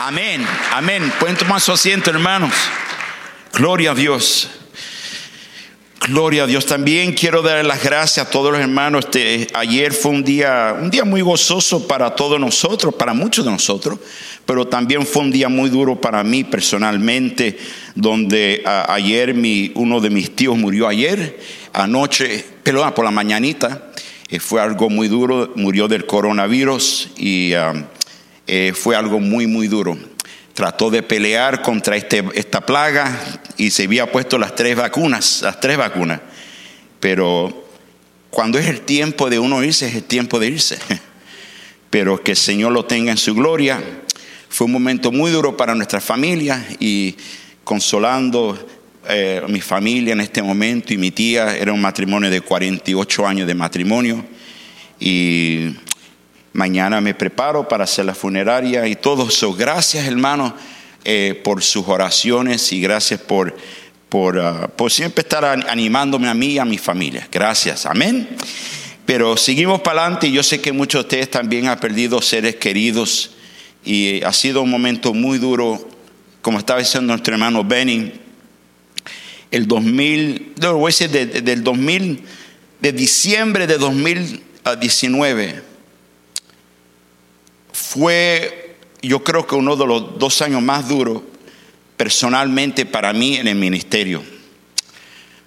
Amén, 0.00 0.46
amén. 0.70 1.12
Pueden 1.18 1.36
tomar 1.36 1.60
su 1.60 1.72
asiento, 1.72 2.10
hermanos. 2.10 2.52
Gloria 3.52 3.90
a 3.90 3.94
Dios. 3.96 4.48
Gloria 6.06 6.44
a 6.44 6.46
Dios. 6.46 6.66
También 6.66 7.12
quiero 7.14 7.42
dar 7.42 7.64
las 7.64 7.82
gracias 7.82 8.24
a 8.24 8.30
todos 8.30 8.52
los 8.52 8.60
hermanos. 8.60 9.06
Este, 9.06 9.48
ayer 9.54 9.92
fue 9.92 10.12
un 10.12 10.22
día, 10.22 10.76
un 10.80 10.88
día 10.88 11.04
muy 11.04 11.20
gozoso 11.20 11.88
para 11.88 12.14
todos 12.14 12.38
nosotros, 12.38 12.94
para 12.94 13.12
muchos 13.12 13.44
de 13.44 13.50
nosotros, 13.50 13.98
pero 14.46 14.68
también 14.68 15.04
fue 15.04 15.22
un 15.22 15.32
día 15.32 15.48
muy 15.48 15.68
duro 15.68 16.00
para 16.00 16.22
mí 16.22 16.44
personalmente, 16.44 17.58
donde 17.96 18.62
ayer 18.64 19.34
mi, 19.34 19.72
uno 19.74 20.00
de 20.00 20.10
mis 20.10 20.36
tíos 20.36 20.56
murió 20.56 20.86
ayer, 20.86 21.40
anoche, 21.72 22.46
pero 22.62 22.94
por 22.94 23.04
la 23.04 23.10
mañanita. 23.10 23.90
Eh, 24.30 24.38
fue 24.38 24.60
algo 24.60 24.90
muy 24.90 25.08
duro, 25.08 25.52
murió 25.56 25.88
del 25.88 26.04
coronavirus 26.06 27.08
y 27.16 27.54
eh, 28.48 28.72
fue 28.74 28.96
algo 28.96 29.20
muy, 29.20 29.46
muy 29.46 29.68
duro. 29.68 29.96
Trató 30.54 30.90
de 30.90 31.02
pelear 31.02 31.62
contra 31.62 31.96
este, 31.96 32.24
esta 32.34 32.64
plaga 32.64 33.40
y 33.58 33.70
se 33.70 33.84
había 33.84 34.10
puesto 34.10 34.38
las 34.38 34.56
tres 34.56 34.74
vacunas, 34.74 35.42
las 35.42 35.60
tres 35.60 35.76
vacunas. 35.76 36.20
Pero 36.98 37.68
cuando 38.30 38.58
es 38.58 38.66
el 38.66 38.80
tiempo 38.80 39.28
de 39.28 39.38
uno 39.38 39.62
irse, 39.62 39.86
es 39.86 39.94
el 39.94 40.04
tiempo 40.04 40.40
de 40.40 40.48
irse. 40.48 40.78
Pero 41.90 42.22
que 42.22 42.32
el 42.32 42.36
Señor 42.36 42.72
lo 42.72 42.86
tenga 42.86 43.12
en 43.12 43.18
su 43.18 43.34
gloria. 43.34 43.82
Fue 44.48 44.64
un 44.64 44.72
momento 44.72 45.12
muy 45.12 45.30
duro 45.30 45.56
para 45.56 45.74
nuestra 45.74 46.00
familia 46.00 46.66
y 46.80 47.16
consolando 47.64 48.58
eh, 49.10 49.42
mi 49.46 49.60
familia 49.60 50.14
en 50.14 50.20
este 50.20 50.42
momento 50.42 50.94
y 50.94 50.96
mi 50.96 51.10
tía 51.10 51.54
era 51.56 51.72
un 51.72 51.80
matrimonio 51.80 52.30
de 52.30 52.40
48 52.40 53.26
años 53.26 53.46
de 53.46 53.54
matrimonio 53.54 54.24
y 54.98 55.74
mañana 56.52 57.00
me 57.00 57.14
preparo 57.14 57.68
para 57.68 57.84
hacer 57.84 58.04
la 58.04 58.14
funeraria 58.14 58.86
y 58.86 58.96
todo 58.96 59.28
eso. 59.28 59.54
Gracias 59.54 60.06
hermano 60.06 60.54
eh, 61.04 61.40
por 61.44 61.62
sus 61.62 61.86
oraciones 61.88 62.72
y 62.72 62.80
gracias 62.80 63.20
por, 63.20 63.56
por, 64.08 64.38
ah, 64.40 64.68
por 64.74 64.90
siempre 64.90 65.22
estar 65.22 65.44
animándome 65.44 66.28
a 66.28 66.34
mí 66.34 66.52
y 66.52 66.58
a 66.58 66.64
mi 66.64 66.78
familia. 66.78 67.28
Gracias, 67.30 67.86
amén. 67.86 68.28
Pero 69.06 69.36
seguimos 69.36 69.80
para 69.80 70.02
adelante 70.02 70.28
y 70.28 70.32
yo 70.32 70.42
sé 70.42 70.60
que 70.60 70.72
muchos 70.72 71.02
de 71.02 71.06
ustedes 71.06 71.30
también 71.30 71.68
han 71.68 71.80
perdido 71.80 72.20
seres 72.20 72.56
queridos 72.56 73.30
y 73.84 74.22
ha 74.22 74.32
sido 74.32 74.62
un 74.62 74.70
momento 74.70 75.14
muy 75.14 75.38
duro, 75.38 75.88
como 76.42 76.58
estaba 76.58 76.80
diciendo 76.80 77.12
nuestro 77.12 77.34
hermano 77.34 77.64
Benny 77.64 78.12
el 79.50 79.66
2000, 79.66 80.54
no, 80.60 80.74
voy 80.74 80.92
a 80.92 80.94
decir 80.94 81.10
del 81.10 81.64
2000, 81.64 82.20
de 82.80 82.92
diciembre 82.92 83.66
de 83.66 83.78
2019, 83.78 85.62
fue 87.78 88.76
yo 89.00 89.22
creo 89.22 89.46
que 89.46 89.54
uno 89.54 89.76
de 89.76 89.86
los 89.86 90.18
dos 90.18 90.42
años 90.42 90.60
más 90.62 90.88
duros 90.88 91.22
personalmente 91.96 92.84
para 92.84 93.12
mí 93.12 93.36
en 93.36 93.46
el 93.48 93.54
ministerio, 93.54 94.22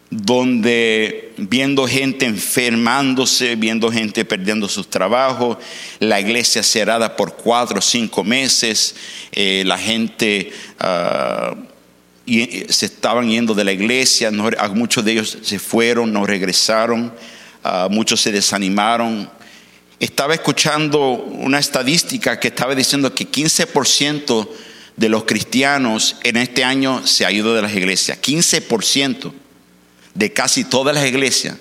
donde 0.10 1.34
viendo 1.38 1.88
gente 1.88 2.26
enfermándose, 2.26 3.56
viendo 3.56 3.92
gente 3.92 4.26
perdiendo 4.26 4.68
sus 4.68 4.90
trabajos, 4.90 5.58
la 6.00 6.20
iglesia 6.20 6.64
cerrada 6.64 7.16
por 7.16 7.36
cuatro 7.36 7.80
o 7.80 7.82
cinco 7.82 8.24
meses, 8.24 8.96
eh, 9.32 9.64
la 9.66 9.78
gente... 9.78 10.52
Ah, 10.80 11.56
y 12.24 12.66
se 12.70 12.86
estaban 12.86 13.30
yendo 13.30 13.56
de 13.56 13.64
la 13.64 13.74
iglesia, 13.74 14.32
muchos 14.74 15.04
de 15.04 15.12
ellos 15.14 15.40
se 15.42 15.58
fueron, 15.58 16.14
no 16.14 16.26
regresaron, 16.26 17.12
muchos 17.90 18.22
se 18.22 18.32
desanimaron. 18.32 19.30
Estaba 20.02 20.34
escuchando 20.34 21.12
una 21.12 21.60
estadística 21.60 22.40
que 22.40 22.48
estaba 22.48 22.74
diciendo 22.74 23.14
que 23.14 23.30
15% 23.30 24.50
de 24.98 25.10
los 25.10 25.26
cristianos 25.26 26.16
en 26.24 26.38
este 26.38 26.64
año 26.64 27.06
se 27.06 27.24
ha 27.24 27.32
ido 27.32 27.54
de 27.54 27.62
las 27.62 27.76
iglesias. 27.76 28.20
15% 28.20 29.32
de 30.16 30.34
casi 30.34 30.64
todas 30.64 30.96
las 30.96 31.06
iglesias 31.06 31.56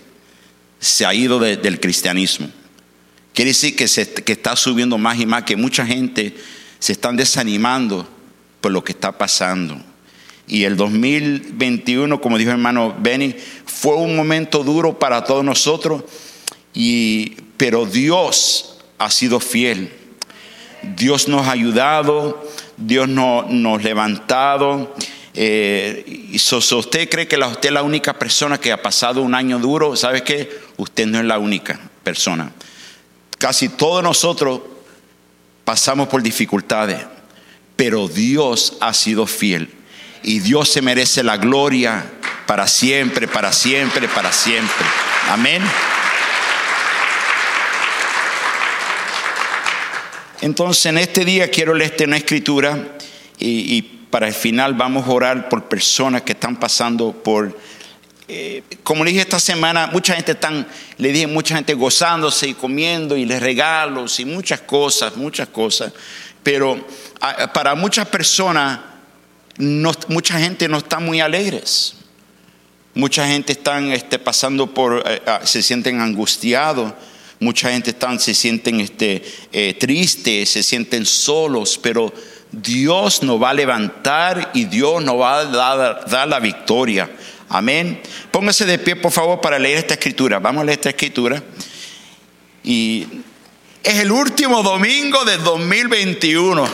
se 0.78 1.04
ha 1.04 1.12
ido 1.12 1.38
del 1.38 1.80
cristianismo. 1.80 2.48
Quiere 3.34 3.50
decir 3.50 3.76
que, 3.76 3.86
se, 3.86 4.10
que 4.10 4.32
está 4.32 4.56
subiendo 4.56 4.96
más 4.96 5.20
y 5.20 5.26
más, 5.26 5.42
que 5.42 5.56
mucha 5.56 5.84
gente 5.84 6.34
se 6.78 6.92
están 6.92 7.16
desanimando 7.16 8.08
por 8.62 8.72
lo 8.72 8.82
que 8.82 8.92
está 8.92 9.18
pasando. 9.18 9.78
Y 10.48 10.64
el 10.64 10.78
2021, 10.78 12.22
como 12.22 12.38
dijo 12.38 12.52
hermano 12.52 12.96
Benny, 12.98 13.36
fue 13.66 13.96
un 13.96 14.16
momento 14.16 14.64
duro 14.64 14.98
para 14.98 15.24
todos 15.24 15.44
nosotros, 15.44 16.04
y, 16.72 17.36
pero 17.60 17.84
Dios 17.84 18.78
ha 18.96 19.10
sido 19.10 19.38
fiel. 19.38 19.92
Dios 20.96 21.28
nos 21.28 21.46
ha 21.46 21.50
ayudado, 21.50 22.42
Dios 22.78 23.06
nos 23.06 23.44
ha 23.44 23.82
levantado. 23.82 24.94
Eh, 25.34 26.28
y 26.32 26.38
si 26.38 26.54
usted 26.54 27.10
cree 27.10 27.28
que 27.28 27.36
usted 27.36 27.68
es 27.68 27.74
la 27.74 27.82
única 27.82 28.18
persona 28.18 28.58
que 28.58 28.72
ha 28.72 28.80
pasado 28.80 29.20
un 29.20 29.34
año 29.34 29.58
duro, 29.58 29.94
¿sabe 29.94 30.24
qué? 30.24 30.58
Usted 30.78 31.04
no 31.04 31.18
es 31.18 31.26
la 31.26 31.38
única 31.38 31.78
persona. 32.02 32.50
Casi 33.36 33.68
todos 33.68 34.02
nosotros 34.02 34.62
pasamos 35.62 36.08
por 36.08 36.22
dificultades, 36.22 37.04
pero 37.76 38.08
Dios 38.08 38.78
ha 38.80 38.94
sido 38.94 39.26
fiel 39.26 39.68
y 40.22 40.38
Dios 40.38 40.70
se 40.70 40.80
merece 40.80 41.22
la 41.22 41.36
gloria 41.36 42.10
para 42.46 42.66
siempre, 42.66 43.28
para 43.28 43.52
siempre, 43.52 44.08
para 44.08 44.32
siempre. 44.32 44.86
Amén. 45.28 45.62
Entonces 50.40 50.86
en 50.86 50.98
este 50.98 51.24
día 51.24 51.50
quiero 51.50 51.74
leerte 51.74 52.04
una 52.04 52.16
escritura 52.16 52.96
y, 53.38 53.82
para 54.10 54.26
el 54.26 54.34
final 54.34 54.74
vamos 54.74 55.06
a 55.06 55.10
orar 55.12 55.48
por 55.48 55.68
personas 55.68 56.22
que 56.22 56.32
están 56.32 56.56
pasando 56.56 57.12
por, 57.12 57.56
eh, 58.26 58.64
como 58.82 59.04
le 59.04 59.12
dije 59.12 59.22
esta 59.22 59.38
semana, 59.38 59.88
mucha 59.92 60.16
gente 60.16 60.32
están, 60.32 60.66
le 60.98 61.12
dije 61.12 61.28
mucha 61.28 61.54
gente 61.54 61.74
gozándose 61.74 62.48
y 62.48 62.54
comiendo 62.54 63.16
y 63.16 63.24
les 63.24 63.40
regalos 63.40 64.18
y 64.18 64.24
muchas 64.24 64.62
cosas, 64.62 65.16
muchas 65.16 65.46
cosas, 65.48 65.92
pero 66.42 66.84
para 67.54 67.76
muchas 67.76 68.08
personas 68.08 68.80
mucha 70.08 70.38
gente 70.38 70.68
no 70.68 70.78
está 70.78 70.98
muy 70.98 71.20
alegres. 71.20 71.94
Mucha 72.94 73.26
gente 73.26 73.52
están 73.52 73.92
este, 73.92 74.18
pasando 74.18 74.74
por, 74.74 75.04
eh, 75.06 75.22
ah, 75.26 75.40
se 75.44 75.62
sienten 75.62 76.00
angustiados. 76.00 76.92
Mucha 77.40 77.70
gente 77.70 77.90
están, 77.90 78.20
se 78.20 78.34
sienten 78.34 78.80
este, 78.80 79.22
eh, 79.50 79.74
tristes, 79.74 80.50
se 80.50 80.62
sienten 80.62 81.06
solos, 81.06 81.80
pero 81.82 82.12
Dios 82.52 83.22
nos 83.22 83.42
va 83.42 83.50
a 83.50 83.54
levantar 83.54 84.50
y 84.52 84.66
Dios 84.66 85.02
nos 85.02 85.18
va 85.18 85.38
a 85.38 85.44
dar, 85.46 86.04
dar 86.06 86.28
la 86.28 86.38
victoria. 86.38 87.10
Amén. 87.48 87.98
Póngase 88.30 88.66
de 88.66 88.78
pie, 88.78 88.94
por 88.94 89.10
favor, 89.10 89.40
para 89.40 89.58
leer 89.58 89.78
esta 89.78 89.94
escritura. 89.94 90.38
Vamos 90.38 90.60
a 90.60 90.64
leer 90.66 90.78
esta 90.78 90.90
escritura. 90.90 91.42
Y 92.62 93.06
es 93.82 93.98
el 94.00 94.12
último 94.12 94.62
domingo 94.62 95.24
del 95.24 95.42
2021. 95.42 96.68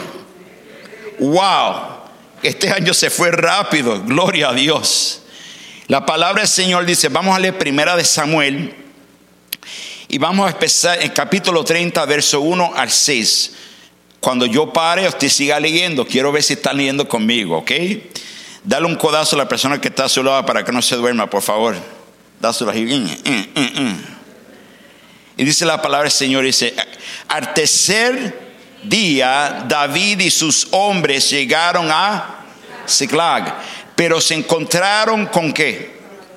¡Wow! 1.21 1.75
Este 2.43 2.71
año 2.71 2.93
se 2.93 3.09
fue 3.09 3.31
rápido, 3.31 4.03
gloria 4.03 4.49
a 4.49 4.53
Dios. 4.53 5.23
La 5.87 6.05
palabra 6.05 6.43
del 6.43 6.49
Señor 6.49 6.85
dice, 6.85 7.09
vamos 7.09 7.37
a 7.37 7.39
leer 7.39 7.57
primera 7.57 7.97
de 7.97 8.05
Samuel 8.05 8.75
y 10.17 10.19
vamos 10.19 10.47
a 10.47 10.53
empezar 10.53 11.03
en 11.03 11.11
capítulo 11.11 11.63
30, 11.63 12.03
verso 12.07 12.41
1 12.41 12.73
al 12.75 12.91
6. 12.91 13.53
Cuando 14.19 14.47
yo 14.47 14.73
pare, 14.73 15.07
usted 15.07 15.29
siga 15.29 15.61
leyendo. 15.61 16.07
Quiero 16.07 16.33
ver 16.33 16.43
si 16.43 16.55
están 16.55 16.79
leyendo 16.79 17.07
conmigo, 17.07 17.59
¿ok? 17.59 17.71
Dale 18.65 18.87
un 18.87 18.97
codazo 18.97 19.37
a 19.37 19.41
la 19.41 19.47
persona 19.47 19.79
que 19.79 19.89
está 19.89 20.07
a 20.07 20.09
su 20.09 20.23
lado 20.23 20.47
para 20.47 20.65
que 20.65 20.73
no 20.73 20.81
se 20.81 20.97
duerma, 20.97 21.29
por 21.29 21.43
favor. 21.43 21.77
Dáselo 22.41 22.71
así. 22.71 22.87
Mm, 22.87 23.31
mm, 23.31 23.83
mm, 23.83 24.05
y 25.37 25.45
dice 25.45 25.67
la 25.67 25.83
palabra 25.83 26.05
del 26.05 26.13
Señor, 26.13 26.47
dice, 26.47 26.75
al 27.29 27.53
tercer 27.53 28.57
día 28.85 29.67
David 29.69 30.21
y 30.21 30.31
sus 30.31 30.69
hombres 30.71 31.29
llegaron 31.29 31.91
a 31.91 32.43
Ziklag, 32.89 33.55
pero 33.95 34.19
se 34.23 34.33
encontraron 34.33 35.27
con 35.27 35.53
qué? 35.53 35.96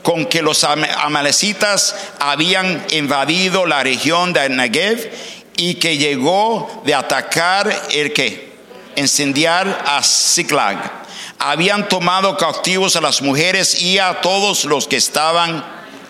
Con 0.09 0.25
que 0.25 0.41
los 0.41 0.63
amalecitas 0.63 1.95
habían 2.19 2.83
invadido 2.89 3.67
la 3.67 3.83
región 3.83 4.33
de 4.33 4.49
Negev 4.49 5.11
y 5.55 5.75
que 5.75 5.97
llegó 5.97 6.81
de 6.83 6.95
atacar 6.95 7.71
el 7.91 8.11
que 8.11 8.51
incendiar 8.95 9.83
a 9.85 10.01
Ziklag. 10.01 11.03
Habían 11.37 11.87
tomado 11.87 12.35
cautivos 12.37 12.95
a 12.95 13.01
las 13.01 13.21
mujeres 13.21 13.79
y 13.79 13.99
a 13.99 14.19
todos 14.19 14.65
los 14.65 14.87
que 14.87 14.97
estaban 14.97 15.63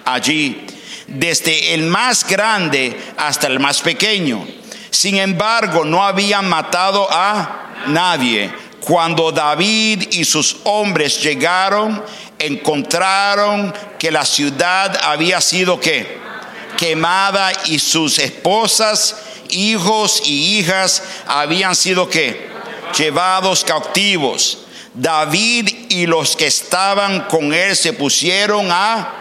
allí, 0.06 0.66
desde 1.08 1.74
el 1.74 1.84
más 1.84 2.26
grande 2.26 2.98
hasta 3.18 3.48
el 3.48 3.60
más 3.60 3.82
pequeño 3.82 4.48
sin 4.92 5.18
embargo, 5.18 5.86
no 5.86 6.04
habían 6.04 6.48
matado 6.48 7.08
a 7.12 7.84
nadie. 7.88 8.52
Cuando 8.80 9.32
David 9.32 10.08
y 10.12 10.26
sus 10.26 10.58
hombres 10.64 11.22
llegaron, 11.22 12.04
encontraron 12.40 13.74
que 14.00 14.12
la 14.12 14.26
ciudad 14.26 14.98
había 15.04 15.42
sido 15.42 15.80
quemada 16.78 17.52
y 17.66 17.80
sus 17.80 18.18
esposas, 18.18 19.16
hijos 19.50 20.22
y 20.26 20.60
hijas 20.60 21.04
habían 21.28 21.76
sido 21.76 22.10
llevados 22.98 23.64
cautivos. 23.64 24.60
David 24.94 25.70
y 25.90 26.06
los 26.06 26.36
que 26.36 26.48
estaban 26.48 27.22
con 27.22 27.54
él 27.54 27.76
se 27.76 27.94
pusieron 27.94 28.70
a, 28.72 29.14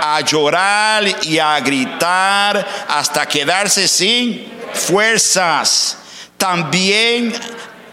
a 0.00 0.20
llorar 0.22 1.04
y 1.22 1.38
a 1.38 1.60
gritar 1.60 2.66
hasta 2.88 3.26
quedarse 3.26 3.86
sin 3.86 4.46
fuerzas. 4.72 5.98
También 6.36 7.32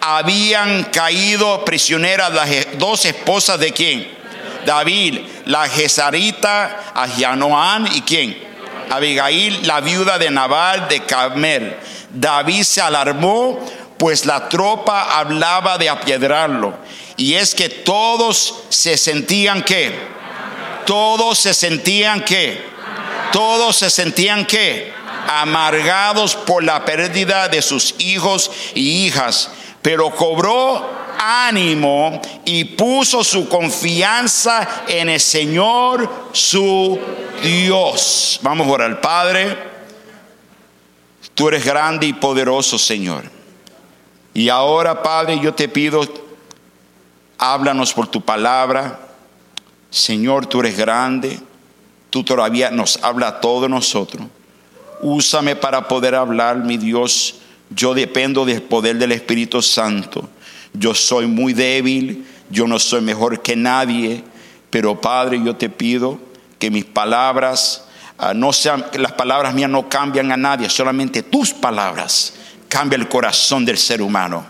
habían 0.01 0.85
caído 0.85 1.63
prisioneras 1.63 2.33
las 2.33 2.49
dos 2.77 3.05
esposas 3.05 3.59
de 3.59 3.71
quién? 3.71 4.22
David, 4.65 5.19
la 5.45 5.67
Gesarita, 5.67 6.91
Ahianoán 6.93 7.87
y 7.95 8.01
quién? 8.01 8.37
Abigail, 8.89 9.65
la 9.65 9.81
viuda 9.81 10.17
de 10.17 10.29
Nabal 10.29 10.87
de 10.87 11.01
Carmel. 11.05 11.77
David 12.09 12.63
se 12.63 12.81
alarmó, 12.81 13.59
pues 13.97 14.25
la 14.25 14.49
tropa 14.49 15.17
hablaba 15.17 15.77
de 15.77 15.89
apiedrarlo. 15.89 16.73
Y 17.17 17.35
es 17.35 17.55
que 17.55 17.69
todos 17.69 18.63
se 18.69 18.97
sentían 18.97 19.63
que, 19.63 19.93
todos 20.85 21.39
se 21.39 21.53
sentían 21.53 22.21
que, 22.23 22.63
todos 23.31 23.77
se 23.77 23.89
sentían 23.89 24.45
que, 24.45 24.93
amargados 25.27 26.35
por 26.35 26.63
la 26.63 26.83
pérdida 26.83 27.47
de 27.47 27.61
sus 27.61 27.95
hijos 27.99 28.51
y 28.75 29.05
hijas 29.05 29.49
pero 29.83 30.09
cobró 30.15 31.02
ánimo 31.23 32.19
y 32.45 32.65
puso 32.65 33.23
su 33.23 33.47
confianza 33.47 34.83
en 34.87 35.09
el 35.09 35.19
Señor 35.19 36.09
su 36.31 36.99
Dios. 37.41 38.39
Vamos 38.41 38.67
a 38.67 38.71
orar, 38.71 39.01
Padre. 39.01 39.57
Tú 41.33 41.47
eres 41.47 41.65
grande 41.65 42.07
y 42.07 42.13
poderoso, 42.13 42.77
Señor. 42.77 43.23
Y 44.33 44.49
ahora, 44.49 45.01
Padre, 45.01 45.39
yo 45.39 45.53
te 45.53 45.67
pido, 45.67 46.03
háblanos 47.37 47.93
por 47.93 48.07
tu 48.07 48.21
palabra. 48.21 48.99
Señor, 49.89 50.45
tú 50.45 50.59
eres 50.59 50.77
grande. 50.77 51.39
Tú 52.09 52.23
todavía 52.23 52.69
nos 52.69 52.97
habla 53.03 53.27
a 53.27 53.41
todos 53.41 53.69
nosotros. 53.69 54.27
Úsame 55.01 55.55
para 55.55 55.87
poder 55.87 56.15
hablar, 56.15 56.57
mi 56.57 56.77
Dios 56.77 57.35
yo 57.69 57.93
dependo 57.93 58.45
del 58.45 58.61
poder 58.61 58.97
del 58.97 59.11
Espíritu 59.11 59.61
Santo. 59.61 60.29
Yo 60.73 60.93
soy 60.93 61.27
muy 61.27 61.53
débil, 61.53 62.25
yo 62.49 62.67
no 62.67 62.79
soy 62.79 63.01
mejor 63.01 63.41
que 63.41 63.55
nadie, 63.55 64.23
pero 64.69 64.99
Padre, 64.99 65.41
yo 65.43 65.55
te 65.55 65.69
pido 65.69 66.19
que 66.59 66.71
mis 66.71 66.85
palabras 66.85 67.85
ah, 68.17 68.33
no 68.33 68.53
sean, 68.53 68.85
las 68.93 69.11
palabras 69.11 69.53
mías 69.53 69.69
no 69.69 69.89
cambian 69.89 70.31
a 70.31 70.37
nadie, 70.37 70.69
solamente 70.69 71.23
tus 71.23 71.53
palabras 71.53 72.33
cambian 72.69 73.01
el 73.01 73.07
corazón 73.07 73.65
del 73.65 73.77
ser 73.77 74.01
humano. 74.01 74.45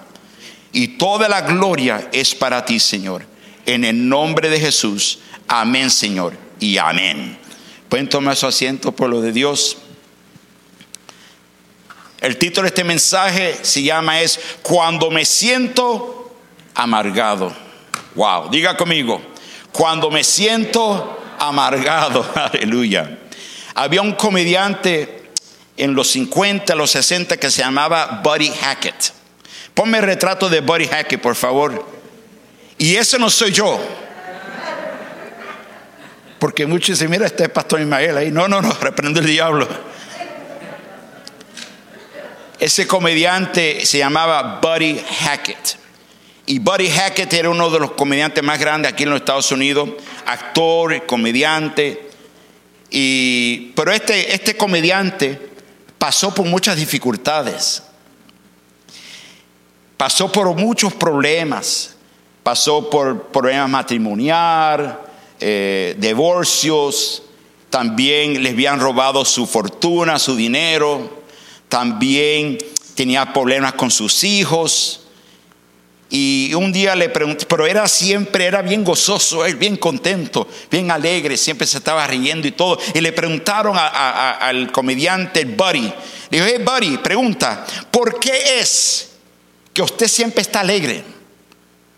Y 0.72 0.90
toda 0.98 1.30
la 1.30 1.42
gloria 1.42 2.10
es 2.12 2.34
para 2.34 2.66
ti, 2.66 2.80
Señor. 2.80 3.26
En 3.66 3.84
el 3.84 4.10
nombre 4.10 4.50
de 4.50 4.60
Jesús. 4.60 5.20
Amén, 5.48 5.90
Señor. 5.90 6.34
Y 6.60 6.78
amén. 6.78 7.38
Pueden 7.90 8.10
tomar 8.10 8.36
su 8.36 8.48
asiento, 8.48 8.92
pueblo 8.92 9.22
de 9.22 9.32
Dios. 9.32 9.78
El 12.24 12.38
título 12.38 12.64
de 12.64 12.70
este 12.70 12.86
mensaje 12.86 13.60
se 13.64 13.84
llama 13.84 14.22
es 14.22 14.40
Cuando 14.62 15.12
me 15.12 15.26
siento 15.26 16.34
amargado. 16.74 17.54
Wow, 18.16 18.50
diga 18.50 18.78
conmigo, 18.78 19.22
cuando 19.74 20.10
me 20.10 20.24
siento 20.24 21.22
amargado, 21.38 22.26
aleluya. 22.36 23.20
Había 23.76 24.02
un 24.02 24.14
comediante 24.14 25.32
en 25.76 25.94
los 25.96 26.12
50, 26.12 26.74
los 26.76 26.92
60 26.92 27.36
que 27.36 27.52
se 27.52 27.62
llamaba 27.62 28.22
Buddy 28.24 28.52
Hackett. 28.52 29.12
Ponme 29.74 29.98
el 29.98 30.06
retrato 30.06 30.48
de 30.48 30.62
Buddy 30.62 30.88
Hackett, 30.88 31.20
por 31.20 31.36
favor. 31.36 31.86
Y 32.78 32.96
ese 32.96 33.20
no 33.20 33.30
soy 33.30 33.52
yo. 33.52 33.78
Porque 36.40 36.66
muchos 36.66 36.98
dicen, 36.98 37.12
mira, 37.12 37.26
este 37.26 37.44
es 37.44 37.50
Pastor 37.50 37.82
Ismael 37.82 38.16
ahí. 38.16 38.32
No, 38.32 38.48
no, 38.48 38.62
no, 38.62 38.72
reprendo 38.82 39.20
el 39.20 39.26
diablo. 39.26 39.68
Ese 42.64 42.88
comediante 42.88 43.86
se 43.86 43.98
llamaba 43.98 44.62
Buddy 44.62 44.98
Hackett. 44.98 45.76
Y 46.46 46.60
Buddy 46.60 46.88
Hackett 46.88 47.34
era 47.34 47.50
uno 47.50 47.70
de 47.70 47.78
los 47.78 47.92
comediantes 47.92 48.42
más 48.42 48.58
grandes 48.58 48.94
aquí 48.94 49.04
en 49.04 49.10
los 49.10 49.20
Estados 49.20 49.52
Unidos, 49.52 49.90
actor, 50.26 51.06
comediante. 51.06 52.10
Y, 52.90 53.74
pero 53.76 53.92
este, 53.92 54.34
este 54.34 54.56
comediante 54.56 55.38
pasó 55.98 56.34
por 56.34 56.46
muchas 56.46 56.78
dificultades, 56.78 57.84
pasó 59.98 60.32
por 60.32 60.56
muchos 60.56 60.94
problemas, 60.94 61.98
pasó 62.44 62.90
por 62.90 63.24
problemas 63.24 63.70
matrimoniales, 63.70 64.90
eh, 65.42 65.98
divorcios, 65.98 67.24
también 67.70 68.42
les 68.42 68.54
habían 68.54 68.80
robado 68.80 69.26
su 69.26 69.46
fortuna, 69.46 70.18
su 70.18 70.38
dinero 70.38 71.23
también 71.74 72.60
tenía 72.94 73.34
problemas 73.34 73.74
con 73.74 73.90
sus 73.90 74.24
hijos. 74.24 75.00
Y 76.08 76.54
un 76.54 76.72
día 76.72 76.96
le 76.96 77.10
pregunté, 77.10 77.48
pero 77.48 77.66
era 77.66 77.88
siempre, 77.88 78.46
era 78.46 78.62
bien 78.62 78.84
gozoso, 78.84 79.44
él 79.44 79.56
bien 79.56 79.78
contento, 79.78 80.48
bien 80.70 80.92
alegre, 80.92 81.36
siempre 81.36 81.66
se 81.66 81.80
estaba 81.80 82.06
riendo 82.06 82.48
y 82.48 82.52
todo. 82.52 82.78
Y 82.94 83.02
le 83.02 83.12
preguntaron 83.12 83.76
al 83.76 84.72
comediante 84.72 85.46
Buddy, 85.46 85.92
le 86.30 86.38
dijo, 86.38 86.46
hey 86.48 86.64
Buddy, 86.64 86.98
pregunta, 87.00 87.66
¿por 87.90 88.20
qué 88.20 88.60
es 88.60 89.10
que 89.74 89.82
usted 89.82 90.08
siempre 90.08 90.44
está 90.44 90.60
alegre? 90.60 91.04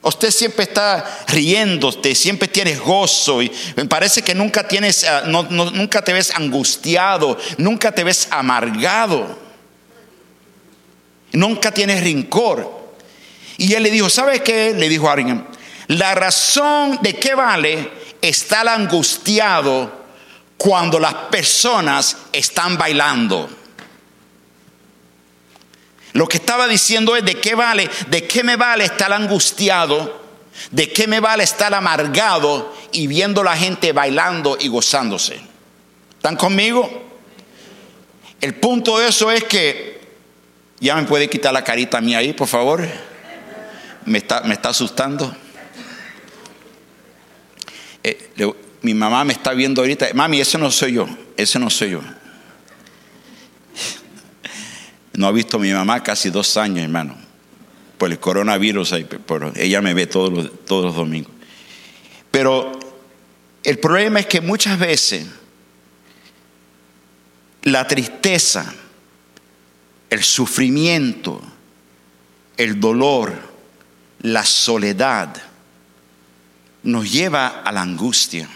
Usted 0.03 0.31
siempre 0.31 0.63
está 0.63 1.25
riendo, 1.27 1.89
usted 1.89 2.15
siempre 2.15 2.47
tienes 2.47 2.79
gozo 2.79 3.41
y 3.41 3.51
me 3.75 3.83
parece 3.83 4.21
que 4.21 4.33
nunca 4.33 4.65
tienes, 4.65 5.03
ah, 5.03 5.23
nunca 5.25 6.01
te 6.01 6.13
ves 6.13 6.31
angustiado, 6.33 7.37
nunca 7.57 7.91
te 7.91 8.05
ves 8.05 8.29
amargado. 8.31 9.43
Nunca 11.35 11.71
tienes 11.71 12.01
rincor. 12.01 12.85
Y 13.57 13.73
él 13.73 13.83
le 13.83 13.91
dijo, 13.91 14.09
¿sabe 14.09 14.41
qué? 14.41 14.73
Le 14.73 14.89
dijo 14.89 15.09
a 15.09 15.13
alguien, 15.13 15.45
la 15.87 16.15
razón 16.15 16.99
de 17.01 17.13
qué 17.15 17.35
vale 17.35 17.91
estar 18.21 18.67
angustiado 18.67 20.05
cuando 20.57 20.99
las 20.99 21.13
personas 21.13 22.17
están 22.31 22.77
bailando. 22.77 23.49
Lo 26.13 26.27
que 26.27 26.37
estaba 26.37 26.67
diciendo 26.67 27.15
es 27.15 27.25
de 27.25 27.39
qué 27.39 27.55
vale, 27.55 27.89
de 28.07 28.25
qué 28.25 28.43
me 28.43 28.55
vale 28.55 28.85
estar 28.85 29.11
angustiado, 29.11 30.23
de 30.71 30.91
qué 30.91 31.07
me 31.07 31.19
vale 31.19 31.43
estar 31.43 31.73
amargado 31.73 32.73
y 32.93 33.07
viendo 33.07 33.43
la 33.43 33.57
gente 33.57 33.91
bailando 33.91 34.57
y 34.59 34.69
gozándose. 34.69 35.41
¿Están 36.15 36.37
conmigo? 36.37 37.03
El 38.39 38.55
punto 38.55 38.97
de 38.97 39.09
eso 39.09 39.29
es 39.29 39.43
que 39.43 39.94
ya 40.79 40.95
me 40.95 41.03
puede 41.03 41.29
quitar 41.29 41.53
la 41.53 41.63
carita 41.63 42.01
mía 42.01 42.19
ahí, 42.19 42.33
por 42.33 42.47
favor. 42.47 42.87
Me 44.05 44.17
está, 44.19 44.41
me 44.41 44.53
está 44.53 44.69
asustando. 44.69 45.35
Eh, 48.03 48.29
mi 48.81 48.93
mamá 48.93 49.23
me 49.23 49.33
está 49.33 49.53
viendo 49.53 49.81
ahorita. 49.81 50.07
Mami, 50.13 50.41
ese 50.41 50.57
no 50.57 50.69
soy 50.69 50.93
yo. 50.93 51.07
Ese 51.37 51.57
no 51.59 51.69
soy 51.69 51.91
yo. 51.91 52.01
No 55.13 55.27
ha 55.27 55.31
visto 55.31 55.57
a 55.57 55.59
mi 55.59 55.71
mamá 55.71 56.03
casi 56.03 56.29
dos 56.29 56.57
años, 56.57 56.83
hermano. 56.83 57.15
Por 57.97 58.11
el 58.11 58.19
coronavirus. 58.19 58.93
Pero 59.25 59.53
ella 59.55 59.81
me 59.81 59.93
ve 59.93 60.07
todos 60.07 60.31
los, 60.31 60.65
todos 60.65 60.85
los 60.85 60.95
domingos. 60.95 61.31
Pero 62.29 62.77
el 63.63 63.79
problema 63.79 64.19
es 64.19 64.27
que 64.27 64.41
muchas 64.41 64.77
veces 64.77 65.25
la 67.63 67.87
tristeza 67.87 68.71
el 70.15 70.23
sufrimiento, 70.23 71.41
el 72.57 72.79
dolor, 72.79 73.33
la 74.21 74.45
soledad, 74.45 75.35
nos 76.83 77.11
lleva 77.11 77.47
a 77.47 77.71
la 77.73 77.81
angustia. 77.81 78.49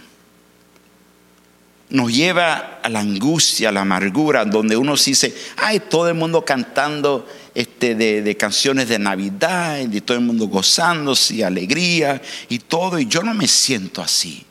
Nos 1.89 2.13
lleva 2.13 2.79
a 2.81 2.87
la 2.87 2.99
angustia, 3.01 3.69
a 3.69 3.71
la 3.71 3.81
amargura, 3.81 4.45
donde 4.45 4.77
uno 4.77 4.95
se 4.95 5.11
dice, 5.11 5.35
ay, 5.57 5.81
todo 5.81 6.07
el 6.07 6.13
mundo 6.13 6.45
cantando 6.45 7.27
este, 7.53 7.95
de, 7.95 8.37
canciones 8.37 8.87
de 8.87 8.99
Navidad, 8.99 9.79
y 9.79 9.99
todo 9.99 10.17
el 10.17 10.23
mundo 10.23 10.47
gozándose, 10.47 11.43
alegría 11.43 12.21
y 12.47 12.59
todo, 12.59 12.99
y 12.99 13.05
yo 13.05 13.21
no 13.21 13.33
me 13.33 13.47
siento 13.47 14.01
así. 14.01 14.45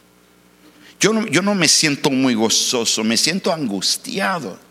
Yo 1.00 1.26
yo 1.28 1.40
no 1.42 1.54
me 1.54 1.68
siento 1.68 2.10
muy 2.10 2.34
gozoso, 2.34 3.02
me 3.02 3.16
siento 3.16 3.52
angustiado. 3.52 4.67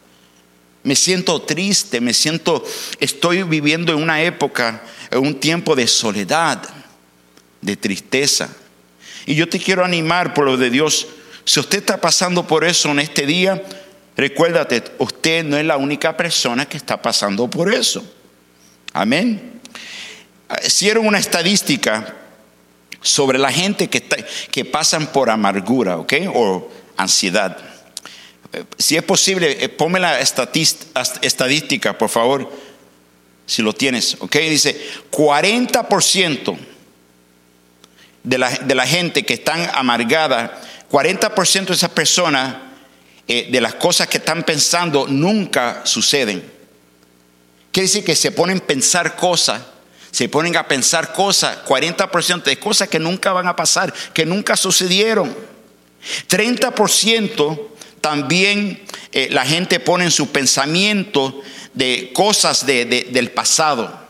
Me 0.87 0.95
siento 0.95 1.41
triste, 1.41 1.99
me 1.99 2.13
siento, 2.13 2.63
estoy 3.01 3.43
viviendo 3.43 3.91
en 3.91 4.01
una 4.01 4.21
época, 4.21 4.83
en 5.11 5.19
un 5.19 5.37
tiempo 5.37 5.75
de 5.75 5.85
soledad, 5.85 6.63
de 7.59 7.75
tristeza. 7.75 8.47
Y 9.25 9.35
yo 9.35 9.49
te 9.49 9.59
quiero 9.59 9.83
animar 9.83 10.33
por 10.33 10.45
lo 10.45 10.55
de 10.55 10.69
Dios. 10.69 11.07
Si 11.43 11.59
usted 11.59 11.79
está 11.79 11.99
pasando 11.99 12.47
por 12.47 12.63
eso 12.63 12.89
en 12.89 12.99
este 12.99 13.25
día, 13.25 13.61
recuérdate, 14.15 14.81
usted 14.99 15.43
no 15.43 15.57
es 15.57 15.65
la 15.65 15.75
única 15.75 16.15
persona 16.15 16.65
que 16.65 16.77
está 16.77 17.01
pasando 17.01 17.49
por 17.49 17.73
eso. 17.73 18.01
Amén. 18.93 19.59
hicieron 20.65 21.05
una 21.05 21.19
estadística 21.19 22.15
sobre 23.01 23.39
la 23.39 23.51
gente 23.51 23.89
que, 23.89 24.01
que 24.49 24.63
pasan 24.63 25.07
por 25.07 25.29
amargura, 25.29 25.97
¿ok? 25.97 26.13
O 26.33 26.71
ansiedad. 26.95 27.66
Si 28.77 28.95
es 28.95 29.03
posible, 29.03 29.63
eh, 29.63 29.69
ponme 29.69 29.99
la 29.99 30.19
estadística, 30.19 31.97
por 31.97 32.09
favor, 32.09 32.51
si 33.45 33.61
lo 33.61 33.73
tienes, 33.73 34.17
¿ok? 34.19 34.35
Dice, 34.35 34.79
40% 35.11 36.57
de 38.23 38.37
la, 38.37 38.49
de 38.49 38.75
la 38.75 38.87
gente 38.87 39.23
que 39.23 39.35
están 39.35 39.69
amargada, 39.73 40.61
40% 40.89 41.65
de 41.65 41.73
esas 41.73 41.91
personas, 41.91 42.55
eh, 43.27 43.49
de 43.51 43.61
las 43.61 43.75
cosas 43.75 44.07
que 44.07 44.17
están 44.17 44.43
pensando, 44.43 45.07
nunca 45.07 45.81
suceden. 45.85 46.43
Quiere 47.71 47.87
decir 47.87 48.03
que 48.03 48.15
se 48.15 48.31
ponen 48.31 48.57
a 48.57 48.65
pensar 48.65 49.15
cosas 49.15 49.61
se 50.17 50.29
ponen 50.29 50.55
a 50.57 50.67
pensar 50.67 51.13
cosas, 51.13 51.59
40% 51.65 52.43
de 52.43 52.57
cosas 52.57 52.87
que 52.87 52.97
nunca 52.97 53.33
van 53.33 53.47
a 53.47 53.55
pasar, 53.55 53.93
que 54.13 54.25
nunca 54.25 54.55
sucedieron. 54.55 55.35
30% 56.27 57.67
también 58.07 58.81
eh, 59.11 59.27
la 59.31 59.45
gente 59.45 59.81
pone 59.81 60.05
en 60.05 60.11
su 60.11 60.31
pensamiento 60.31 61.41
de 61.73 62.13
cosas 62.13 62.65
del 62.65 63.31
pasado. 63.31 64.07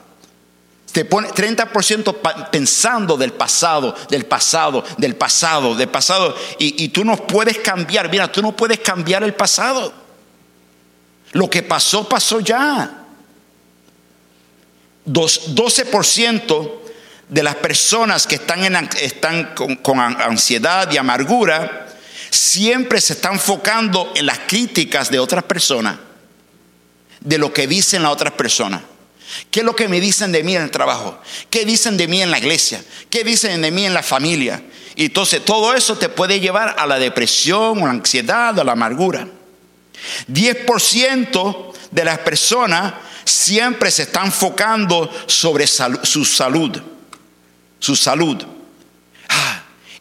Te 0.92 1.04
pone 1.04 1.30
30% 1.30 2.50
pensando 2.52 3.18
del 3.18 3.34
pasado, 3.34 3.96
del 4.08 4.28
pasado, 4.28 4.84
del 5.00 5.16
pasado, 5.16 5.74
del 5.74 5.90
pasado. 5.90 6.36
Y, 6.60 6.90
tú 6.90 7.04
no 7.04 7.18
puedes 7.26 7.58
cambiar, 7.58 8.12
mira, 8.12 8.32
tú 8.32 8.44
no 8.44 8.56
puedes 8.56 8.78
cambiar 8.82 9.24
el 9.24 9.34
pasado. 9.34 9.92
Lo 11.32 11.50
que 11.50 11.64
pasó, 11.64 12.08
pasó 12.08 12.40
ya. 12.40 13.04
12% 15.08 16.72
de 17.30 17.44
las 17.44 17.56
personas 17.56 18.28
que 18.28 18.36
están, 18.36 18.64
en, 18.64 18.76
están 19.02 19.56
con, 19.56 20.00
ansiedad 20.00 20.92
y 20.92 20.98
amargura 20.98 21.87
siempre 22.30 23.02
se 23.02 23.14
están 23.14 23.34
enfocando 23.34 24.12
en 24.16 24.26
las 24.26 24.40
críticas 24.40 25.10
de 25.10 25.20
otras 25.20 25.44
personas, 25.44 25.98
de 27.20 27.38
lo 27.38 27.54
que 27.54 27.68
dicen 27.68 28.04
las 28.04 28.12
otras 28.12 28.34
personas. 28.34 28.82
¿Qué 29.52 29.60
es 29.60 29.66
lo 29.66 29.76
que 29.76 29.88
me 29.88 30.00
dicen 30.00 30.32
de 30.32 30.44
mí 30.44 30.56
en 30.56 30.64
el 30.64 30.72
trabajo? 30.72 31.20
¿Qué 31.50 31.66
dicen 31.66 31.98
de 31.98 32.08
mí 32.08 32.22
en 32.22 32.32
la 32.32 32.38
iglesia? 32.38 32.84
¿Qué 33.10 33.24
dicen 33.24 33.62
de 33.62 33.72
mí 33.72 33.86
en 33.86 33.94
la 33.94 34.04
familia? 34.04 34.62
Y 34.96 35.06
entonces 35.06 35.44
todo 35.44 35.74
eso 35.74 35.98
te 35.98 36.10
puede 36.10 36.40
llevar 36.40 36.76
a 36.78 36.88
la 36.88 36.98
depresión, 36.98 37.80
a 37.80 37.86
la 37.86 37.92
ansiedad, 37.92 38.58
a 38.60 38.64
la 38.64 38.72
amargura. 38.72 39.28
10% 40.32 41.74
de 41.92 42.06
las 42.06 42.20
personas 42.20 42.94
siempre 43.26 43.92
se 43.92 44.04
están 44.04 44.28
enfocando 44.28 45.12
sobre 45.28 45.68
su 45.68 46.26
salud, 46.26 46.82
su 47.80 47.96
salud. 47.96 48.57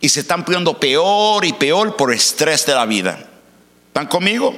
Y 0.01 0.09
se 0.09 0.21
están 0.21 0.45
poniendo 0.45 0.79
peor 0.79 1.45
y 1.45 1.53
peor 1.53 1.97
por 1.97 2.13
estrés 2.13 2.67
de 2.67 2.75
la 2.75 2.87
vida. 2.87 3.19
¿Están 3.89 4.07
conmigo? 4.07 4.55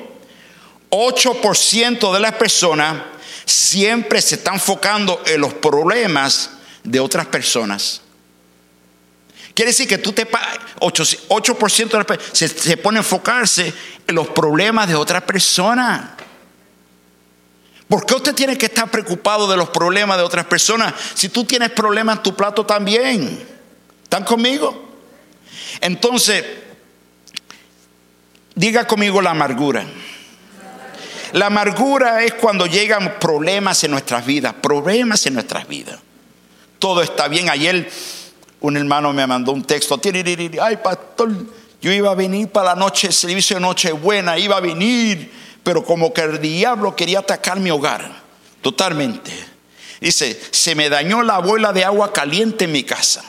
8% 0.90 2.12
de 2.12 2.20
las 2.20 2.34
personas 2.34 3.02
siempre 3.44 4.20
se 4.20 4.36
están 4.36 4.54
enfocando 4.54 5.22
en 5.26 5.40
los 5.40 5.54
problemas 5.54 6.50
de 6.82 7.00
otras 7.00 7.26
personas. 7.26 8.02
Quiere 9.54 9.70
decir 9.70 9.88
que 9.88 9.98
tú 9.98 10.12
te 10.12 10.28
8%, 10.28 11.18
8 11.28 11.54
de 11.54 11.96
las 11.96 12.06
personas 12.06 12.30
se, 12.32 12.48
se 12.48 12.76
pone 12.76 12.98
a 12.98 13.00
enfocarse 13.00 13.72
en 14.06 14.14
los 14.14 14.28
problemas 14.28 14.88
de 14.88 14.94
otras 14.94 15.22
personas. 15.22 16.10
¿Por 17.88 18.04
qué 18.04 18.14
usted 18.14 18.34
tiene 18.34 18.58
que 18.58 18.66
estar 18.66 18.90
preocupado 18.90 19.48
de 19.48 19.56
los 19.56 19.70
problemas 19.70 20.18
de 20.18 20.22
otras 20.22 20.44
personas 20.44 20.94
si 21.14 21.30
tú 21.30 21.44
tienes 21.44 21.70
problemas 21.70 22.18
en 22.18 22.22
tu 22.22 22.36
plato 22.36 22.66
también? 22.66 23.46
¿Están 24.04 24.24
conmigo? 24.24 24.87
Entonces, 25.80 26.44
diga 28.54 28.86
conmigo 28.86 29.20
la 29.22 29.30
amargura. 29.30 29.84
La 31.32 31.46
amargura 31.46 32.24
es 32.24 32.34
cuando 32.34 32.66
llegan 32.66 33.18
problemas 33.18 33.84
en 33.84 33.90
nuestras 33.90 34.24
vidas, 34.24 34.54
problemas 34.54 35.26
en 35.26 35.34
nuestras 35.34 35.68
vidas. 35.68 35.98
Todo 36.78 37.02
está 37.02 37.28
bien. 37.28 37.50
Ayer 37.50 37.90
un 38.60 38.76
hermano 38.76 39.12
me 39.12 39.26
mandó 39.26 39.52
un 39.52 39.64
texto. 39.64 40.00
Ay, 40.62 40.76
pastor, 40.78 41.30
yo 41.82 41.92
iba 41.92 42.10
a 42.10 42.14
venir 42.14 42.48
para 42.48 42.70
la 42.70 42.74
noche, 42.76 43.12
servicio 43.12 43.56
de 43.56 43.60
noche 43.60 43.92
buena, 43.92 44.38
iba 44.38 44.56
a 44.56 44.60
venir 44.60 45.30
pero 45.68 45.84
como 45.84 46.14
que 46.14 46.22
el 46.22 46.40
diablo 46.40 46.96
quería 46.96 47.18
atacar 47.18 47.60
mi 47.60 47.70
hogar, 47.70 48.10
totalmente. 48.62 49.30
Dice, 50.00 50.40
se 50.50 50.74
me 50.74 50.88
dañó 50.88 51.22
la 51.22 51.40
boila 51.40 51.74
de 51.74 51.84
agua 51.84 52.10
caliente 52.10 52.64
en 52.64 52.72
mi 52.72 52.84
casa. 52.84 53.22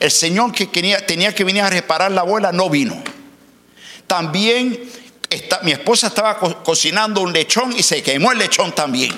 El 0.00 0.10
señor 0.10 0.52
que 0.52 0.66
tenía, 0.66 1.34
que 1.34 1.44
venir 1.44 1.62
a 1.62 1.70
reparar 1.70 2.10
la 2.10 2.22
boila 2.22 2.50
no 2.52 2.68
vino. 2.68 3.00
También 4.06 4.90
mi 5.62 5.70
esposa 5.70 6.08
estaba 6.08 6.38
cocinando 6.38 7.20
un 7.20 7.32
lechón 7.32 7.72
y 7.76 7.82
se 7.82 8.02
quemó 8.02 8.32
el 8.32 8.38
lechón 8.38 8.72
también. 8.72 9.12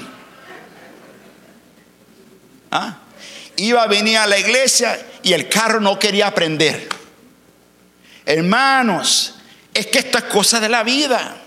¿Ah? 2.70 2.98
Iba 3.56 3.82
a 3.82 3.86
venir 3.86 4.18
a 4.18 4.26
la 4.26 4.38
iglesia 4.38 4.98
y 5.22 5.32
el 5.32 5.48
carro 5.48 5.80
no 5.80 5.98
quería 5.98 6.34
prender. 6.34 6.88
Hermanos, 8.26 9.36
es 9.72 9.86
que 9.86 9.98
estas 9.98 10.24
cosas 10.24 10.60
de 10.60 10.68
la 10.68 10.82
vida. 10.82 11.38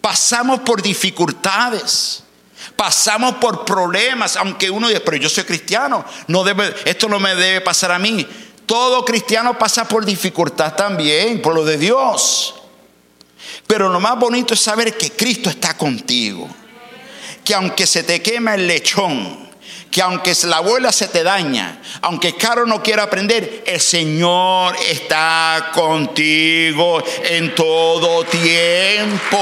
Pasamos 0.00 0.60
por 0.60 0.82
dificultades. 0.82 2.23
Pasamos 2.76 3.36
por 3.36 3.64
problemas, 3.64 4.36
aunque 4.36 4.70
uno 4.70 4.88
dice, 4.88 5.00
pero 5.00 5.16
yo 5.16 5.28
soy 5.28 5.44
cristiano, 5.44 6.04
no 6.26 6.42
debe, 6.42 6.74
esto 6.84 7.08
no 7.08 7.20
me 7.20 7.34
debe 7.34 7.60
pasar 7.60 7.92
a 7.92 7.98
mí. 7.98 8.26
Todo 8.66 9.04
cristiano 9.04 9.58
pasa 9.58 9.86
por 9.86 10.04
dificultad 10.04 10.74
también, 10.74 11.40
por 11.40 11.54
lo 11.54 11.64
de 11.64 11.76
Dios. 11.76 12.54
Pero 13.66 13.88
lo 13.88 14.00
más 14.00 14.18
bonito 14.18 14.54
es 14.54 14.60
saber 14.60 14.96
que 14.96 15.12
Cristo 15.12 15.50
está 15.50 15.76
contigo. 15.76 16.48
Que 17.44 17.54
aunque 17.54 17.86
se 17.86 18.02
te 18.02 18.22
quema 18.22 18.54
el 18.54 18.66
lechón, 18.66 19.50
que 19.90 20.02
aunque 20.02 20.34
la 20.44 20.56
abuela 20.56 20.90
se 20.92 21.08
te 21.08 21.22
daña, 21.22 21.80
aunque 22.02 22.34
Caro 22.36 22.66
no 22.66 22.82
quiera 22.82 23.04
aprender, 23.04 23.62
el 23.66 23.80
Señor 23.80 24.74
está 24.88 25.70
contigo 25.72 27.02
en 27.22 27.54
todo 27.54 28.24
tiempo. 28.24 29.38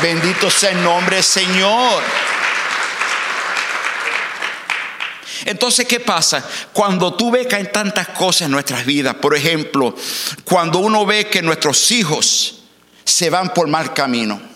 Bendito 0.00 0.50
sea 0.50 0.70
el 0.70 0.82
nombre 0.82 1.16
del 1.16 1.24
Señor. 1.24 2.02
Entonces, 5.44 5.86
¿qué 5.86 6.00
pasa? 6.00 6.44
Cuando 6.72 7.14
tú 7.14 7.30
ves 7.30 7.46
que 7.46 7.56
hay 7.56 7.68
tantas 7.72 8.08
cosas 8.08 8.42
en 8.42 8.52
nuestras 8.52 8.84
vidas, 8.84 9.14
por 9.16 9.36
ejemplo, 9.36 9.94
cuando 10.44 10.78
uno 10.78 11.04
ve 11.06 11.28
que 11.28 11.42
nuestros 11.42 11.90
hijos 11.90 12.62
se 13.04 13.30
van 13.30 13.52
por 13.52 13.68
mal 13.68 13.92
camino, 13.92 14.52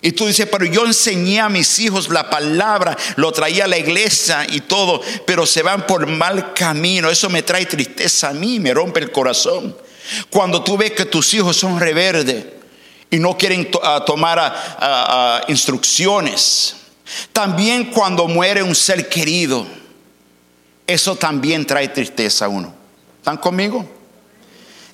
y 0.00 0.12
tú 0.12 0.26
dices, 0.26 0.46
pero 0.50 0.64
yo 0.64 0.86
enseñé 0.86 1.40
a 1.40 1.48
mis 1.48 1.78
hijos 1.80 2.08
la 2.08 2.30
palabra, 2.30 2.96
lo 3.16 3.32
traía 3.32 3.64
a 3.64 3.68
la 3.68 3.78
iglesia 3.78 4.46
y 4.48 4.60
todo, 4.60 5.02
pero 5.26 5.44
se 5.44 5.62
van 5.62 5.86
por 5.86 6.06
mal 6.06 6.52
camino. 6.52 7.10
Eso 7.10 7.28
me 7.28 7.42
trae 7.42 7.66
tristeza 7.66 8.28
a 8.28 8.32
mí, 8.32 8.60
me 8.60 8.72
rompe 8.72 9.00
el 9.00 9.10
corazón. 9.10 9.76
Cuando 10.30 10.62
tú 10.62 10.76
ves 10.76 10.92
que 10.92 11.04
tus 11.04 11.34
hijos 11.34 11.56
son 11.56 11.80
reverdes 11.80 12.44
y 13.10 13.18
no 13.18 13.36
quieren 13.36 13.68
tomar 14.06 15.44
instrucciones. 15.48 16.76
También 17.32 17.86
cuando 17.86 18.26
muere 18.26 18.62
un 18.62 18.74
ser 18.74 19.08
querido, 19.08 19.66
eso 20.86 21.16
también 21.16 21.66
trae 21.66 21.88
tristeza 21.88 22.46
a 22.46 22.48
uno. 22.48 22.72
¿Están 23.18 23.36
conmigo? 23.36 23.88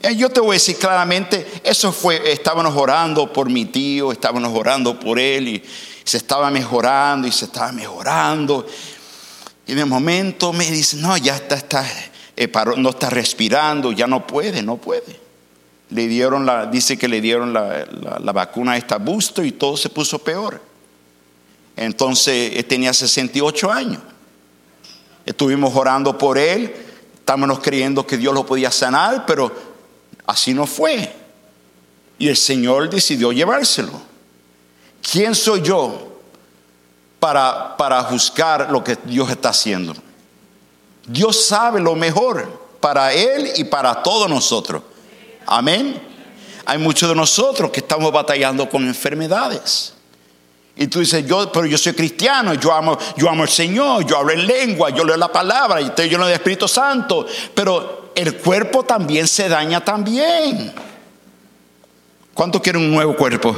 Eh, 0.03 0.17
yo 0.17 0.29
te 0.29 0.41
voy 0.41 0.51
a 0.51 0.53
decir 0.55 0.77
claramente, 0.77 1.47
eso 1.65 1.93
fue, 1.93 2.33
estábamos 2.33 2.75
orando 2.77 3.33
por 3.33 3.49
mi 3.49 3.65
tío, 3.65 4.13
estábamos 4.13 4.51
orando 4.53 4.99
por 4.99 5.19
él 5.19 5.49
y 5.49 5.63
se 6.05 6.19
estaba 6.19 6.51
mejorando 6.51 7.27
y 7.27 7.33
se 7.33 7.47
estaba 7.47 7.73
mejorando. 7.73 8.67
Y 9.67 9.75
de 9.75 9.85
momento 9.85 10.53
me 10.53 10.71
dice, 10.71 10.99
no, 10.99 11.17
ya 11.17 11.37
está, 11.37 11.55
está 11.55 11.87
eh, 12.37 12.51
no 12.77 12.91
está 12.91 13.11
respirando, 13.11 13.93
ya 13.93 14.07
no 14.07 14.27
puede, 14.27 14.63
no 14.63 14.77
puede. 14.77 15.21
Le 15.91 16.09
dieron 16.09 16.45
la, 16.45 16.67
dice 16.67 16.97
que 16.97 17.09
le 17.09 17.21
dieron 17.21 17.53
la, 17.53 18.33
vacuna 18.33 18.73
a 18.73 18.77
esta 18.77 18.99
busto 18.99 19.43
y 19.45 19.53
todo 19.53 19.77
se 19.77 19.89
puso 19.89 20.19
peor. 20.19 20.61
Entonces 21.77 22.53
él 22.57 22.65
tenía 22.65 22.93
68 22.93 23.71
años. 23.71 24.01
Estuvimos 25.27 25.75
orando 25.75 26.17
por 26.19 26.39
él, 26.39 26.75
estábamos 27.15 27.61
creyendo 27.61 28.07
que 28.07 28.17
Dios 28.17 28.35
lo 28.35 28.45
podía 28.45 28.71
sanar, 28.71 29.25
pero 29.27 29.75
Así 30.27 30.55
no 30.55 30.67
fue. 30.67 31.13
Y 32.19 32.29
el 32.29 32.37
Señor 32.37 32.89
decidió 32.89 33.33
llevárselo. 33.33 33.93
¿Quién 35.03 35.35
soy 35.35 35.63
yo 35.63 36.21
para, 37.21 37.77
para 37.77 38.03
juzgar 38.05 38.71
lo 38.71 38.83
que 38.83 38.97
Dios 39.05 39.31
está 39.31 39.51
haciendo? 39.51 39.95
Dios 41.07 41.45
sabe 41.45 41.81
lo 41.81 41.95
mejor 41.95 42.63
para 42.81 43.13
Él 43.13 43.51
y 43.57 43.65
para 43.65 44.03
todos 44.03 44.29
nosotros. 44.29 44.83
Amén. 45.47 46.01
Hay 46.65 46.79
muchos 46.79 47.09
de 47.11 47.15
nosotros 47.15 47.71
que 47.71 47.81
estamos 47.81 48.11
batallando 48.11 48.69
con 48.71 48.87
enfermedades. 48.87 49.93
Y 50.77 50.89
tú 50.89 51.01
dices, 51.01 51.25
yo, 51.27 51.53
pero 51.53 51.67
yo 51.67 51.79
soy 51.79 51.93
cristiano, 51.93 52.55
yo 52.55 52.73
amo, 52.73 52.99
yo 53.17 53.31
amo 53.31 53.45
al 53.45 53.49
Señor, 53.49 54.05
yo 54.07 54.19
hablo 54.19 54.33
en 54.33 54.47
lengua, 54.47 54.91
yo 54.91 55.05
leo 55.05 55.17
la 55.17 55.31
palabra, 55.31 55.81
y 55.81 55.87
estoy 55.87 56.09
lleno 56.09 56.27
del 56.27 56.35
Espíritu 56.35 56.67
Santo. 56.67 57.27
Pero 57.55 58.13
el 58.15 58.37
cuerpo 58.37 58.83
también 58.83 59.29
se 59.29 59.49
daña 59.49 59.85
también. 59.85 60.73
¿Cuánto 62.33 62.61
quieren 62.61 62.83
un 62.83 62.91
nuevo 62.91 63.15
cuerpo? 63.15 63.57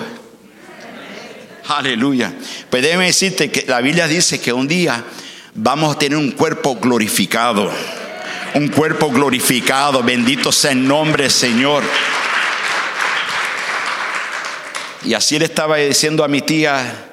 Aleluya. 1.68 2.34
Pues 2.68 2.82
déjeme 2.82 3.06
decirte 3.06 3.50
que 3.50 3.64
la 3.66 3.80
Biblia 3.80 4.06
dice 4.06 4.38
que 4.38 4.52
un 4.52 4.68
día 4.68 5.02
vamos 5.54 5.96
a 5.96 5.98
tener 5.98 6.18
un 6.18 6.32
cuerpo 6.32 6.76
glorificado. 6.76 7.70
Un 8.54 8.68
cuerpo 8.68 9.10
glorificado. 9.10 10.02
Bendito 10.02 10.52
sea 10.52 10.72
el 10.72 10.86
nombre 10.86 11.30
Señor. 11.30 11.82
Y 15.04 15.14
así 15.14 15.38
le 15.38 15.44
estaba 15.46 15.76
diciendo 15.76 16.24
a 16.24 16.28
mi 16.28 16.42
tía, 16.42 17.05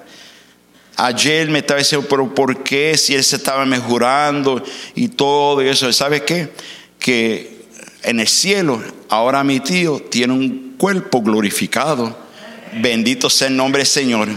ayer 0.96 1.50
me 1.50 1.60
estaba 1.60 1.80
diciendo, 1.80 2.08
pero 2.10 2.34
¿por 2.34 2.64
qué 2.64 2.98
si 2.98 3.16
él 3.16 3.24
se 3.24 3.38
estaba 3.38 3.66
mejorando 3.66 4.64
y 4.96 5.10
todo 5.10 5.62
eso? 5.62 5.92
¿Sabe 5.94 6.24
qué? 6.24 6.52
Que 7.00 7.66
en 8.04 8.20
el 8.20 8.28
cielo, 8.28 8.82
ahora 9.10 9.44
mi 9.44 9.60
tío 9.60 10.00
tiene 10.00 10.34
un 10.34 10.76
cuerpo 10.78 11.22
glorificado. 11.22 12.18
Bendito 12.82 13.30
sea 13.30 13.48
el 13.48 13.56
nombre 13.56 13.80
del 13.80 13.88
Señor. 13.88 14.30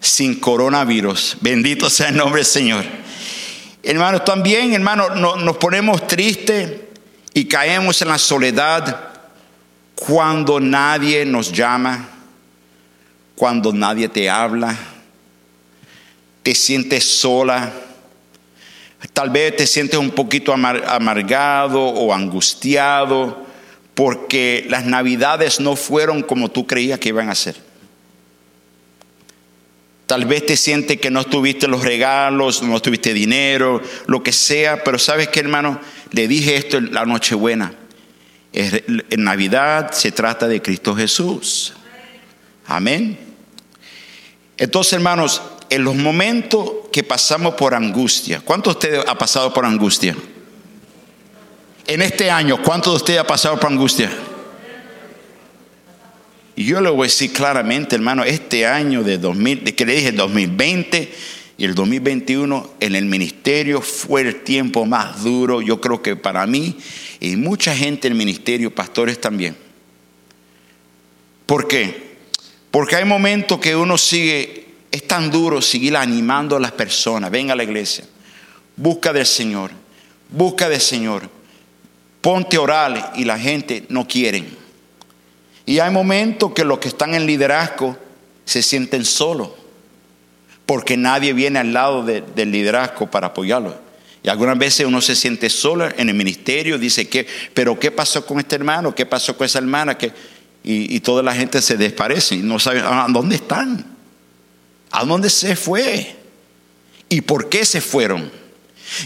Sin 0.00 0.40
coronavirus. 0.40 1.36
Bendito 1.40 1.90
sea 1.90 2.08
el 2.08 2.16
nombre 2.16 2.40
del 2.40 2.46
Señor. 2.46 2.84
Hermanos, 3.82 4.24
también, 4.24 4.72
hermanos, 4.72 5.16
nos 5.16 5.56
ponemos 5.56 6.06
tristes 6.06 6.72
y 7.32 7.46
caemos 7.46 8.00
en 8.02 8.08
la 8.08 8.18
soledad 8.18 9.10
cuando 9.94 10.60
nadie 10.60 11.24
nos 11.24 11.52
llama 11.52 12.10
cuando 13.40 13.72
nadie 13.72 14.06
te 14.06 14.28
habla, 14.28 14.76
te 16.42 16.54
sientes 16.54 17.04
sola, 17.04 17.72
tal 19.12 19.30
vez 19.30 19.56
te 19.56 19.66
sientes 19.66 19.98
un 19.98 20.10
poquito 20.10 20.52
amargado 20.52 21.80
o 21.80 22.12
angustiado 22.12 23.46
porque 23.94 24.66
las 24.68 24.86
navidades 24.86 25.60
no 25.60 25.76
fueron 25.76 26.22
como 26.22 26.50
tú 26.50 26.66
creías 26.66 26.98
que 26.98 27.10
iban 27.10 27.28
a 27.28 27.34
ser. 27.34 27.56
Tal 30.06 30.24
vez 30.24 30.44
te 30.44 30.56
sientes 30.56 30.98
que 31.00 31.10
no 31.10 31.24
tuviste 31.24 31.68
los 31.68 31.84
regalos, 31.84 32.62
no 32.62 32.80
tuviste 32.80 33.14
dinero, 33.14 33.80
lo 34.06 34.22
que 34.22 34.32
sea, 34.32 34.82
pero 34.82 34.98
sabes 34.98 35.28
que 35.28 35.40
hermano, 35.40 35.80
le 36.10 36.26
dije 36.26 36.56
esto 36.56 36.78
en 36.78 36.92
la 36.92 37.04
Nochebuena. 37.04 37.74
En 38.52 39.22
Navidad 39.22 39.92
se 39.92 40.10
trata 40.10 40.48
de 40.48 40.60
Cristo 40.60 40.96
Jesús. 40.96 41.74
Amén. 42.66 43.18
Entonces, 44.56 44.94
hermanos, 44.94 45.42
en 45.70 45.84
los 45.84 45.94
momentos 45.94 46.70
que 46.92 47.02
pasamos 47.02 47.54
por 47.54 47.74
angustia, 47.74 48.40
¿cuántos 48.40 48.74
de 48.74 48.78
ustedes 48.78 49.04
ha 49.08 49.16
pasado 49.16 49.52
por 49.52 49.64
angustia? 49.64 50.16
En 51.86 52.02
este 52.02 52.30
año, 52.30 52.62
¿cuántos 52.62 52.92
de 52.92 52.96
ustedes 52.96 53.20
ha 53.20 53.26
pasado 53.26 53.58
por 53.58 53.70
angustia? 53.70 54.10
Yo 56.56 56.80
le 56.80 56.90
voy 56.90 57.00
a 57.00 57.04
decir 57.04 57.32
claramente, 57.32 57.96
hermano, 57.96 58.22
este 58.22 58.66
año 58.66 59.02
de 59.02 59.16
2000, 59.16 59.64
de 59.64 59.74
que 59.74 59.86
le 59.86 59.94
dije 59.94 60.12
2020 60.12 61.12
y 61.56 61.64
el 61.64 61.74
2021 61.74 62.74
en 62.80 62.94
el 62.96 63.06
ministerio 63.06 63.80
fue 63.80 64.22
el 64.22 64.42
tiempo 64.42 64.84
más 64.84 65.22
duro, 65.22 65.62
yo 65.62 65.80
creo 65.80 66.02
que 66.02 66.16
para 66.16 66.46
mí 66.46 66.76
y 67.20 67.36
mucha 67.36 67.74
gente 67.74 68.08
en 68.08 68.12
el 68.12 68.18
ministerio, 68.18 68.74
pastores 68.74 69.20
también. 69.20 69.56
¿Por 71.46 71.66
qué? 71.66 72.10
Porque 72.70 72.96
hay 72.96 73.04
momentos 73.04 73.58
que 73.58 73.74
uno 73.74 73.98
sigue, 73.98 74.66
es 74.90 75.06
tan 75.06 75.30
duro 75.30 75.62
seguir 75.62 75.96
animando 75.96 76.56
a 76.56 76.60
las 76.60 76.72
personas, 76.72 77.30
venga 77.30 77.52
a 77.52 77.56
la 77.56 77.64
iglesia, 77.64 78.04
busca 78.76 79.12
del 79.12 79.26
Señor, 79.26 79.70
busca 80.30 80.68
del 80.68 80.80
Señor, 80.80 81.28
ponte 82.20 82.56
a 82.56 82.60
orar 82.60 83.12
y 83.16 83.24
la 83.24 83.38
gente 83.38 83.84
no 83.88 84.06
quiere. 84.06 84.44
Y 85.66 85.78
hay 85.78 85.90
momentos 85.90 86.52
que 86.52 86.64
los 86.64 86.78
que 86.78 86.88
están 86.88 87.14
en 87.14 87.26
liderazgo 87.26 87.96
se 88.44 88.62
sienten 88.62 89.04
solos, 89.04 89.50
porque 90.66 90.96
nadie 90.96 91.32
viene 91.32 91.60
al 91.60 91.72
lado 91.72 92.04
del 92.04 92.50
liderazgo 92.50 93.10
para 93.10 93.28
apoyarlo. 93.28 93.90
Y 94.22 94.28
algunas 94.28 94.58
veces 94.58 94.86
uno 94.86 95.00
se 95.00 95.14
siente 95.14 95.48
solo 95.48 95.88
en 95.96 96.08
el 96.08 96.14
ministerio, 96.14 96.78
dice 96.78 97.08
que, 97.08 97.26
pero 97.54 97.78
¿qué 97.78 97.90
pasó 97.90 98.26
con 98.26 98.38
este 98.38 98.56
hermano? 98.56 98.94
¿Qué 98.94 99.06
pasó 99.06 99.36
con 99.36 99.46
esa 99.46 99.60
hermana? 99.60 99.96
y, 100.62 101.00
toda 101.00 101.22
la 101.22 101.34
gente 101.34 101.62
se 101.62 101.76
desparece 101.76 102.34
y 102.34 102.38
no 102.38 102.58
sabe 102.58 102.80
a 102.80 103.06
dónde 103.08 103.36
están, 103.36 103.99
a 104.90 105.04
dónde 105.04 105.30
se 105.30 105.56
fue 105.56 106.16
y 107.08 107.20
por 107.20 107.48
qué 107.48 107.64
se 107.64 107.80
fueron. 107.80 108.30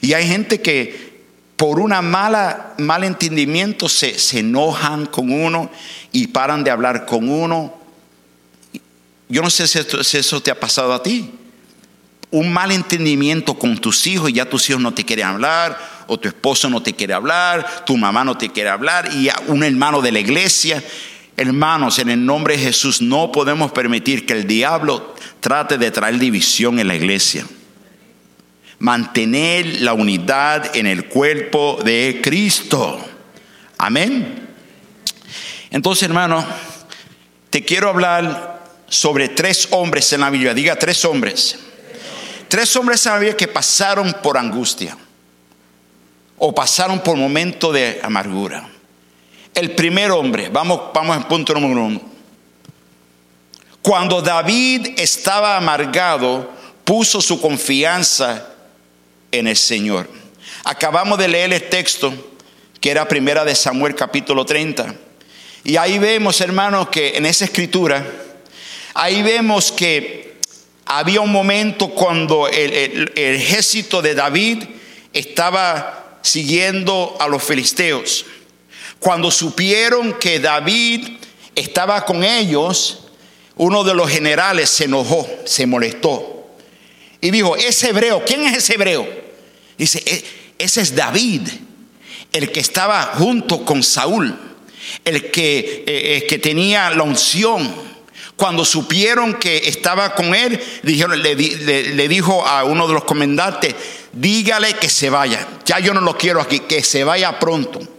Y 0.00 0.12
hay 0.12 0.26
gente 0.26 0.60
que 0.60 1.14
por 1.56 1.86
mala 2.02 2.74
mal 2.78 3.04
entendimiento 3.04 3.88
se, 3.88 4.18
se 4.18 4.40
enojan 4.40 5.06
con 5.06 5.30
uno 5.30 5.70
y 6.12 6.28
paran 6.28 6.64
de 6.64 6.70
hablar 6.70 7.06
con 7.06 7.28
uno. 7.28 7.74
Yo 9.28 9.42
no 9.42 9.50
sé 9.50 9.66
si, 9.66 9.78
si 10.02 10.18
eso 10.18 10.42
te 10.42 10.50
ha 10.50 10.58
pasado 10.58 10.92
a 10.92 11.02
ti. 11.02 11.30
Un 12.30 12.52
mal 12.52 12.72
entendimiento 12.72 13.54
con 13.54 13.78
tus 13.78 14.06
hijos 14.06 14.30
y 14.30 14.34
ya 14.34 14.48
tus 14.48 14.68
hijos 14.68 14.82
no 14.82 14.92
te 14.92 15.04
quieren 15.04 15.26
hablar, 15.26 15.78
o 16.08 16.18
tu 16.18 16.28
esposo 16.28 16.68
no 16.68 16.82
te 16.82 16.92
quiere 16.92 17.14
hablar, 17.14 17.84
tu 17.84 17.96
mamá 17.96 18.24
no 18.24 18.36
te 18.36 18.50
quiere 18.50 18.70
hablar, 18.70 19.10
y 19.14 19.28
un 19.46 19.62
hermano 19.62 20.02
de 20.02 20.12
la 20.12 20.18
iglesia 20.18 20.82
Hermanos, 21.36 21.98
en 21.98 22.10
el 22.10 22.24
nombre 22.24 22.56
de 22.56 22.62
Jesús 22.62 23.02
no 23.02 23.32
podemos 23.32 23.72
permitir 23.72 24.24
que 24.24 24.34
el 24.34 24.46
diablo 24.46 25.14
trate 25.40 25.78
de 25.78 25.90
traer 25.90 26.18
división 26.18 26.78
en 26.78 26.88
la 26.88 26.94
iglesia. 26.94 27.44
Mantener 28.78 29.80
la 29.80 29.94
unidad 29.94 30.76
en 30.76 30.86
el 30.86 31.06
cuerpo 31.06 31.78
de 31.84 32.20
Cristo. 32.22 33.04
Amén. 33.78 34.48
Entonces, 35.70 36.04
hermano, 36.04 36.46
te 37.50 37.64
quiero 37.64 37.88
hablar 37.88 38.62
sobre 38.88 39.28
tres 39.28 39.68
hombres 39.72 40.12
en 40.12 40.20
la 40.20 40.30
Biblia. 40.30 40.54
Diga 40.54 40.76
tres 40.76 41.04
hombres. 41.04 41.58
Tres 42.46 42.76
hombres 42.76 43.04
en 43.06 43.12
la 43.12 43.18
Biblia 43.18 43.36
que 43.36 43.48
pasaron 43.48 44.14
por 44.22 44.38
angustia 44.38 44.96
o 46.38 46.54
pasaron 46.54 47.00
por 47.00 47.16
momentos 47.16 47.74
de 47.74 48.00
amargura. 48.02 48.68
El 49.54 49.70
primer 49.72 50.10
hombre, 50.10 50.48
vamos, 50.48 50.92
vamos 50.92 51.16
al 51.16 51.28
punto 51.28 51.54
número 51.54 51.84
uno. 51.84 52.00
Cuando 53.82 54.20
David 54.20 54.94
estaba 54.96 55.56
amargado, 55.56 56.50
puso 56.84 57.20
su 57.20 57.40
confianza 57.40 58.48
en 59.30 59.46
el 59.46 59.56
Señor. 59.56 60.08
Acabamos 60.64 61.18
de 61.18 61.28
leer 61.28 61.52
el 61.52 61.68
texto 61.68 62.12
que 62.80 62.90
era 62.90 63.06
primera 63.06 63.44
de 63.44 63.54
Samuel 63.54 63.94
capítulo 63.94 64.44
30. 64.44 64.94
Y 65.62 65.76
ahí 65.76 65.98
vemos, 65.98 66.40
hermanos, 66.40 66.88
que 66.88 67.16
en 67.16 67.24
esa 67.24 67.44
escritura, 67.44 68.04
ahí 68.92 69.22
vemos 69.22 69.70
que 69.70 70.34
había 70.84 71.20
un 71.20 71.30
momento 71.30 71.90
cuando 71.90 72.48
el, 72.48 73.12
el 73.14 73.36
ejército 73.36 74.02
de 74.02 74.14
David 74.14 74.64
estaba 75.12 76.18
siguiendo 76.22 77.16
a 77.20 77.28
los 77.28 77.42
filisteos. 77.42 78.26
Cuando 79.04 79.30
supieron 79.30 80.14
que 80.14 80.40
David 80.40 81.18
estaba 81.54 82.06
con 82.06 82.24
ellos, 82.24 83.00
uno 83.54 83.84
de 83.84 83.92
los 83.92 84.08
generales 84.08 84.70
se 84.70 84.84
enojó, 84.84 85.28
se 85.44 85.66
molestó 85.66 86.46
y 87.20 87.30
dijo, 87.30 87.54
es 87.54 87.84
hebreo, 87.84 88.24
¿quién 88.24 88.44
es 88.44 88.56
ese 88.56 88.76
hebreo? 88.76 89.06
Dice, 89.76 90.02
e, 90.06 90.24
ese 90.56 90.80
es 90.80 90.96
David, 90.96 91.42
el 92.32 92.50
que 92.50 92.60
estaba 92.60 93.12
junto 93.18 93.62
con 93.66 93.82
Saúl, 93.82 94.38
el 95.04 95.30
que, 95.30 95.58
eh, 95.58 95.84
eh, 95.86 96.26
que 96.26 96.38
tenía 96.38 96.88
la 96.88 97.02
unción. 97.02 97.74
Cuando 98.36 98.64
supieron 98.64 99.34
que 99.34 99.68
estaba 99.68 100.14
con 100.14 100.34
él, 100.34 100.58
dijeron, 100.82 101.22
le, 101.22 101.34
le, 101.34 102.08
dijo 102.08 102.46
a 102.46 102.64
uno 102.64 102.88
de 102.88 102.94
los 102.94 103.04
comandantes, 103.04 103.74
dígale 104.14 104.72
que 104.76 104.88
se 104.88 105.10
vaya, 105.10 105.46
ya 105.66 105.78
yo 105.78 105.92
no 105.92 106.00
lo 106.00 106.16
quiero 106.16 106.40
aquí, 106.40 106.60
que 106.60 106.82
se 106.82 107.04
vaya 107.04 107.38
pronto. 107.38 107.93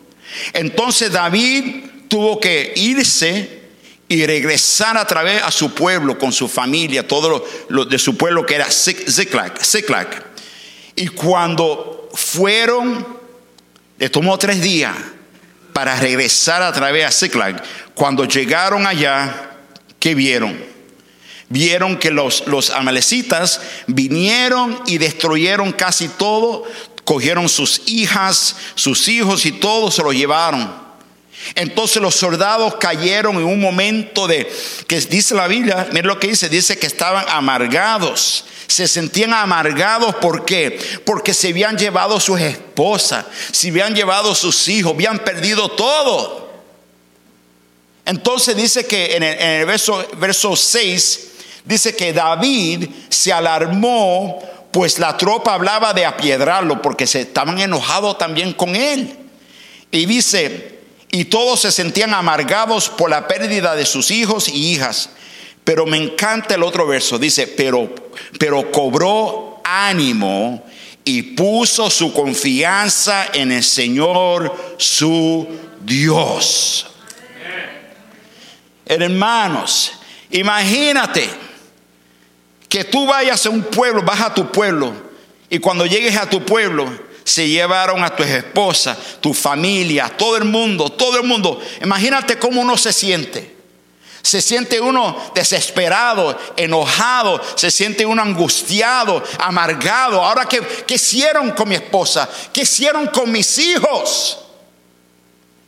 Entonces 0.54 1.12
David 1.12 1.86
tuvo 2.08 2.40
que 2.40 2.74
irse 2.76 3.66
y 4.08 4.26
regresar 4.26 4.98
a 4.98 5.06
través 5.06 5.42
a 5.42 5.52
su 5.52 5.74
pueblo 5.74 6.18
con 6.18 6.32
su 6.32 6.48
familia, 6.48 7.08
todo 7.08 7.46
lo, 7.70 7.86
de 7.86 7.98
su 7.98 8.16
pueblo 8.16 8.46
que 8.46 8.56
era 8.56 8.68
Ziklag. 8.70 9.54
Y 10.96 11.08
cuando 11.08 12.10
fueron, 12.14 13.06
le 13.98 14.10
tomó 14.10 14.38
tres 14.38 14.62
días 14.62 14.96
para 15.74 16.00
regresar 16.00 16.62
a 16.62 16.72
través 16.72 17.06
a 17.06 17.12
Ziklag. 17.12 17.62
Cuando 17.96 18.26
llegaron 18.26 18.86
allá, 18.86 19.58
¿qué 20.00 20.14
vieron? 20.14 20.58
Vieron 21.50 21.98
que 21.98 22.12
los, 22.12 22.48
los 22.48 22.70
amalecitas 22.70 23.62
vinieron 23.88 24.80
y 24.86 24.98
destruyeron 24.98 25.72
casi 25.74 26.08
todo, 26.08 26.64
cogieron 27.06 27.48
sus 27.48 27.84
hijas, 27.86 28.56
sus 28.76 29.08
hijos 29.08 29.46
y 29.46 29.54
todo 29.54 29.90
se 29.92 30.04
lo 30.04 30.12
llevaron. 30.12 30.86
Entonces 31.54 32.02
los 32.02 32.16
soldados 32.16 32.76
cayeron 32.76 33.36
en 33.36 33.44
un 33.44 33.60
momento 33.60 34.28
de, 34.28 34.52
que 34.88 35.00
dice 35.02 35.36
la 35.36 35.48
Biblia, 35.48 35.88
mira 35.92 36.08
lo 36.08 36.20
que 36.20 36.28
dice, 36.28 36.50
dice 36.50 36.78
que 36.78 36.88
estaban 36.88 37.26
amargados. 37.30 38.46
Se 38.68 38.88
sentían 38.88 39.32
amargados, 39.32 40.16
¿por 40.16 40.44
qué? 40.44 40.80
Porque 41.06 41.36
se 41.36 41.50
habían 41.50 41.78
llevado 41.78 42.20
sus 42.20 42.42
esposas, 42.42 43.26
se 43.52 43.70
habían 43.70 43.94
llevado 43.94 44.34
sus 44.34 44.68
hijos, 44.68 44.94
habían 44.94 45.20
perdido 45.20 45.70
todo. 45.70 46.52
Entonces 48.06 48.56
dice 48.56 48.86
que 48.86 49.16
en 49.16 49.24
el, 49.24 49.66
verso, 49.68 50.04
verso 50.18 50.56
6, 50.56 51.28
dice 51.64 51.96
que 51.96 52.12
David 52.12 52.90
se 53.10 53.32
alarmó, 53.32 54.42
pues 54.76 55.00
la 55.00 55.16
tropa 55.16 55.54
hablaba 55.54 55.94
de 55.94 56.06
apiedrarlo, 56.06 56.82
porque 56.82 57.08
se 57.08 57.22
estaban 57.22 57.60
enojados 57.60 58.18
también 58.18 58.52
con 58.52 58.76
él. 58.76 59.16
Y 59.90 60.06
dice, 60.06 60.80
y 61.12 61.24
todos 61.24 61.62
se 61.62 61.72
sentían 61.72 62.14
amargados 62.14 62.90
por 62.90 63.10
la 63.10 63.26
pérdida 63.26 63.74
de 63.74 63.86
sus 63.86 64.12
hijos 64.12 64.50
y 64.50 64.74
hijas. 64.74 65.12
Pero 65.64 65.86
me 65.86 65.96
encanta 65.96 66.56
el 66.56 66.64
otro 66.64 66.86
verso, 66.86 67.18
dice, 67.18 67.48
pero, 67.48 67.90
pero 68.38 68.70
cobró 68.70 69.62
ánimo 69.64 70.66
y 71.06 71.22
puso 71.22 71.90
su 71.90 72.12
confianza 72.12 73.28
en 73.32 73.54
el 73.54 73.64
Señor 73.64 74.76
su 74.78 75.48
Dios. 75.86 76.86
Hermanos, 78.86 79.94
imagínate 80.32 81.30
que 82.70 82.84
tú 82.84 83.06
vayas 83.06 83.46
a 83.46 83.50
un 83.50 83.64
pueblo, 83.64 84.02
vas 84.02 84.22
a 84.22 84.34
tu 84.34 84.52
pueblo, 84.52 84.94
y 85.50 85.60
cuando 85.60 85.86
llegues 85.86 86.18
a 86.18 86.30
tu 86.30 86.44
pueblo, 86.44 86.88
se 87.24 87.50
llevaron 87.50 88.04
a 88.04 88.16
tu 88.16 88.24
esposa, 88.24 88.98
tu 89.20 89.34
familia, 89.34 90.10
todo 90.16 90.38
el 90.38 90.46
mundo, 90.46 90.92
todo 90.92 91.18
el 91.18 91.24
mundo. 91.24 91.60
Imagínate 91.82 92.38
cómo 92.38 92.62
uno 92.62 92.78
se 92.78 92.94
siente. 92.94 93.56
Se 94.22 94.42
siente 94.42 94.80
uno 94.80 95.32
desesperado, 95.36 96.38
enojado, 96.56 97.40
se 97.56 97.70
siente 97.70 98.06
uno 98.06 98.22
angustiado, 98.22 99.24
amargado. 99.40 100.24
Ahora, 100.24 100.46
¿qué, 100.46 100.62
qué 100.88 100.96
hicieron 100.96 101.52
con 101.52 101.70
mi 101.70 101.76
esposa? 101.76 102.28
¿Qué 102.52 102.62
hicieron 102.62 103.08
con 103.08 103.32
mis 103.32 103.58
hijos? 103.60 104.40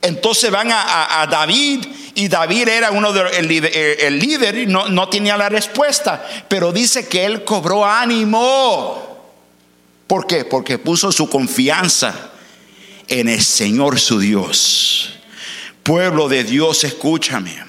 Entonces 0.01 0.51
van 0.51 0.69
a, 0.71 1.27
David 1.29 1.86
y 2.17 2.30
David 2.30 2.67
era 2.67 2.89
uno 2.89 3.13
de 3.13 3.43
líder 4.10 4.58
y 4.58 4.65
no, 4.65 4.89
no 4.89 5.08
tenía 5.08 5.38
la 5.38 5.49
respuesta, 5.49 6.27
pero 6.47 6.71
dice 6.71 7.08
que 7.08 7.25
él 7.25 7.43
cobró 7.43 7.86
ánimo. 7.86 9.30
¿Por 10.08 10.25
qué? 10.25 10.43
Porque 10.43 10.80
puso 10.80 11.12
su 11.12 11.30
confianza 11.30 12.32
en 13.08 13.30
el 13.30 13.43
Señor 13.43 13.99
su 13.99 14.19
Dios. 14.19 15.19
Pueblo 15.84 16.27
de 16.27 16.43
Dios, 16.43 16.84
escúchame. 16.86 17.63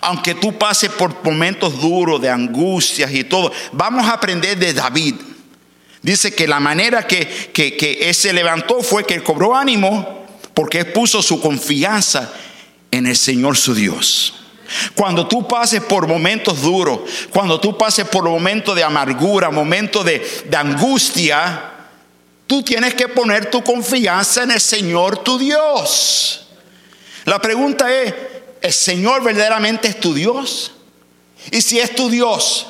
Aunque 0.00 0.36
tú 0.36 0.56
pases 0.56 0.88
por 0.88 1.22
momentos 1.22 1.78
duros 1.78 2.18
de 2.18 2.30
angustias 2.30 3.12
y 3.12 3.24
todo, 3.24 3.52
vamos 3.72 4.06
a 4.08 4.14
aprender 4.14 4.56
de 4.56 4.72
David. 4.72 5.16
Dice 6.00 6.34
que 6.34 6.48
la 6.48 6.60
manera 6.60 7.06
que, 7.06 7.28
que, 7.52 7.76
que 7.76 8.14
se 8.14 8.32
levantó 8.32 8.80
fue 8.82 9.04
que 9.04 9.22
cobró 9.22 9.54
ánimo 9.54 10.26
porque 10.54 10.86
puso 10.86 11.20
su 11.20 11.42
confianza 11.42 12.32
en 12.92 13.08
el 13.08 13.16
Señor 13.16 13.56
su 13.56 13.74
Dios. 13.74 14.34
Cuando 14.94 15.26
tú 15.26 15.48
pases 15.48 15.82
por 15.82 16.06
momentos 16.06 16.62
duros, 16.62 17.00
cuando 17.30 17.58
tú 17.58 17.76
pases 17.76 18.06
por 18.06 18.22
momentos 18.24 18.76
de 18.76 18.84
amargura, 18.84 19.50
momentos 19.50 20.04
de, 20.04 20.44
de 20.48 20.56
angustia, 20.56 21.72
Tú 22.52 22.62
tienes 22.62 22.92
que 22.92 23.08
poner 23.08 23.50
tu 23.50 23.64
confianza 23.64 24.42
en 24.42 24.50
el 24.50 24.60
Señor 24.60 25.24
tu 25.24 25.38
Dios. 25.38 26.48
La 27.24 27.40
pregunta 27.40 27.90
es, 27.90 28.14
¿el 28.60 28.72
Señor 28.74 29.24
verdaderamente 29.24 29.88
es 29.88 29.98
tu 29.98 30.12
Dios? 30.12 30.72
Y 31.50 31.62
si 31.62 31.78
es 31.78 31.94
tu 31.94 32.10
Dios, 32.10 32.66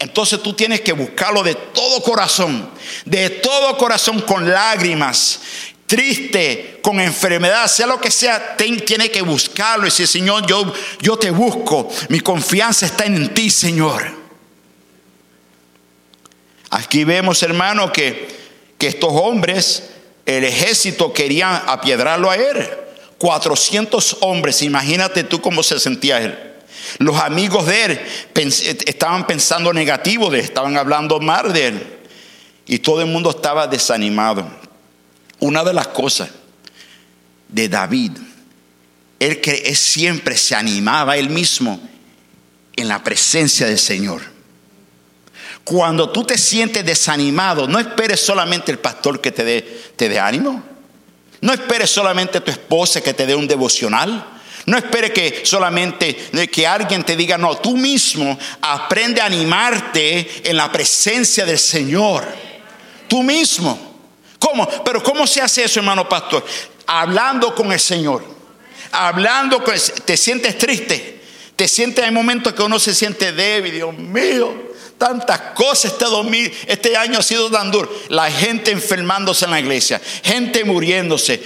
entonces 0.00 0.42
tú 0.42 0.54
tienes 0.54 0.80
que 0.80 0.92
buscarlo 0.92 1.44
de 1.44 1.54
todo 1.54 2.02
corazón, 2.02 2.68
de 3.04 3.30
todo 3.30 3.78
corazón 3.78 4.22
con 4.22 4.50
lágrimas, 4.50 5.38
triste, 5.86 6.80
con 6.82 7.00
enfermedad, 7.00 7.66
sea 7.68 7.86
lo 7.86 8.00
que 8.00 8.10
sea, 8.10 8.56
tiene 8.56 9.10
que 9.10 9.22
buscarlo 9.22 9.86
y 9.86 9.90
decir, 9.90 10.06
Señor, 10.06 10.46
yo, 10.46 10.72
yo 11.00 11.16
te 11.16 11.30
busco, 11.30 11.88
mi 12.08 12.20
confianza 12.20 12.86
está 12.86 13.04
en 13.04 13.32
ti, 13.32 13.50
Señor. 13.50 14.04
Aquí 16.70 17.04
vemos, 17.04 17.42
hermano, 17.42 17.92
que 17.92 18.36
que 18.78 18.88
estos 18.88 19.10
hombres, 19.12 19.90
el 20.26 20.44
ejército 20.44 21.12
querían 21.12 21.62
apiedrarlo 21.66 22.30
a 22.30 22.36
él. 22.36 22.68
400 23.18 24.18
hombres, 24.20 24.62
imagínate 24.62 25.24
tú 25.24 25.40
cómo 25.40 25.62
se 25.62 25.78
sentía 25.78 26.20
él. 26.20 26.38
Los 26.98 27.16
amigos 27.16 27.66
de 27.66 27.84
él 27.84 28.00
estaban 28.86 29.26
pensando 29.26 29.72
negativo 29.72 30.30
de 30.30 30.40
estaban 30.40 30.76
hablando 30.76 31.18
mal 31.20 31.52
de 31.52 31.66
él. 31.68 31.98
Y 32.66 32.80
todo 32.80 33.00
el 33.00 33.06
mundo 33.06 33.30
estaba 33.30 33.66
desanimado. 33.66 34.46
Una 35.40 35.62
de 35.64 35.74
las 35.74 35.88
cosas 35.88 36.30
de 37.48 37.68
David, 37.68 38.12
él 39.18 39.40
que 39.40 39.74
siempre 39.74 40.36
se 40.36 40.54
animaba 40.54 41.16
él 41.16 41.30
mismo 41.30 41.80
en 42.74 42.88
la 42.88 43.02
presencia 43.02 43.66
del 43.66 43.78
Señor. 43.78 44.22
Cuando 45.64 46.10
tú 46.10 46.24
te 46.24 46.38
sientes 46.38 46.84
desanimado, 46.84 47.66
no 47.66 47.78
esperes 47.78 48.20
solamente 48.20 48.70
el 48.70 48.78
pastor 48.78 49.20
que 49.20 49.32
te 49.32 49.44
dé, 49.44 49.62
te 49.96 50.08
dé 50.08 50.20
ánimo. 50.20 50.62
No 51.40 51.52
esperes 51.52 51.90
solamente 51.90 52.40
tu 52.40 52.50
esposa 52.50 53.00
que 53.00 53.14
te 53.14 53.26
dé 53.26 53.34
un 53.34 53.48
devocional. 53.48 54.24
No 54.66 54.76
esperes 54.76 55.12
que 55.12 55.42
solamente 55.44 56.14
que 56.52 56.66
alguien 56.66 57.04
te 57.04 57.16
diga, 57.16 57.38
no, 57.38 57.56
tú 57.56 57.76
mismo 57.76 58.38
aprende 58.60 59.20
a 59.20 59.26
animarte 59.26 60.48
en 60.48 60.56
la 60.56 60.70
presencia 60.70 61.44
del 61.44 61.58
Señor. 61.58 62.24
Tú 63.08 63.22
mismo. 63.22 63.95
¿Cómo? 64.46 64.68
Pero 64.84 65.02
¿cómo 65.02 65.26
se 65.26 65.42
hace 65.42 65.64
eso, 65.64 65.80
hermano 65.80 66.08
pastor? 66.08 66.44
Hablando 66.86 67.52
con 67.52 67.72
el 67.72 67.80
Señor. 67.80 68.24
Hablando 68.92 69.64
con 69.64 69.74
Te 70.04 70.16
sientes 70.16 70.56
triste. 70.56 71.20
Te 71.56 71.66
sientes, 71.66 72.04
hay 72.04 72.12
momentos 72.12 72.52
que 72.52 72.62
uno 72.62 72.78
se 72.78 72.94
siente 72.94 73.32
débil, 73.32 73.72
Dios 73.72 73.92
mío. 73.98 74.65
Tantas 74.98 75.38
cosas 75.54 75.92
este, 75.92 76.52
este 76.68 76.96
año 76.96 77.18
ha 77.18 77.22
sido 77.22 77.50
tan 77.50 77.70
duro. 77.70 77.92
La 78.08 78.30
gente 78.30 78.70
enfermándose 78.70 79.44
en 79.44 79.50
la 79.50 79.60
iglesia, 79.60 80.00
gente 80.22 80.64
muriéndose, 80.64 81.42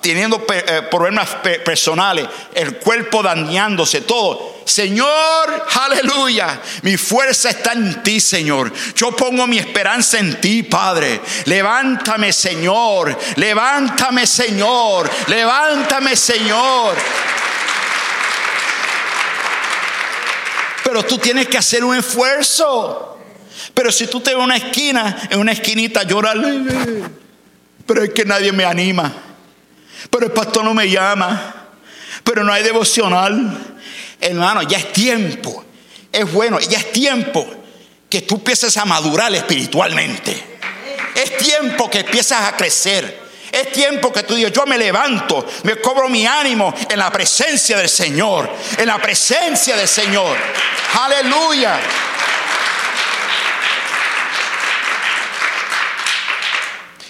teniendo 0.00 0.44
eh, 0.52 0.82
problemas 0.90 1.28
personales, 1.64 2.26
el 2.52 2.78
cuerpo 2.78 3.22
dañándose, 3.22 4.00
todo. 4.00 4.60
Señor, 4.64 5.66
aleluya, 5.72 6.60
mi 6.82 6.96
fuerza 6.96 7.50
está 7.50 7.72
en 7.72 8.02
ti, 8.02 8.20
Señor. 8.20 8.72
Yo 8.96 9.14
pongo 9.14 9.46
mi 9.46 9.58
esperanza 9.58 10.18
en 10.18 10.40
ti, 10.40 10.64
Padre. 10.64 11.20
Levántame, 11.44 12.32
Señor. 12.32 13.16
Levántame, 13.36 14.26
Señor. 14.26 15.08
Levántame, 15.28 16.16
Señor. 16.16 16.96
Pero 20.90 21.04
tú 21.04 21.18
tienes 21.18 21.46
que 21.46 21.56
hacer 21.56 21.84
un 21.84 21.96
esfuerzo. 21.96 23.16
Pero 23.74 23.92
si 23.92 24.08
tú 24.08 24.20
te 24.20 24.34
ves 24.34 24.42
una 24.42 24.56
esquina, 24.56 25.28
en 25.30 25.38
una 25.38 25.52
esquinita 25.52 26.02
llorar, 26.02 26.36
pero 27.86 28.02
es 28.02 28.10
que 28.10 28.24
nadie 28.24 28.50
me 28.50 28.64
anima. 28.64 29.12
Pero 30.10 30.26
el 30.26 30.32
pastor 30.32 30.64
no 30.64 30.74
me 30.74 30.90
llama. 30.90 31.68
Pero 32.24 32.42
no 32.42 32.52
hay 32.52 32.64
devocional. 32.64 33.56
Hermano, 34.20 34.62
ya 34.62 34.78
es 34.78 34.92
tiempo. 34.92 35.64
Es 36.10 36.32
bueno, 36.32 36.58
ya 36.58 36.78
es 36.78 36.90
tiempo 36.90 37.46
que 38.08 38.22
tú 38.22 38.34
empieces 38.34 38.76
a 38.76 38.84
madurar 38.84 39.32
espiritualmente. 39.32 40.42
Es 41.14 41.36
tiempo 41.36 41.88
que 41.88 42.00
empiezas 42.00 42.48
a 42.48 42.56
crecer. 42.56 43.29
Es 43.52 43.72
tiempo 43.72 44.12
que 44.12 44.22
tú 44.22 44.34
digas, 44.34 44.52
yo 44.52 44.64
me 44.64 44.78
levanto, 44.78 45.46
me 45.64 45.76
cobro 45.76 46.08
mi 46.08 46.26
ánimo 46.26 46.72
en 46.88 46.98
la 46.98 47.10
presencia 47.10 47.76
del 47.76 47.88
Señor, 47.88 48.48
en 48.78 48.86
la 48.86 48.98
presencia 48.98 49.76
del 49.76 49.88
Señor. 49.88 50.36
Aleluya. 51.00 51.78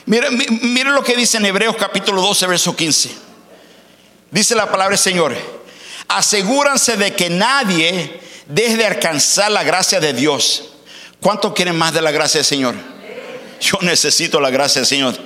Miren, 0.07 0.93
lo 0.93 1.05
que 1.05 1.15
dice 1.15 1.37
en 1.37 1.47
Hebreos 1.47 1.77
capítulo 1.79 2.21
12, 2.21 2.47
verso 2.47 2.75
15. 2.75 3.11
Dice 4.31 4.55
la 4.55 4.67
palabra 4.67 4.97
del 4.97 4.99
Señor, 4.99 5.37
asegúranse 6.09 6.97
de 6.97 7.15
que 7.15 7.31
nadie 7.31 8.21
deje 8.47 8.77
de 8.77 8.87
alcanzar 8.87 9.53
la 9.53 9.63
gracia 9.63 10.01
de 10.01 10.13
Dios. 10.13 10.73
¿Cuántos 11.21 11.53
quieren 11.53 11.77
más 11.77 11.93
de 11.93 12.03
la 12.03 12.11
gracia 12.11 12.39
del 12.39 12.47
Señor? 12.47 12.75
Yo 13.61 13.79
necesito 13.83 14.41
la 14.41 14.51
gracia 14.51 14.81
del 14.81 14.89
Señor. 14.89 15.19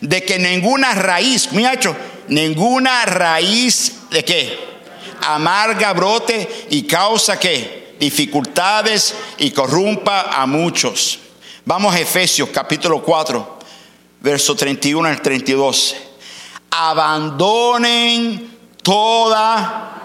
De 0.00 0.24
que 0.24 0.38
ninguna 0.38 0.94
raíz, 0.94 1.52
muchacho, 1.52 1.94
ninguna 2.28 3.04
raíz 3.04 4.08
de 4.10 4.24
qué? 4.24 4.58
Amarga 5.26 5.92
brote 5.92 6.66
y 6.70 6.82
causa 6.84 7.38
qué? 7.38 7.94
Dificultades 8.00 9.14
y 9.38 9.50
corrompa 9.50 10.22
a 10.32 10.46
muchos. 10.46 11.18
Vamos 11.64 11.94
a 11.94 12.00
Efesios 12.00 12.48
capítulo 12.48 13.02
4, 13.02 13.58
verso 14.20 14.56
31 14.56 15.08
al 15.08 15.22
32. 15.22 15.94
Abandonen 16.70 18.56
toda, 18.82 20.02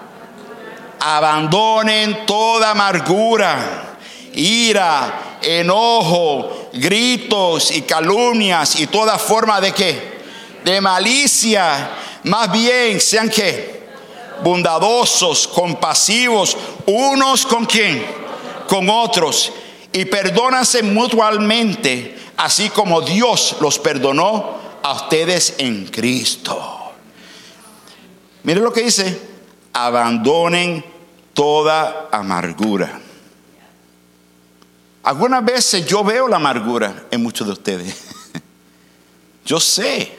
abandonen 0.99 2.25
toda 2.27 2.71
amargura, 2.71 3.97
ira, 4.33 5.39
enojo, 5.41 6.66
gritos 6.79 7.71
y 7.71 7.81
calumnias 7.81 8.79
y 8.79 8.87
toda 8.87 9.17
forma 9.17 9.59
de 9.61 9.71
qué? 9.71 10.17
De 10.63 10.81
malicia. 10.81 11.91
Más 12.23 12.51
bien 12.51 12.99
sean 12.99 13.29
que 13.29 13.77
bondadosos, 14.43 15.47
compasivos, 15.47 16.57
unos 16.85 17.45
con 17.45 17.65
quién? 17.65 18.05
Con 18.67 18.89
otros. 18.89 19.51
Y 19.91 20.05
perdónanse 20.05 20.83
mutuamente, 20.83 22.17
así 22.37 22.69
como 22.69 23.01
Dios 23.01 23.55
los 23.61 23.79
perdonó 23.79 24.57
a 24.83 24.93
ustedes 24.93 25.55
en 25.57 25.87
Cristo. 25.87 26.91
Miren 28.43 28.63
lo 28.63 28.71
que 28.71 28.83
dice, 28.83 29.19
abandonen 29.73 30.83
toda 31.33 32.09
amargura. 32.11 33.06
Algunas 35.07 35.45
veces 35.45 35.85
yo 35.85 36.03
veo 36.03 36.27
la 36.27 36.35
amargura 36.35 37.05
en 37.11 37.23
muchos 37.23 37.47
de 37.47 37.53
ustedes. 37.53 37.95
Yo 39.45 39.57
sé. 39.57 40.11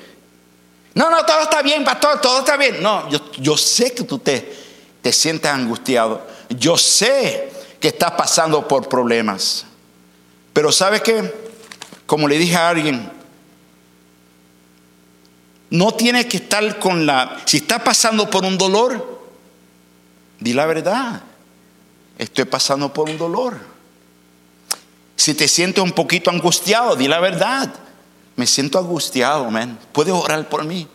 No, 0.94 1.11
no, 1.11 1.27
todo 1.27 1.42
está 1.42 1.61
bien, 1.61 1.85
pastor, 1.85 2.22
todo 2.22 2.38
está 2.38 2.57
bien. 2.57 2.83
No, 2.83 3.07
yo, 3.11 3.57
sé 3.59 3.92
que 3.92 4.05
tú 4.05 4.18
te, 4.18 4.51
te 5.03 5.12
sientes 5.12 5.51
angustiado. 5.51 6.27
Yo 6.48 6.79
sé 6.79 7.53
que 7.79 7.88
estás 7.88 8.12
pasando 8.12 8.66
por 8.66 8.88
problemas. 8.88 9.66
Pero 10.55 10.72
¿sabe 10.72 11.03
qué? 11.03 11.35
Como 12.07 12.27
le 12.27 12.38
dije 12.38 12.57
a 12.57 12.70
alguien, 12.70 13.12
no 15.68 15.92
tienes 15.92 16.24
que 16.24 16.38
estar 16.38 16.79
con 16.79 17.05
la... 17.05 17.42
Si 17.44 17.59
estás 17.59 17.83
pasando 17.83 18.31
por 18.31 18.46
un 18.46 18.57
dolor, 18.57 19.20
di 20.40 20.55
la 20.55 20.64
verdad. 20.64 21.20
Estoy 22.16 22.46
pasando 22.46 22.90
por 22.90 23.11
un 23.11 23.18
dolor. 23.18 23.67
Si 25.18 25.35
te 25.35 25.48
sientes 25.48 25.83
un 25.83 25.90
poquito 25.90 26.31
angustiado, 26.31 26.94
di 26.94 27.09
la 27.09 27.18
verdad. 27.18 27.68
Me 28.37 28.46
siento 28.46 28.78
angustiado, 28.78 29.50
man. 29.50 29.76
¿Puedes 29.90 30.14
orar 30.14 30.48
por 30.48 30.64
mí? 30.64 30.87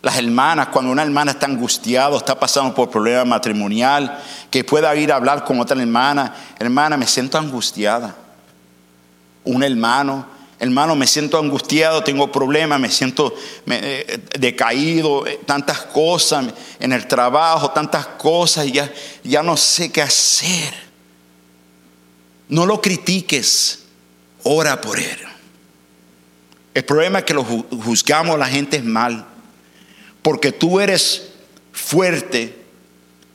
Las 0.00 0.16
hermanas, 0.16 0.68
cuando 0.68 0.92
una 0.92 1.02
hermana 1.02 1.32
está 1.32 1.46
angustiada, 1.46 2.16
está 2.16 2.38
pasando 2.38 2.72
por 2.74 2.90
problema 2.90 3.24
matrimonial, 3.24 4.22
que 4.50 4.62
pueda 4.62 4.94
ir 4.94 5.10
a 5.10 5.16
hablar 5.16 5.44
con 5.44 5.58
otra 5.58 5.80
hermana, 5.80 6.32
hermana, 6.60 6.96
me 6.96 7.08
siento 7.08 7.38
angustiada. 7.38 8.14
Un 9.42 9.64
hermano, 9.64 10.26
hermano, 10.60 10.94
me 10.94 11.08
siento 11.08 11.38
angustiado, 11.38 12.04
tengo 12.04 12.30
problemas, 12.30 12.78
me 12.78 12.90
siento 12.90 13.34
eh, 13.66 14.20
decaído, 14.38 15.26
eh, 15.26 15.40
tantas 15.44 15.80
cosas 15.86 16.46
en 16.78 16.92
el 16.92 17.08
trabajo, 17.08 17.72
tantas 17.72 18.06
cosas, 18.06 18.66
y 18.66 18.72
ya, 18.72 18.92
ya 19.24 19.42
no 19.42 19.56
sé 19.56 19.90
qué 19.90 20.02
hacer. 20.02 20.93
No 22.48 22.66
lo 22.66 22.80
critiques, 22.80 23.84
ora 24.42 24.80
por 24.80 24.98
él. 24.98 25.18
El 26.74 26.84
problema 26.84 27.20
es 27.20 27.24
que 27.24 27.34
lo 27.34 27.44
juzgamos 27.44 28.34
a 28.34 28.38
la 28.38 28.48
gente 28.48 28.76
es 28.76 28.84
mal 28.84 29.26
porque 30.24 30.52
tú 30.52 30.80
eres 30.80 31.32
fuerte 31.70 32.56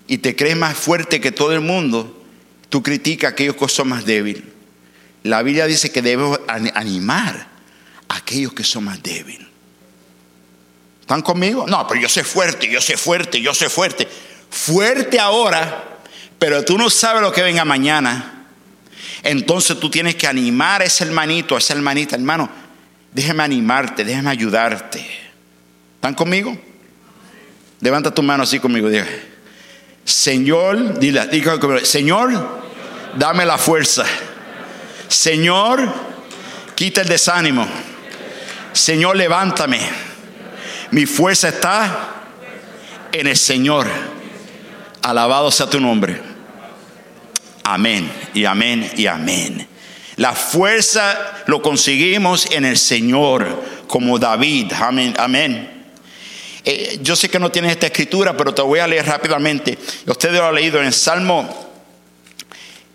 y 0.08 0.17
te 0.17 0.36
crees 0.36 0.58
más 0.58 0.76
fuerte 0.76 1.22
que 1.22 1.32
todo 1.32 1.54
el 1.54 1.62
mundo, 1.62 2.26
tú 2.67 2.82
criticas 2.82 3.30
a 3.30 3.34
aquellos 3.34 3.56
que 3.56 3.69
son 3.69 3.89
más 3.89 4.06
débiles. 4.06 4.41
La 5.22 5.43
Biblia 5.43 5.67
dice 5.67 5.91
que 5.91 6.02
debemos 6.02 6.39
animar 6.48 7.48
a 8.08 8.15
aquellos 8.15 8.54
que 8.54 8.63
son 8.63 8.86
más 8.86 9.04
débiles. 9.04 9.48
¿Están 11.02 11.22
conmigo? 11.22 11.67
No, 11.67 11.88
pero 11.88 12.02
yo 12.02 12.10
soy 12.10 12.24
fuerte, 12.24 12.67
yo 12.67 12.82
soy 12.82 12.95
fuerte, 12.95 13.39
yo 13.39 13.54
soy 13.54 13.69
fuerte. 13.69 14.08
Fuerte 14.50 15.19
ahora, 15.19 16.00
pero 16.39 16.65
tú 16.65 16.76
no 16.76 16.89
sabes 16.89 17.22
lo 17.22 17.32
que 17.32 17.43
venga 17.43 17.65
mañana. 17.65 18.38
Entonces 19.23 19.79
tú 19.79 19.89
tienes 19.89 20.15
que 20.15 20.27
animar 20.27 20.82
a 20.82 20.86
ese 20.86 21.03
hermanito, 21.03 21.55
a 21.55 21.58
esa 21.58 21.73
hermanita, 21.73 22.15
hermano, 22.15 22.49
déjeme 23.12 23.43
animarte, 23.43 24.03
déjeme 24.03 24.29
ayudarte. 24.29 25.05
¿Están 25.95 26.13
conmigo? 26.13 26.58
Levanta 27.82 28.13
tu 28.13 28.23
mano 28.23 28.43
así 28.43 28.60
conmigo. 28.60 28.89
Diga, 28.89 29.08
Señor, 30.05 30.99
dile, 30.99 31.21
Señor, 31.84 32.62
dame 33.17 33.45
la 33.45 33.58
fuerza. 33.58 34.05
Señor, 35.08 35.93
quita 36.75 37.01
el 37.01 37.08
desánimo. 37.08 37.67
Señor, 38.73 39.17
levántame. 39.17 39.79
Mi 40.91 41.05
fuerza 41.05 41.49
está 41.49 42.10
en 43.12 43.27
el 43.27 43.38
Señor. 43.38 43.88
Alabado 45.01 45.51
sea 45.51 45.69
tu 45.69 45.79
nombre. 45.79 46.29
Amén 47.71 48.12
y 48.34 48.45
amén 48.45 48.91
y 48.97 49.05
amén. 49.05 49.67
La 50.15 50.34
fuerza 50.34 51.43
lo 51.45 51.62
conseguimos 51.62 52.47
en 52.49 52.65
el 52.65 52.79
Señor, 52.79 53.63
como 53.88 54.17
David. 54.17 54.73
Amén, 54.73 55.13
amén. 55.19 55.86
Eh, 56.65 56.97
yo 57.03 57.15
sé 57.15 57.29
que 57.29 57.38
no 57.38 57.51
tienes 57.51 57.73
esta 57.73 57.86
escritura, 57.86 58.36
pero 58.36 58.55
te 58.55 58.63
voy 58.63 58.79
a 58.79 58.88
leer 58.88 59.05
rápidamente. 59.05 59.77
Ustedes 60.08 60.34
lo 60.34 60.47
han 60.47 60.55
leído 60.55 60.79
en 60.79 60.88
el 60.88 60.93
Salmo, 60.93 61.47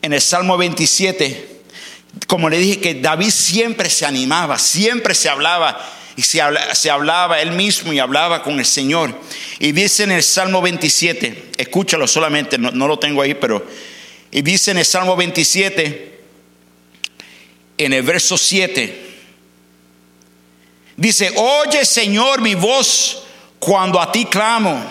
en 0.02 0.12
el 0.12 0.20
Salmo 0.20 0.56
27. 0.56 1.60
Como 2.26 2.50
le 2.50 2.58
dije 2.58 2.80
que 2.80 2.94
David 2.94 3.30
siempre 3.30 3.88
se 3.88 4.06
animaba, 4.06 4.58
siempre 4.58 5.14
se 5.14 5.28
hablaba 5.28 5.88
y 6.16 6.22
se, 6.22 6.40
hablaba 6.90 7.40
él 7.40 7.52
mismo 7.52 7.92
y 7.92 8.00
hablaba 8.00 8.42
con 8.42 8.58
el 8.58 8.66
Señor. 8.66 9.16
Y 9.60 9.70
dice 9.70 10.02
en 10.02 10.10
el 10.10 10.24
Salmo 10.24 10.60
27, 10.60 11.52
escúchalo 11.58 12.08
solamente, 12.08 12.58
no, 12.58 12.72
no 12.72 12.88
lo 12.88 12.98
tengo 12.98 13.22
ahí, 13.22 13.34
pero 13.34 13.64
y 14.34 14.42
dice 14.42 14.72
en 14.72 14.78
el 14.78 14.84
Salmo 14.84 15.14
27, 15.14 16.20
en 17.78 17.92
el 17.92 18.02
verso 18.02 18.36
7, 18.36 19.14
dice, 20.96 21.32
oye 21.36 21.84
Señor 21.84 22.40
mi 22.40 22.56
voz 22.56 23.22
cuando 23.60 24.00
a 24.00 24.10
ti 24.10 24.24
clamo, 24.24 24.90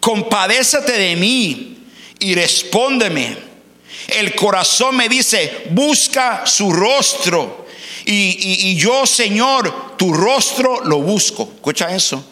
compadézate 0.00 0.90
de 0.90 1.14
mí 1.14 1.86
y 2.18 2.34
respóndeme. 2.34 3.38
El 4.08 4.34
corazón 4.34 4.96
me 4.96 5.08
dice, 5.08 5.68
busca 5.70 6.44
su 6.44 6.72
rostro. 6.72 7.66
Y, 8.04 8.70
y, 8.70 8.76
yo, 8.76 9.06
Señor, 9.06 9.96
tu 9.96 10.12
rostro 10.12 10.84
lo 10.84 11.00
busco. 11.00 11.50
Escucha 11.54 11.94
eso. 11.94 12.22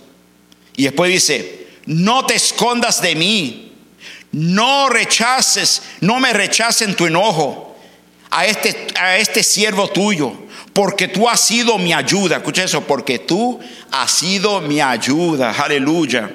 Y 0.76 0.82
después 0.82 1.10
dice, 1.10 1.68
no 1.86 2.26
te 2.26 2.34
escondas 2.34 3.00
de 3.00 3.14
mí. 3.14 3.71
No 4.32 4.88
rechaces, 4.88 5.82
no 6.00 6.18
me 6.18 6.32
rechaces 6.32 6.96
tu 6.96 7.06
enojo 7.06 7.76
a 8.30 8.46
este, 8.46 8.86
a 8.98 9.18
este 9.18 9.42
siervo 9.42 9.88
tuyo 9.88 10.36
porque 10.72 11.08
tú 11.08 11.28
has 11.28 11.40
sido 11.40 11.78
mi 11.78 11.92
ayuda. 11.92 12.36
Escucha 12.36 12.64
eso, 12.64 12.82
porque 12.82 13.18
tú 13.18 13.60
has 13.90 14.10
sido 14.10 14.60
mi 14.60 14.80
ayuda. 14.80 15.52
Aleluya. 15.52 16.30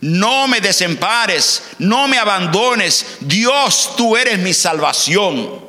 No 0.00 0.46
me 0.46 0.60
desempares, 0.60 1.62
no 1.78 2.06
me 2.06 2.18
abandones. 2.18 3.16
Dios, 3.20 3.94
tú 3.96 4.16
eres 4.16 4.38
mi 4.38 4.52
salvación. 4.52 5.64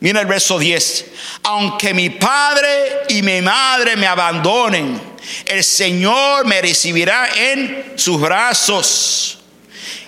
Mira 0.00 0.20
el 0.20 0.26
verso 0.26 0.58
10. 0.58 1.06
Aunque 1.44 1.94
mi 1.94 2.10
padre 2.10 3.02
y 3.08 3.22
mi 3.22 3.40
madre 3.42 3.96
me 3.96 4.06
abandonen, 4.06 5.00
el 5.46 5.62
Señor 5.62 6.46
me 6.46 6.60
recibirá 6.60 7.28
en 7.36 7.92
sus 7.96 8.20
brazos. 8.20 9.39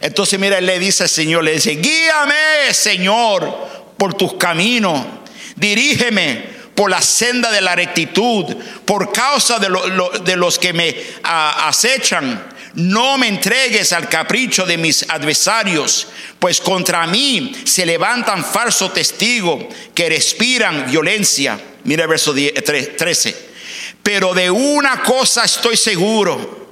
Entonces 0.03 0.39
mira, 0.39 0.61
le 0.61 0.79
dice 0.79 1.05
al 1.05 1.09
Señor, 1.09 1.45
le 1.45 1.55
dice, 1.55 1.77
guíame, 1.77 2.75
Señor, 2.75 3.71
por 3.97 4.15
tus 4.15 4.35
caminos 4.35 5.01
Dirígeme 5.57 6.63
por 6.75 6.91
la 6.91 7.03
senda 7.03 7.51
de 7.51 7.61
la 7.61 7.77
rectitud, 7.77 8.45
por 8.85 9.13
causa 9.13 9.59
de, 9.59 10.37
los 10.37 10.59
que 10.59 10.73
me 10.73 10.97
acechan. 11.23 12.51
No 12.75 13.19
me 13.19 13.29
entregues 13.29 13.93
al 13.93 14.09
capricho 14.09 14.65
de 14.65 14.79
mis 14.79 15.05
adversarios, 15.11 16.09
pues 16.39 16.61
contra 16.61 17.07
mí 17.07 17.55
se 17.65 17.85
levantan 17.85 18.43
falsos 18.43 18.95
testigos 18.95 19.67
que 19.95 20.09
respiran 20.09 20.91
violencia. 20.91 21.61
Mira 21.85 22.05
el 22.05 22.09
verso 22.09 22.35
13. 22.35 23.53
Pero 24.03 24.33
de 24.33 24.51
una 24.51 25.03
cosa 25.03 25.45
estoy 25.45 25.77
seguro, 25.77 26.71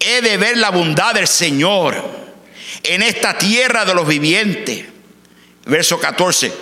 he 0.00 0.22
de 0.22 0.38
ver 0.38 0.56
la 0.56 0.70
bondad 0.70 1.14
del 1.14 1.28
Señor 1.28 2.24
en 2.82 3.02
esta 3.02 3.36
tierra 3.38 3.84
de 3.84 3.94
los 3.94 4.06
vivientes. 4.06 4.84
Verso 5.66 5.98
14 5.98 6.52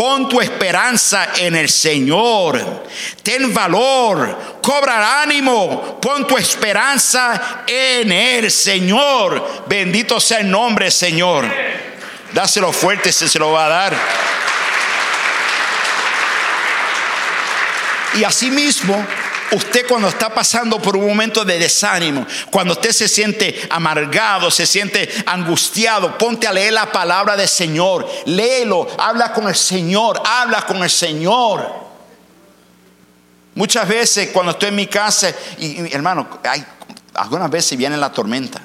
Pon 0.00 0.30
tu 0.30 0.40
esperanza 0.40 1.28
en 1.36 1.54
el 1.56 1.68
Señor. 1.68 2.86
Ten 3.22 3.52
valor. 3.52 4.58
Cobra 4.62 5.20
ánimo. 5.20 6.00
Pon 6.00 6.26
tu 6.26 6.38
esperanza 6.38 7.64
en 7.66 8.10
el 8.10 8.50
Señor. 8.50 9.64
Bendito 9.66 10.18
sea 10.18 10.38
el 10.38 10.50
nombre, 10.50 10.90
Señor. 10.90 11.44
Dáselo 12.32 12.72
fuerte 12.72 13.12
si 13.12 13.28
se 13.28 13.38
lo 13.38 13.52
va 13.52 13.66
a 13.66 13.68
dar. 13.68 13.96
Y 18.14 18.24
asimismo, 18.24 19.06
usted 19.52 19.86
cuando 19.86 20.08
está 20.08 20.32
pasando 20.32 20.80
por 20.80 20.96
un 20.96 21.06
momento 21.06 21.44
de 21.44 21.58
desánimo, 21.58 22.26
cuando 22.50 22.74
usted 22.74 22.92
se 22.92 23.08
siente 23.08 23.66
amargado, 23.70 24.50
se 24.50 24.66
siente 24.66 25.08
angustiado, 25.26 26.16
ponte 26.18 26.46
a 26.46 26.52
leer 26.52 26.72
la 26.72 26.90
palabra 26.90 27.36
del 27.36 27.48
Señor, 27.48 28.08
léelo, 28.26 28.86
habla 28.98 29.32
con 29.32 29.48
el 29.48 29.56
Señor, 29.56 30.20
habla 30.24 30.62
con 30.62 30.82
el 30.82 30.90
Señor. 30.90 31.90
Muchas 33.54 33.88
veces 33.88 34.30
cuando 34.32 34.52
estoy 34.52 34.68
en 34.68 34.76
mi 34.76 34.86
casa, 34.86 35.34
y, 35.58 35.92
hermano, 35.94 36.40
hay, 36.44 36.64
algunas 37.14 37.50
veces 37.50 37.76
viene 37.76 37.96
la 37.96 38.12
tormenta. 38.12 38.62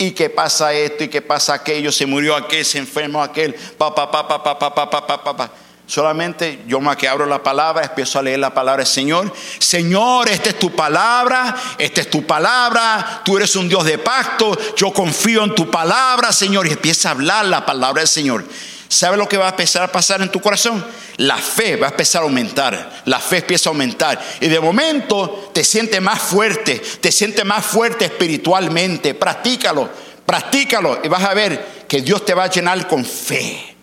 Y 0.00 0.12
que 0.12 0.30
pasa 0.30 0.72
esto 0.72 1.04
y 1.04 1.08
que 1.08 1.22
pasa 1.22 1.54
aquello, 1.54 1.90
se 1.90 2.06
murió 2.06 2.36
aquel, 2.36 2.64
se 2.64 2.78
enfermó 2.78 3.20
aquel, 3.20 3.52
pa, 3.54 3.92
pa, 3.92 4.08
pa, 4.08 4.28
pa, 4.28 4.42
pa, 4.42 4.58
pa, 4.58 4.74
pa, 4.74 5.06
pa, 5.06 5.24
pa, 5.24 5.36
pa. 5.36 5.50
Solamente 5.88 6.64
yo 6.66 6.82
más 6.82 6.98
que 6.98 7.08
abro 7.08 7.24
la 7.24 7.42
palabra, 7.42 7.82
empiezo 7.82 8.18
a 8.18 8.22
leer 8.22 8.38
la 8.38 8.52
palabra 8.52 8.84
del 8.84 8.92
Señor. 8.92 9.32
Señor, 9.58 10.28
esta 10.28 10.50
es 10.50 10.58
tu 10.58 10.70
palabra, 10.76 11.56
esta 11.78 12.02
es 12.02 12.10
tu 12.10 12.26
palabra, 12.26 13.22
tú 13.24 13.38
eres 13.38 13.56
un 13.56 13.70
Dios 13.70 13.86
de 13.86 13.96
pacto, 13.96 14.54
yo 14.76 14.92
confío 14.92 15.44
en 15.44 15.54
tu 15.54 15.70
palabra, 15.70 16.30
Señor. 16.30 16.66
Y 16.66 16.72
empieza 16.72 17.08
a 17.08 17.12
hablar 17.12 17.46
la 17.46 17.64
palabra 17.64 18.02
del 18.02 18.08
Señor. 18.08 18.44
¿Sabe 18.86 19.16
lo 19.16 19.26
que 19.30 19.38
va 19.38 19.46
a 19.46 19.50
empezar 19.50 19.82
a 19.82 19.90
pasar 19.90 20.20
en 20.20 20.30
tu 20.30 20.42
corazón? 20.42 20.84
La 21.16 21.38
fe 21.38 21.76
va 21.76 21.86
a 21.86 21.90
empezar 21.90 22.20
a 22.20 22.24
aumentar. 22.26 23.02
La 23.06 23.18
fe 23.18 23.38
empieza 23.38 23.70
a 23.70 23.72
aumentar. 23.72 24.22
Y 24.42 24.48
de 24.48 24.60
momento 24.60 25.50
te 25.54 25.64
sientes 25.64 26.02
más 26.02 26.20
fuerte, 26.20 26.82
te 27.00 27.10
sientes 27.10 27.46
más 27.46 27.64
fuerte 27.64 28.04
espiritualmente. 28.04 29.14
Practícalo, 29.14 29.88
practícalo 30.26 31.00
y 31.02 31.08
vas 31.08 31.24
a 31.24 31.32
ver 31.32 31.86
que 31.88 32.02
Dios 32.02 32.26
te 32.26 32.34
va 32.34 32.44
a 32.44 32.50
llenar 32.50 32.86
con 32.86 33.06
fe. 33.06 33.74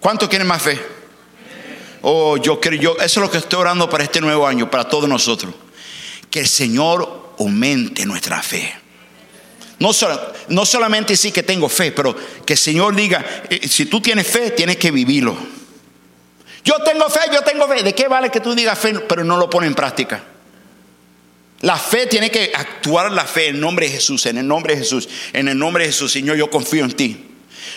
¿Cuánto 0.00 0.28
quieren 0.28 0.48
más 0.48 0.62
fe? 0.62 0.97
Oh, 2.10 2.38
yo 2.38 2.58
creo, 2.58 2.80
yo, 2.80 2.96
eso 2.96 3.20
es 3.20 3.26
lo 3.26 3.30
que 3.30 3.36
estoy 3.36 3.60
orando 3.60 3.90
para 3.90 4.02
este 4.02 4.22
nuevo 4.22 4.46
año, 4.46 4.70
para 4.70 4.88
todos 4.88 5.06
nosotros. 5.06 5.52
Que 6.30 6.40
el 6.40 6.48
Señor 6.48 7.34
aumente 7.38 8.06
nuestra 8.06 8.42
fe. 8.42 8.74
No, 9.78 9.90
no 10.48 10.64
solamente 10.64 11.12
decir 11.12 11.34
que 11.34 11.42
tengo 11.42 11.68
fe, 11.68 11.92
pero 11.92 12.16
que 12.46 12.54
el 12.54 12.58
Señor 12.58 12.96
diga, 12.96 13.44
eh, 13.50 13.68
si 13.68 13.84
tú 13.84 14.00
tienes 14.00 14.26
fe, 14.26 14.52
tienes 14.52 14.78
que 14.78 14.90
vivirlo. 14.90 15.36
Yo 16.64 16.76
tengo 16.82 17.10
fe, 17.10 17.20
yo 17.30 17.42
tengo 17.42 17.68
fe. 17.68 17.82
¿De 17.82 17.94
qué 17.94 18.08
vale 18.08 18.30
que 18.30 18.40
tú 18.40 18.54
digas 18.54 18.78
fe, 18.78 18.98
pero 19.00 19.22
no 19.22 19.36
lo 19.36 19.50
pones 19.50 19.68
en 19.68 19.74
práctica? 19.74 20.24
La 21.60 21.76
fe 21.76 22.06
tiene 22.06 22.30
que 22.30 22.52
actuar 22.54 23.12
la 23.12 23.26
fe 23.26 23.48
en 23.48 23.56
el 23.56 23.60
nombre 23.60 23.84
de 23.84 23.92
Jesús, 23.92 24.24
en 24.24 24.38
el 24.38 24.48
nombre 24.48 24.74
de 24.74 24.80
Jesús, 24.80 25.10
en 25.34 25.48
el 25.48 25.58
nombre 25.58 25.84
de 25.84 25.92
Jesús. 25.92 26.10
Señor, 26.10 26.38
yo 26.38 26.48
confío 26.48 26.86
en 26.86 26.92
ti. 26.92 27.24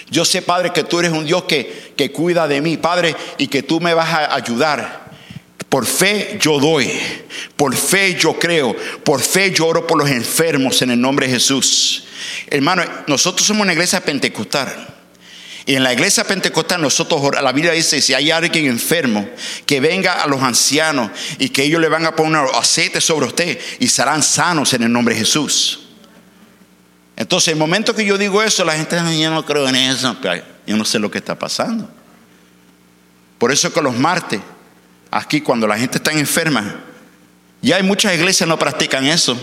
Yo 0.09 0.25
sé, 0.25 0.41
Padre, 0.41 0.71
que 0.73 0.83
tú 0.83 0.99
eres 0.99 1.11
un 1.11 1.25
Dios 1.25 1.43
que, 1.43 1.93
que 1.95 2.11
cuida 2.11 2.47
de 2.47 2.61
mí, 2.61 2.77
Padre, 2.77 3.15
y 3.37 3.47
que 3.47 3.63
tú 3.63 3.79
me 3.79 3.93
vas 3.93 4.09
a 4.09 4.35
ayudar. 4.35 5.11
Por 5.69 5.85
fe 5.85 6.37
yo 6.41 6.59
doy, 6.59 6.91
por 7.55 7.73
fe 7.73 8.17
yo 8.19 8.37
creo, 8.37 8.75
por 9.05 9.21
fe 9.21 9.51
yo 9.51 9.67
oro 9.67 9.87
por 9.87 9.97
los 9.97 10.09
enfermos 10.09 10.81
en 10.81 10.91
el 10.91 10.99
nombre 10.99 11.27
de 11.27 11.33
Jesús. 11.33 12.03
Hermano, 12.47 12.83
nosotros 13.07 13.47
somos 13.47 13.63
una 13.63 13.71
iglesia 13.71 14.01
pentecostal. 14.01 14.67
Y 15.65 15.75
en 15.75 15.83
la 15.83 15.93
iglesia 15.93 16.23
pentecostal 16.23 16.81
nosotros, 16.81 17.21
la 17.41 17.51
Biblia 17.51 17.71
dice, 17.71 18.01
si 18.01 18.13
hay 18.13 18.31
alguien 18.31 18.65
enfermo, 18.65 19.29
que 19.65 19.79
venga 19.79 20.21
a 20.21 20.27
los 20.27 20.41
ancianos 20.41 21.11
y 21.39 21.49
que 21.49 21.63
ellos 21.63 21.79
le 21.79 21.87
van 21.87 22.05
a 22.05 22.15
poner 22.15 22.41
aceite 22.53 22.99
sobre 22.99 23.27
usted 23.27 23.59
y 23.79 23.87
serán 23.87 24.23
sanos 24.23 24.73
en 24.73 24.83
el 24.83 24.91
nombre 24.91 25.13
de 25.13 25.21
Jesús. 25.21 25.90
Entonces, 27.21 27.49
el 27.49 27.59
momento 27.59 27.93
que 27.93 28.03
yo 28.03 28.17
digo 28.17 28.41
eso, 28.41 28.65
la 28.65 28.73
gente 28.73 28.97
yo 29.19 29.29
no 29.29 29.45
creo 29.45 29.69
en 29.69 29.75
eso, 29.75 30.17
yo 30.65 30.75
no 30.75 30.83
sé 30.83 30.97
lo 30.97 31.11
que 31.11 31.19
está 31.19 31.37
pasando. 31.37 31.87
Por 33.37 33.51
eso 33.51 33.71
que 33.71 33.79
los 33.79 33.95
martes, 33.95 34.39
aquí 35.11 35.39
cuando 35.39 35.67
la 35.67 35.77
gente 35.77 35.99
está 35.99 36.11
enferma, 36.13 36.77
ya 37.61 37.75
hay 37.75 37.83
muchas 37.83 38.15
iglesias 38.15 38.49
no 38.49 38.57
practican 38.57 39.05
eso. 39.05 39.39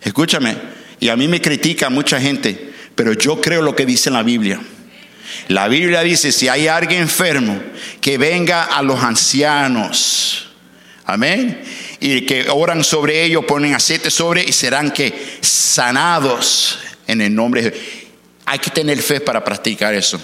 Escúchame, 0.00 0.56
y 0.98 1.08
a 1.08 1.14
mí 1.14 1.28
me 1.28 1.40
critica 1.40 1.88
mucha 1.88 2.20
gente, 2.20 2.74
pero 2.96 3.12
yo 3.12 3.40
creo 3.40 3.62
lo 3.62 3.76
que 3.76 3.86
dice 3.86 4.10
la 4.10 4.24
Biblia. 4.24 4.60
La 5.46 5.68
Biblia 5.68 6.00
dice, 6.00 6.32
si 6.32 6.48
hay 6.48 6.66
alguien 6.66 7.02
enfermo, 7.02 7.62
que 8.00 8.18
venga 8.18 8.64
a 8.64 8.82
los 8.82 9.04
ancianos. 9.04 10.48
Amén. 11.04 11.62
Y 12.00 12.22
que 12.22 12.50
oran 12.50 12.82
sobre 12.82 13.22
ellos, 13.22 13.44
ponen 13.44 13.76
aceite 13.76 14.10
sobre 14.10 14.42
y 14.42 14.52
serán 14.52 14.90
que 14.90 15.38
sanados 15.40 16.80
en 17.08 17.20
el 17.20 17.34
nombre 17.34 17.62
de 17.62 17.70
Jesús. 17.72 17.88
Hay 18.46 18.60
que 18.60 18.70
tener 18.70 19.02
fe 19.02 19.20
para 19.20 19.44
practicar 19.44 19.92
eso. 19.92 20.20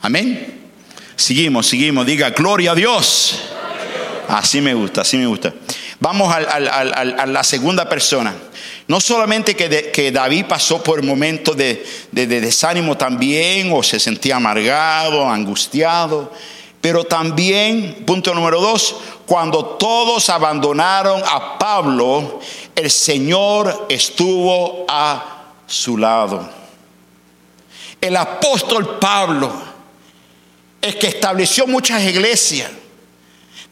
Amén. 0.00 0.60
Seguimos, 1.14 1.68
seguimos. 1.68 2.04
Diga, 2.04 2.30
gloria 2.30 2.72
a 2.72 2.74
Dios. 2.74 3.40
Así 4.28 4.60
me 4.60 4.74
gusta, 4.74 5.02
así 5.02 5.16
me 5.16 5.26
gusta. 5.26 5.54
Vamos 6.00 6.34
a 6.34 7.26
la 7.26 7.44
segunda 7.44 7.88
persona. 7.88 8.34
No 8.88 9.00
solamente 9.00 9.54
que, 9.54 10.10
David 10.12 10.46
pasó 10.46 10.82
por 10.82 11.02
momentos 11.02 11.56
de, 11.56 11.86
de, 12.10 12.26
desánimo 12.26 12.96
también, 12.96 13.70
o 13.72 13.82
se 13.82 14.00
sentía 14.00 14.36
amargado, 14.36 15.28
angustiado, 15.28 16.32
pero 16.80 17.04
también, 17.04 18.02
punto 18.04 18.34
número 18.34 18.60
dos, 18.60 18.96
cuando 19.24 19.64
todos 19.64 20.28
abandonaron 20.28 21.22
a 21.24 21.56
Pablo, 21.58 22.40
el 22.74 22.90
Señor 22.90 23.86
estuvo 23.88 24.84
a 24.88 25.31
su 25.72 25.96
lado. 25.96 26.48
El 28.00 28.16
apóstol 28.16 28.98
Pablo 28.98 29.52
es 30.80 30.96
que 30.96 31.06
estableció 31.06 31.66
muchas 31.66 32.02
iglesias 32.02 32.70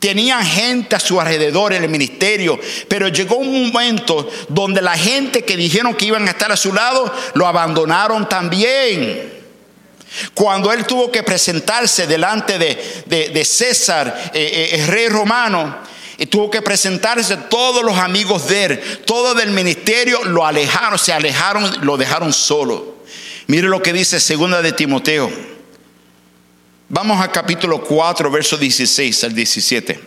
Tenían 0.00 0.42
gente 0.46 0.96
a 0.96 1.00
su 1.00 1.20
alrededor 1.20 1.74
en 1.74 1.84
el 1.84 1.90
ministerio, 1.90 2.58
pero 2.88 3.08
llegó 3.08 3.36
un 3.36 3.70
momento 3.70 4.30
donde 4.48 4.80
la 4.80 4.96
gente 4.96 5.44
que 5.44 5.58
dijeron 5.58 5.94
que 5.94 6.06
iban 6.06 6.26
a 6.26 6.30
estar 6.30 6.50
a 6.50 6.56
su 6.56 6.72
lado 6.72 7.14
lo 7.34 7.46
abandonaron 7.46 8.26
también. 8.26 9.30
Cuando 10.32 10.72
él 10.72 10.86
tuvo 10.86 11.12
que 11.12 11.22
presentarse 11.22 12.06
delante 12.06 12.58
de, 12.58 13.44
César, 13.44 14.30
eh, 14.32 14.70
eh, 14.72 14.80
el 14.80 14.86
rey 14.86 15.08
romano, 15.08 15.76
y 16.20 16.26
tuvo 16.26 16.50
que 16.50 16.62
presentarse 16.62 17.36
todos 17.36 17.82
los 17.82 17.98
amigos 17.98 18.46
de 18.46 18.64
él, 18.64 18.80
todo 19.04 19.34
del 19.34 19.50
ministerio 19.50 20.22
lo 20.24 20.46
alejaron, 20.46 20.98
se 20.98 21.12
alejaron, 21.12 21.68
lo 21.82 21.96
dejaron 21.96 22.32
solo. 22.32 23.00
Mire 23.48 23.66
lo 23.66 23.82
que 23.82 23.92
dice 23.92 24.20
segunda 24.20 24.62
de 24.62 24.72
Timoteo 24.72 25.28
Vamos 26.92 27.20
al 27.20 27.30
capítulo 27.30 27.80
4, 27.84 28.32
verso 28.32 28.56
16 28.56 29.22
al 29.22 29.32
17. 29.32 30.00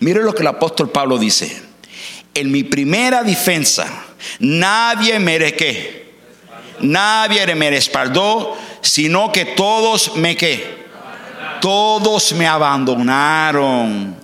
Mire 0.00 0.22
lo 0.22 0.34
que 0.34 0.40
el 0.40 0.46
apóstol 0.46 0.88
Pablo 0.88 1.18
dice. 1.18 1.54
En 2.32 2.50
mi 2.50 2.64
primera 2.64 3.22
defensa, 3.22 3.86
nadie 4.38 5.18
me 5.18 5.38
nadie 6.80 7.54
me 7.54 7.68
respaldó, 7.68 8.56
sino 8.80 9.30
que 9.30 9.44
todos 9.44 10.16
me 10.16 10.34
que 10.34 10.80
todos 11.60 12.32
me 12.32 12.46
abandonaron. 12.46 14.16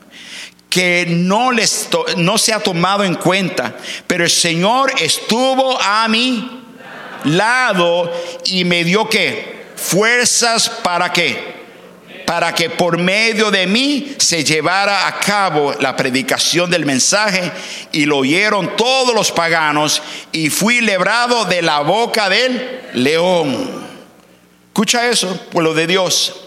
Que 0.77 1.07
no 1.09 1.53
les 1.53 1.89
no 2.19 2.37
se 2.37 2.53
ha 2.53 2.61
tomado 2.61 3.03
en 3.03 3.15
cuenta, 3.15 3.75
pero 4.07 4.25
el 4.25 4.31
Señor 4.31 4.93
estuvo 5.01 5.81
a 5.81 6.07
mi 6.07 6.65
lado 7.25 8.13
y 8.45 8.63
me 8.67 8.85
dio 8.85 9.09
que 9.09 9.69
fuerzas 9.75 10.69
para 10.69 11.11
qué? 11.11 11.57
Para 12.27 12.55
que 12.55 12.69
por 12.69 12.99
medio 12.99 13.51
de 13.51 13.67
mí 13.67 14.17
se 14.19 14.45
llevara 14.45 15.07
a 15.07 15.19
cabo 15.19 15.73
la 15.81 15.97
predicación 15.97 16.71
del 16.71 16.85
mensaje 16.85 17.51
y 17.93 18.05
lo 18.05 18.19
oyeron 18.19 18.77
todos 18.77 19.15
los 19.15 19.33
paganos 19.33 20.03
y 20.31 20.51
fui 20.51 20.83
librado 20.83 21.47
de 21.47 21.63
la 21.63 21.81
boca 21.81 22.29
del 22.29 22.83
león. 22.93 23.83
Escucha 24.67 25.09
eso, 25.09 25.41
pueblo 25.51 25.73
de 25.73 25.87
Dios. 25.87 26.46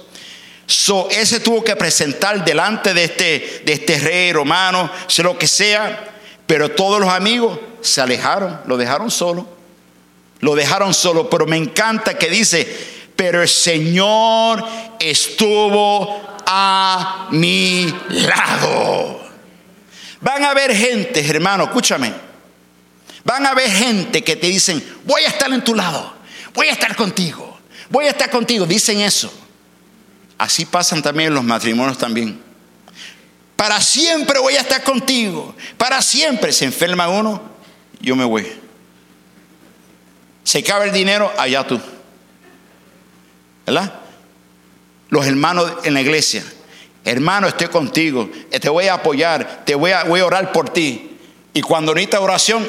So, 0.69 1.10
ese 1.10 1.39
tuvo 1.39 1.63
que 1.63 1.75
presentar 1.75 2.45
delante 2.45 2.93
de 2.93 3.05
este, 3.05 3.63
de 3.65 3.73
este 3.73 3.97
rey 3.97 4.32
romano, 4.32 4.91
sea 5.08 5.25
lo 5.25 5.36
que 5.36 5.47
sea, 5.47 6.12
pero 6.45 6.69
todos 6.69 6.99
los 6.99 7.10
amigos 7.10 7.58
se 7.82 8.01
alejaron, 8.01 8.62
lo 8.67 8.77
dejaron 8.77 9.10
solo. 9.10 9.47
Lo 10.41 10.53
dejaron 10.53 10.93
solo, 10.93 11.27
pero 11.27 11.47
me 11.47 11.58
encanta 11.58 12.20
que 12.20 12.30
dice, 12.30 12.67
pero 13.15 13.41
el 13.41 13.49
Señor 13.49 14.63
estuvo 14.99 16.38
a 16.45 17.30
mi 17.32 17.91
lado. 18.09 19.22
Van 20.22 20.45
a 20.45 20.51
haber 20.51 20.76
gente, 20.76 21.28
hermano, 21.28 21.63
escúchame. 21.63 22.13
Van 23.24 23.43
a 23.43 23.49
haber 23.49 23.72
gente 23.72 24.24
que 24.24 24.36
te 24.36 24.45
dicen, 24.45 24.84
voy 25.03 25.24
a 25.24 25.30
estar 25.30 25.51
en 25.51 25.63
tu 25.63 25.74
lado, 25.74 26.13
voy 26.53 26.67
a 26.67 26.74
estar 26.74 26.95
contigo, 26.95 27.59
voy 27.89 28.05
a 28.05 28.11
estar 28.11 28.30
contigo. 28.30 28.67
Dicen 28.67 29.01
eso. 29.01 29.34
Así 30.40 30.66
pasan 30.66 31.04
también 31.04 31.34
los 31.36 31.44
matrimonios 31.44 32.00
también. 32.00 32.42
Para 33.56 33.80
siempre 33.82 34.40
voy 34.40 34.56
a 34.56 34.62
estar 34.62 34.82
contigo. 34.84 35.54
Para 35.78 36.02
siempre. 36.02 36.52
Se 36.52 36.66
enferma 36.66 37.08
uno, 37.08 37.42
yo 38.02 38.16
me 38.16 38.26
voy. 38.26 38.48
Se 40.44 40.60
acaba 40.60 40.86
el 40.86 40.92
dinero, 40.92 41.32
allá 41.38 41.68
tú. 41.68 41.80
¿verdad? 43.70 43.94
Los 45.10 45.28
hermanos 45.28 45.72
en 45.84 45.94
la 45.94 46.02
iglesia. 46.02 46.44
hermano, 47.06 47.48
estoy 47.48 47.68
contigo, 47.68 48.30
te 48.50 48.70
voy 48.70 48.88
a 48.88 48.96
apoyar, 48.96 49.64
te 49.66 49.76
voy 49.76 49.92
a, 49.92 50.04
voy 50.06 50.20
a 50.20 50.26
orar 50.26 50.52
por 50.52 50.70
ti. 50.70 51.18
Y 51.54 51.62
cuando 51.62 51.94
necesita 51.94 52.20
oración, 52.20 52.68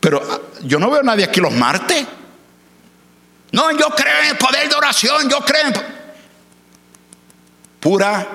pero 0.00 0.22
ah, 0.28 0.40
yo 0.62 0.78
no 0.78 0.90
veo 0.90 1.00
a 1.00 1.04
nadie 1.04 1.24
aquí 1.24 1.40
los 1.40 1.52
martes. 1.52 2.06
No, 3.52 3.70
yo 3.70 3.88
creo 3.90 4.22
en 4.22 4.28
el 4.30 4.38
poder 4.38 4.68
de 4.68 4.74
oración, 4.74 5.28
yo 5.28 5.40
creo 5.40 5.68
en... 5.68 5.74
Pura 7.80 8.26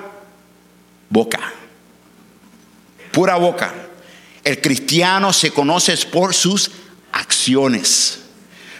boca. 1.10 1.52
Pura 3.12 3.36
boca. 3.36 3.74
El 4.44 4.60
cristiano 4.60 5.32
se 5.32 5.50
conoce 5.50 5.96
por 6.06 6.34
sus 6.34 6.70
acciones, 7.12 8.20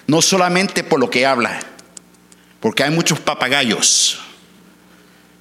no 0.07 0.23
solamente 0.23 0.85
por 0.85 1.01
lo 1.01 1.11
que 1.11 1.27
habla, 1.27 1.59
porque 2.61 2.85
hay 2.85 2.91
muchos 2.91 3.19
papagayos 3.19 4.21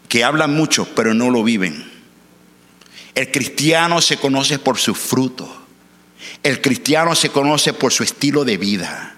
que 0.10 0.24
hablan 0.24 0.54
mucho 0.54 0.88
pero 0.96 1.14
no 1.14 1.30
lo 1.30 1.44
viven. 1.44 1.92
El 3.14 3.32
cristiano 3.32 4.02
se 4.02 4.18
conoce 4.18 4.60
por 4.60 4.78
su 4.78 4.96
fruto. 4.96 5.66
El 6.44 6.62
cristiano 6.62 7.16
se 7.16 7.30
conoce 7.30 7.74
por 7.74 7.92
su 7.92 8.04
estilo 8.04 8.46
de 8.46 8.58
vida. 8.58 9.17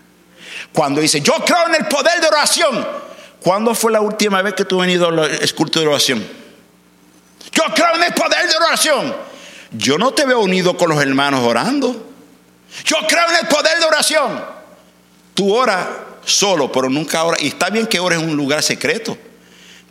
Cuando 0.73 1.01
dice, 1.01 1.21
yo 1.21 1.33
creo 1.45 1.67
en 1.67 1.75
el 1.75 1.87
poder 1.87 2.21
de 2.21 2.27
oración. 2.27 2.87
¿Cuándo 3.41 3.73
fue 3.73 3.91
la 3.91 4.01
última 4.01 4.41
vez 4.41 4.53
que 4.53 4.65
tú 4.65 4.81
has 4.81 4.87
venido 4.87 5.07
al 5.07 5.19
esculto 5.41 5.79
de 5.79 5.87
oración? 5.87 6.25
Yo 7.51 7.63
creo 7.73 7.95
en 7.95 8.03
el 8.03 8.13
poder 8.13 8.47
de 8.47 8.55
oración. 8.55 9.15
Yo 9.71 9.97
no 9.97 10.11
te 10.11 10.25
veo 10.25 10.39
unido 10.39 10.75
con 10.75 10.89
los 10.89 11.01
hermanos 11.01 11.41
orando. 11.41 12.09
Yo 12.83 12.97
creo 13.07 13.29
en 13.29 13.37
el 13.37 13.47
poder 13.47 13.79
de 13.79 13.85
oración. 13.85 14.43
Tú 15.33 15.55
oras 15.55 15.87
solo, 16.25 16.71
pero 16.71 16.89
nunca 16.89 17.23
oras. 17.23 17.41
Y 17.41 17.47
está 17.47 17.69
bien 17.69 17.87
que 17.87 17.99
ores 17.99 18.19
en 18.19 18.29
un 18.29 18.35
lugar 18.35 18.61
secreto. 18.61 19.17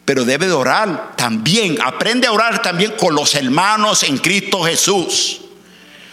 Pero 0.05 0.25
debe 0.25 0.47
de 0.47 0.53
orar 0.53 1.17
también. 1.17 1.79
Aprende 1.83 2.27
a 2.27 2.33
orar 2.33 2.63
también 2.63 2.93
con 2.93 3.15
los 3.15 3.35
hermanos 3.35 4.03
en 4.03 4.19
Cristo 4.19 4.63
Jesús. 4.63 5.43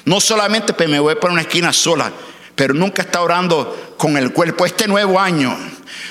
No 0.05 0.21
solamente 0.21 0.73
pues, 0.73 0.87
me 0.87 0.99
voy 0.99 1.15
para 1.15 1.33
una 1.33 1.41
esquina 1.41 1.73
sola, 1.73 2.11
pero 2.55 2.73
nunca 2.73 3.01
está 3.01 3.21
orando 3.21 3.95
con 3.97 4.17
el 4.17 4.31
cuerpo. 4.31 4.65
Este 4.65 4.87
nuevo 4.87 5.19
año, 5.19 5.55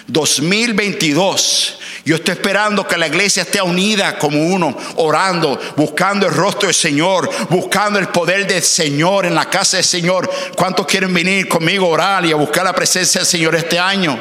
2022, 0.07 1.79
yo 2.05 2.17
estoy 2.17 2.33
esperando 2.33 2.87
que 2.87 2.99
la 2.99 3.07
iglesia 3.07 3.43
esté 3.43 3.63
unida 3.63 4.19
como 4.19 4.43
uno, 4.47 4.77
orando, 4.97 5.59
buscando 5.77 6.27
el 6.27 6.35
rostro 6.35 6.67
del 6.69 6.75
Señor, 6.75 7.31
buscando 7.49 7.99
el 7.99 8.09
poder 8.09 8.47
del 8.47 8.63
Señor 8.63 9.25
en 9.25 9.35
la 9.35 9.49
casa 9.49 9.79
del 9.79 9.85
Señor. 9.85 10.31
¿Cuántos 10.57 10.87
quieren 10.87 11.13
venir 11.15 11.49
conmigo 11.49 11.87
a 11.87 11.91
orar 11.91 12.27
y 12.27 12.33
a 12.33 12.37
buscar 12.37 12.65
la 12.65 12.75
presencia 12.75 13.21
del 13.21 13.29
Señor 13.29 13.55
este 13.55 13.79
año? 13.79 14.19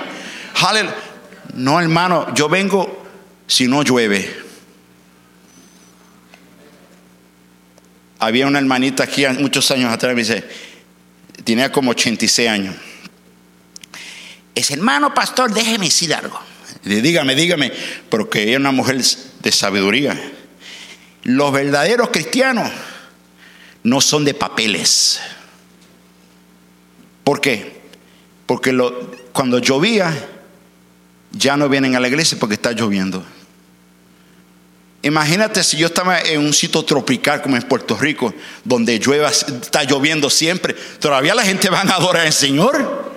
No, 1.53 1.79
hermano, 1.79 2.33
yo 2.33 2.47
vengo 2.47 3.05
si 3.45 3.67
no 3.67 3.83
llueve. 3.83 4.43
Había 8.19 8.47
una 8.47 8.59
hermanita 8.59 9.03
aquí 9.03 9.27
muchos 9.27 9.69
años 9.71 9.91
atrás, 9.91 10.15
me 10.15 10.21
dice, 10.21 10.47
tenía 11.43 11.71
como 11.71 11.91
86 11.91 12.49
años. 12.49 12.75
Es 14.55 14.71
hermano 14.71 15.13
pastor, 15.13 15.53
déjeme 15.53 15.85
decir 15.85 16.13
algo. 16.13 16.39
Dígame, 16.83 17.35
dígame, 17.35 17.71
porque 18.09 18.51
es 18.51 18.57
una 18.57 18.71
mujer 18.71 19.01
de 19.41 19.51
sabiduría. 19.51 20.19
Los 21.23 21.51
verdaderos 21.53 22.09
cristianos 22.09 22.69
no 23.83 24.01
son 24.01 24.25
de 24.25 24.33
papeles. 24.33 25.19
¿Por 27.23 27.39
qué? 27.39 27.81
Porque 28.45 28.77
cuando 29.31 29.59
llovía, 29.59 30.13
ya 31.31 31.57
no 31.57 31.69
vienen 31.69 31.95
a 31.95 31.99
la 31.99 32.07
iglesia 32.07 32.37
porque 32.39 32.55
está 32.55 32.73
lloviendo. 32.73 33.25
Imagínate 35.03 35.61
si 35.65 35.75
yo 35.75 35.87
estaba 35.87 36.21
en 36.21 36.39
un 36.39 36.53
sitio 36.53 36.81
tropical 36.83 37.41
como 37.41 37.57
en 37.57 37.63
Puerto 37.63 37.97
Rico, 37.97 38.33
donde 38.63 38.97
llueva, 38.99 39.29
está 39.29 39.83
lloviendo 39.83 40.29
siempre, 40.29 40.73
todavía 40.73 41.35
la 41.35 41.43
gente 41.43 41.69
va 41.69 41.81
a 41.81 41.95
adorar 41.95 42.25
al 42.25 42.31
Señor. 42.31 43.11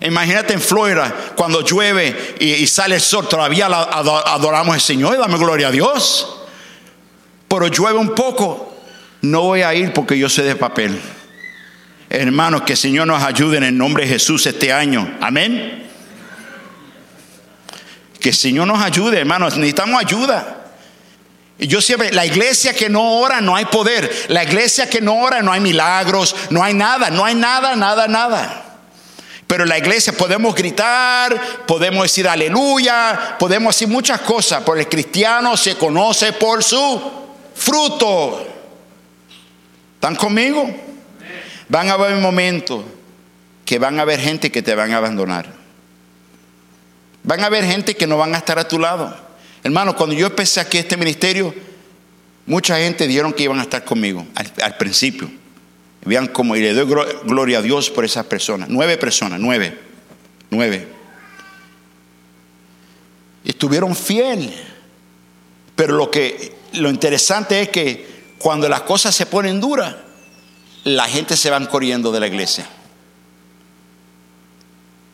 Imagínate 0.00 0.52
en 0.52 0.60
Florida, 0.60 1.12
cuando 1.36 1.62
llueve 1.64 2.36
y, 2.38 2.66
sale 2.68 2.94
el 2.94 3.00
sol, 3.00 3.28
todavía 3.28 3.66
adoramos 3.66 4.74
al 4.74 4.80
Señor 4.80 5.16
y 5.16 5.18
damos 5.18 5.40
gloria 5.40 5.68
a 5.68 5.70
Dios. 5.72 6.38
Pero 7.48 7.66
llueve 7.66 7.98
un 7.98 8.14
poco, 8.14 8.72
no 9.22 9.42
voy 9.42 9.62
a 9.62 9.74
ir 9.74 9.92
porque 9.92 10.16
yo 10.16 10.28
sé 10.28 10.44
de 10.44 10.54
papel. 10.54 11.00
Hermanos, 12.10 12.62
que 12.62 12.74
el 12.74 12.78
Señor 12.78 13.08
nos 13.08 13.24
ayude 13.24 13.56
en 13.56 13.64
el 13.64 13.76
nombre 13.76 14.04
de 14.04 14.10
Jesús 14.10 14.46
este 14.46 14.72
año. 14.72 15.18
Amén. 15.20 15.88
Que 18.20 18.28
el 18.28 18.36
Señor 18.36 18.68
nos 18.68 18.80
ayude, 18.80 19.18
hermanos. 19.18 19.56
Necesitamos 19.56 20.00
ayuda. 20.00 20.61
Yo 21.66 21.80
siempre, 21.80 22.12
la 22.12 22.26
iglesia 22.26 22.74
que 22.74 22.88
no 22.88 23.18
ora 23.18 23.40
no 23.40 23.54
hay 23.54 23.66
poder. 23.66 24.10
La 24.28 24.42
iglesia 24.42 24.90
que 24.90 25.00
no 25.00 25.22
ora 25.22 25.42
no 25.42 25.52
hay 25.52 25.60
milagros, 25.60 26.34
no 26.50 26.62
hay 26.62 26.74
nada, 26.74 27.10
no 27.10 27.24
hay 27.24 27.34
nada, 27.34 27.76
nada, 27.76 28.08
nada. 28.08 28.64
Pero 29.46 29.64
la 29.64 29.78
iglesia 29.78 30.12
podemos 30.12 30.54
gritar, 30.54 31.66
podemos 31.66 32.04
decir 32.04 32.26
aleluya, 32.26 33.36
podemos 33.38 33.74
decir 33.74 33.86
muchas 33.86 34.22
cosas, 34.22 34.62
pero 34.64 34.78
el 34.78 34.88
cristiano 34.88 35.56
se 35.56 35.76
conoce 35.76 36.32
por 36.32 36.64
su 36.64 37.00
fruto. 37.54 38.46
¿Están 39.94 40.16
conmigo? 40.16 40.68
Van 41.68 41.90
a 41.90 41.92
haber 41.92 42.16
momentos 42.16 42.82
que 43.64 43.78
van 43.78 43.98
a 43.98 44.02
haber 44.02 44.20
gente 44.20 44.50
que 44.50 44.62
te 44.62 44.74
van 44.74 44.92
a 44.92 44.96
abandonar. 44.96 45.46
Van 47.22 47.40
a 47.40 47.46
haber 47.46 47.64
gente 47.64 47.94
que 47.94 48.06
no 48.06 48.16
van 48.16 48.34
a 48.34 48.38
estar 48.38 48.58
a 48.58 48.66
tu 48.66 48.78
lado. 48.78 49.14
Hermano, 49.62 49.94
cuando 49.94 50.14
yo 50.14 50.26
empecé 50.26 50.60
aquí 50.60 50.78
este 50.78 50.96
ministerio, 50.96 51.54
mucha 52.46 52.78
gente 52.78 53.06
dijeron 53.06 53.32
que 53.32 53.44
iban 53.44 53.60
a 53.60 53.62
estar 53.62 53.84
conmigo 53.84 54.26
al, 54.34 54.76
principio. 54.76 55.30
Vean 56.04 56.26
cómo, 56.28 56.56
y 56.56 56.60
le 56.60 56.74
doy 56.74 56.92
gloria 57.24 57.58
a 57.58 57.62
Dios 57.62 57.90
por 57.90 58.04
esas 58.04 58.26
personas. 58.26 58.68
Nueve 58.68 58.96
personas, 58.96 59.38
nueve, 59.38 59.78
nueve. 60.50 60.88
Estuvieron 63.44 63.94
fieles. 63.94 64.54
Pero 65.76 65.96
lo 65.96 66.10
que 66.10 66.52
lo 66.74 66.90
interesante 66.90 67.60
es 67.60 67.68
que 67.68 68.06
cuando 68.38 68.68
las 68.68 68.82
cosas 68.82 69.14
se 69.14 69.26
ponen 69.26 69.60
duras, 69.60 69.94
la 70.84 71.04
gente 71.04 71.36
se 71.36 71.50
van 71.50 71.66
corriendo 71.66 72.10
de 72.10 72.20
la 72.20 72.26
iglesia. 72.26 72.68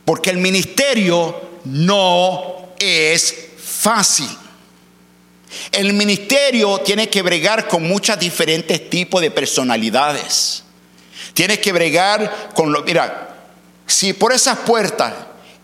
Porque 0.05 0.31
el 0.31 0.39
ministerio 0.39 1.39
no 1.67 2.71
es 2.79 3.48
fácil. 3.79 4.29
El 5.73 5.93
ministerio 5.95 6.79
tiene 6.79 7.09
que 7.09 7.23
bregar 7.23 7.69
con 7.69 7.83
muchos 7.85 8.19
diferentes 8.19 8.91
tipos 8.91 9.21
de 9.21 9.31
personalidades. 9.31 10.65
Tienes 11.33 11.59
que 11.61 11.73
bregar 11.73 12.51
con 12.55 12.73
lo. 12.73 12.83
Mira, 12.83 13.37
si 13.87 14.13
por 14.13 14.33
esas 14.33 14.59
puertas 14.59 15.15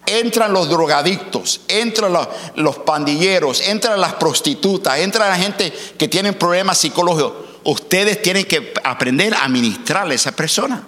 entran 0.07 0.53
los 0.53 0.69
drogadictos, 0.69 1.63
entran 1.69 2.13
los, 2.57 2.79
pandilleros, 2.79 3.61
entran 3.69 4.01
las 4.01 4.15
prostitutas, 4.15 4.99
entra 4.99 5.29
la 5.29 5.37
gente 5.37 5.73
que 5.99 6.09
tiene 6.09 6.33
problemas 6.33 6.79
psicológicos, 6.79 7.33
ustedes 7.65 8.23
tienen 8.23 8.45
que 8.45 8.73
aprender 8.85 9.35
a 9.35 9.49
ministrarle 9.49 10.15
a 10.15 10.17
esa 10.17 10.33
persona. 10.33 10.83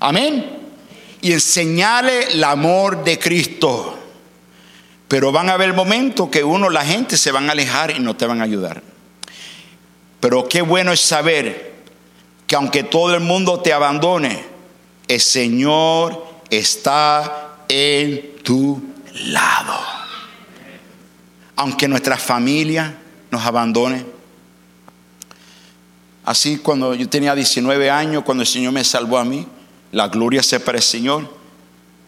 Amén. 0.00 0.58
Y 1.20 1.32
enseñarle 1.32 2.32
el 2.32 2.44
amor 2.44 3.02
de 3.02 3.18
Cristo. 3.18 3.97
Pero 5.08 5.32
van 5.32 5.48
a 5.48 5.54
haber 5.54 5.72
momentos 5.72 6.28
que 6.28 6.44
uno, 6.44 6.68
la 6.68 6.84
gente 6.84 7.16
se 7.16 7.32
van 7.32 7.48
a 7.48 7.52
alejar 7.52 7.90
y 7.90 7.98
no 7.98 8.14
te 8.14 8.26
van 8.26 8.42
a 8.42 8.44
ayudar. 8.44 8.82
Pero 10.20 10.48
qué 10.48 10.60
bueno 10.60 10.92
es 10.92 11.00
saber 11.00 11.72
que 12.46 12.56
aunque 12.56 12.82
todo 12.82 13.14
el 13.14 13.20
mundo 13.20 13.60
te 13.60 13.72
abandone, 13.72 14.44
el 15.06 15.20
Señor 15.20 16.26
está 16.50 17.56
en 17.68 18.36
tu 18.42 18.82
lado. 19.24 19.78
Aunque 21.56 21.88
nuestra 21.88 22.18
familia 22.18 22.94
nos 23.30 23.44
abandone. 23.44 24.04
Así 26.24 26.58
cuando 26.58 26.94
yo 26.94 27.08
tenía 27.08 27.34
19 27.34 27.90
años, 27.90 28.22
cuando 28.24 28.42
el 28.42 28.48
Señor 28.48 28.72
me 28.72 28.84
salvó 28.84 29.16
a 29.16 29.24
mí, 29.24 29.46
la 29.92 30.08
gloria 30.08 30.42
sea 30.42 30.58
para 30.58 30.76
el 30.76 30.84
Señor. 30.84 31.37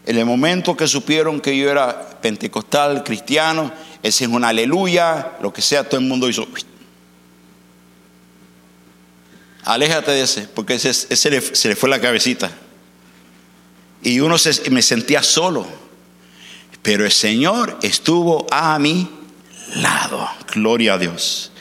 En 0.05 0.17
el 0.17 0.25
momento 0.25 0.75
que 0.75 0.87
supieron 0.87 1.39
que 1.39 1.55
yo 1.57 1.69
era 1.69 2.09
pentecostal, 2.21 3.03
cristiano, 3.03 3.71
ese 4.01 4.25
es 4.25 4.29
un 4.29 4.43
aleluya, 4.43 5.33
lo 5.41 5.53
que 5.53 5.61
sea, 5.61 5.87
todo 5.87 5.99
el 5.99 6.07
mundo 6.07 6.27
hizo. 6.27 6.47
Aléjate 9.63 10.11
de 10.11 10.23
ese, 10.23 10.47
porque 10.47 10.73
ese, 10.75 10.93
se 10.93 11.69
le 11.69 11.75
fue 11.75 11.89
la 11.89 12.01
cabecita. 12.01 12.51
Y 14.01 14.19
uno 14.19 14.37
se, 14.37 14.69
me 14.71 14.81
sentía 14.81 15.21
solo. 15.21 15.67
Pero 16.81 17.05
el 17.05 17.11
Señor 17.11 17.77
estuvo 17.83 18.47
a 18.49 18.79
mi 18.79 19.07
lado. 19.75 20.27
Gloria 20.51 20.95
a 20.95 20.97
Dios. 20.97 21.51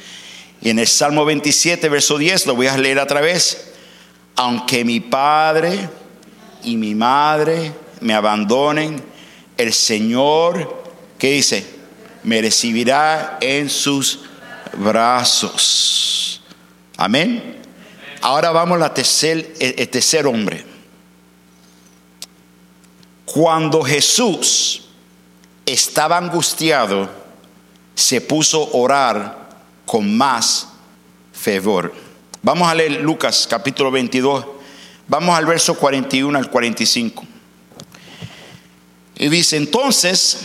Y 0.62 0.70
en 0.70 0.78
el 0.78 0.86
Salmo 0.86 1.26
27, 1.26 1.88
verso 1.90 2.16
10, 2.16 2.46
lo 2.46 2.54
voy 2.54 2.68
a 2.68 2.78
leer 2.78 2.98
otra 2.98 3.20
vez. 3.20 3.72
Aunque 4.36 4.84
mi 4.84 5.00
padre 5.00 5.90
y 6.64 6.76
mi 6.76 6.94
madre 6.94 7.72
me 8.00 8.14
abandonen, 8.14 9.02
el 9.56 9.72
Señor, 9.72 10.84
¿qué 11.18 11.32
dice? 11.32 11.80
me 12.22 12.40
recibirá 12.40 13.38
en 13.40 13.70
sus 13.70 14.20
brazos. 14.76 16.42
Amén. 16.96 17.56
Ahora 18.20 18.50
vamos 18.50 18.80
al 18.80 18.92
tercer, 18.92 19.54
el 19.58 19.88
tercer 19.88 20.26
hombre. 20.26 20.64
Cuando 23.24 23.82
Jesús 23.82 24.82
estaba 25.64 26.18
angustiado, 26.18 27.08
se 27.94 28.20
puso 28.20 28.64
a 28.64 28.76
orar 28.76 29.50
con 29.86 30.16
más 30.16 30.68
fervor. 31.32 31.94
Vamos 32.42 32.68
a 32.68 32.74
leer 32.74 33.00
Lucas 33.00 33.46
capítulo 33.48 33.90
22. 33.90 34.44
Vamos 35.08 35.36
al 35.36 35.46
verso 35.46 35.74
41 35.74 36.36
al 36.38 36.50
45. 36.50 37.24
Y 39.20 39.28
dice, 39.28 39.58
entonces 39.58 40.38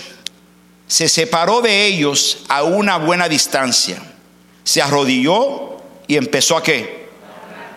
se 0.85 1.07
separó 1.07 1.61
de 1.61 1.85
ellos 1.85 2.39
a 2.49 2.63
una 2.63 2.97
buena 2.97 3.29
distancia. 3.29 4.03
Se 4.65 4.81
arrodilló 4.81 5.77
y 6.07 6.17
empezó 6.17 6.57
a 6.57 6.61
qué? 6.61 7.07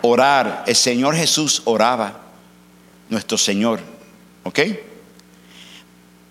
Orar. 0.01 0.65
El 0.67 0.75
Señor 0.75 1.15
Jesús 1.15 1.61
oraba. 1.63 2.19
Nuestro 3.07 3.37
Señor. 3.37 3.79
¿Ok? 4.43 4.59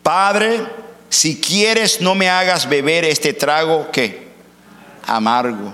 Padre, 0.02 0.66
si 1.08 1.40
quieres 1.40 2.02
no 2.02 2.14
me 2.14 2.28
hagas 2.28 2.68
beber 2.68 3.06
este 3.06 3.32
trago 3.32 3.90
que 3.90 4.28
amargo. 5.06 5.72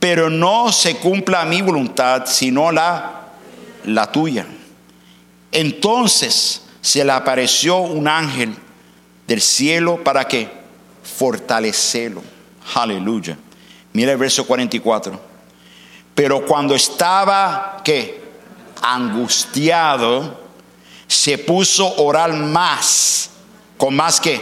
Pero 0.00 0.28
no 0.28 0.72
se 0.72 0.96
cumpla 0.96 1.44
mi 1.44 1.62
voluntad, 1.62 2.24
sino 2.26 2.72
la, 2.72 3.28
la 3.84 4.10
tuya. 4.10 4.44
Entonces 5.52 6.62
se 6.86 7.04
le 7.04 7.10
apareció 7.10 7.78
un 7.78 8.06
ángel 8.06 8.54
del 9.26 9.42
cielo 9.42 10.04
para 10.04 10.28
que 10.28 10.48
fortalecerlo. 11.02 12.22
Aleluya. 12.76 13.36
Mira 13.92 14.12
el 14.12 14.18
verso 14.18 14.46
44. 14.46 15.20
Pero 16.14 16.46
cuando 16.46 16.76
estaba 16.76 17.78
que 17.82 18.22
angustiado, 18.80 20.40
se 21.08 21.38
puso 21.38 21.88
a 21.88 22.00
orar 22.02 22.32
más, 22.32 23.30
con 23.76 23.96
más 23.96 24.20
que, 24.20 24.40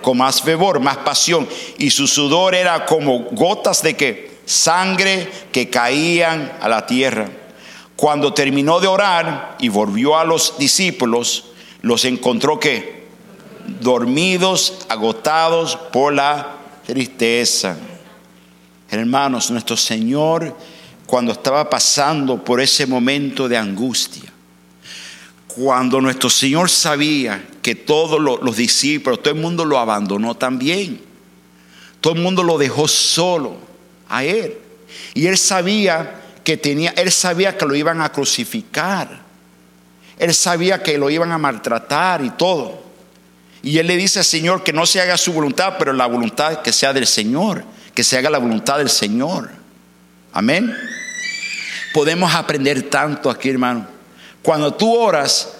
con 0.00 0.16
más 0.16 0.40
fervor, 0.40 0.80
más 0.80 0.96
pasión, 0.96 1.46
y 1.76 1.90
su 1.90 2.06
sudor 2.06 2.54
era 2.54 2.86
como 2.86 3.24
gotas 3.32 3.82
de 3.82 3.94
que 3.98 4.40
sangre 4.46 5.30
que 5.52 5.68
caían 5.68 6.56
a 6.62 6.70
la 6.70 6.86
tierra. 6.86 7.28
Cuando 7.96 8.32
terminó 8.32 8.80
de 8.80 8.86
orar 8.86 9.56
y 9.58 9.68
volvió 9.68 10.16
a 10.16 10.24
los 10.24 10.56
discípulos, 10.56 11.49
los 11.82 12.04
encontró 12.04 12.58
que 12.60 13.00
dormidos, 13.80 14.86
agotados 14.88 15.76
por 15.76 16.12
la 16.12 16.56
tristeza. 16.86 17.76
Hermanos, 18.90 19.50
nuestro 19.50 19.76
Señor, 19.76 20.56
cuando 21.06 21.32
estaba 21.32 21.70
pasando 21.70 22.42
por 22.44 22.60
ese 22.60 22.86
momento 22.86 23.48
de 23.48 23.56
angustia, 23.56 24.32
cuando 25.46 26.00
nuestro 26.00 26.30
Señor 26.30 26.70
sabía 26.70 27.44
que 27.62 27.74
todos 27.74 28.20
los, 28.20 28.56
discípulos, 28.56 29.22
todo 29.22 29.34
el 29.34 29.40
mundo 29.40 29.64
lo 29.64 29.78
abandonó 29.78 30.36
también, 30.36 31.00
todo 32.00 32.14
el 32.14 32.20
mundo 32.20 32.42
lo 32.42 32.58
dejó 32.58 32.88
solo 32.88 33.56
a 34.08 34.24
Él. 34.24 34.56
Y 35.14 35.26
Él 35.26 35.36
sabía 35.36 36.20
que 36.44 36.56
tenía, 36.56 36.90
Él 36.96 37.12
sabía 37.12 37.56
que 37.56 37.66
lo 37.66 37.74
iban 37.74 38.00
a 38.00 38.10
crucificar. 38.10 39.29
Él 40.20 40.34
sabía 40.34 40.82
que 40.82 40.98
lo 40.98 41.08
iban 41.08 41.32
a 41.32 41.38
maltratar 41.38 42.22
y 42.22 42.28
todo. 42.28 42.78
Y 43.62 43.78
él 43.78 43.86
le 43.86 43.96
dice 43.96 44.18
al 44.18 44.24
Señor 44.26 44.62
que 44.62 44.74
no 44.74 44.84
se 44.84 45.00
haga 45.00 45.16
su 45.16 45.32
voluntad, 45.32 45.76
pero 45.78 45.94
la 45.94 46.04
voluntad 46.04 46.60
que 46.60 46.74
sea 46.74 46.92
del 46.92 47.06
Señor, 47.06 47.64
que 47.94 48.04
se 48.04 48.18
haga 48.18 48.28
la 48.28 48.36
voluntad 48.36 48.76
del 48.76 48.90
Señor. 48.90 49.48
Amén. 50.34 50.76
Podemos 51.94 52.34
aprender 52.34 52.82
tanto 52.90 53.30
aquí, 53.30 53.48
hermano. 53.48 53.86
Cuando 54.42 54.74
tú 54.74 54.94
oras, 54.94 55.54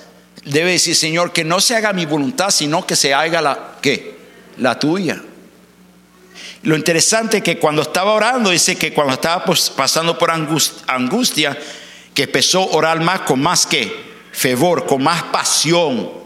debe 0.45 0.73
decir, 0.73 0.95
Señor, 0.95 1.33
que 1.33 1.43
no 1.43 1.63
se 1.63 1.75
haga 1.75 1.95
mi 1.95 2.05
voluntad, 2.05 2.51
sino 2.51 2.87
que 2.87 2.97
se 2.97 3.15
haga 3.15 3.41
la 3.41 3.77
¿qué? 3.81 4.19
La 4.59 4.79
tuya. 4.79 5.23
Lo 6.65 6.77
interesante 6.77 7.39
es 7.39 7.43
que 7.43 7.59
cuando 7.59 7.81
estaba 7.81 8.13
orando, 8.13 8.51
dice 8.51 8.77
que 8.77 8.93
cuando 8.93 9.15
estaba 9.15 9.43
pues, 9.43 9.71
pasando 9.71 10.19
por 10.19 10.31
angustia, 10.31 11.57
que 12.13 12.25
empezó 12.25 12.61
a 12.61 12.77
orar 12.77 13.01
más 13.01 13.21
con 13.21 13.41
más 13.41 13.65
que 13.65 14.10
fervor, 14.41 14.87
con 14.87 15.03
más 15.03 15.23
pasión 15.25 16.21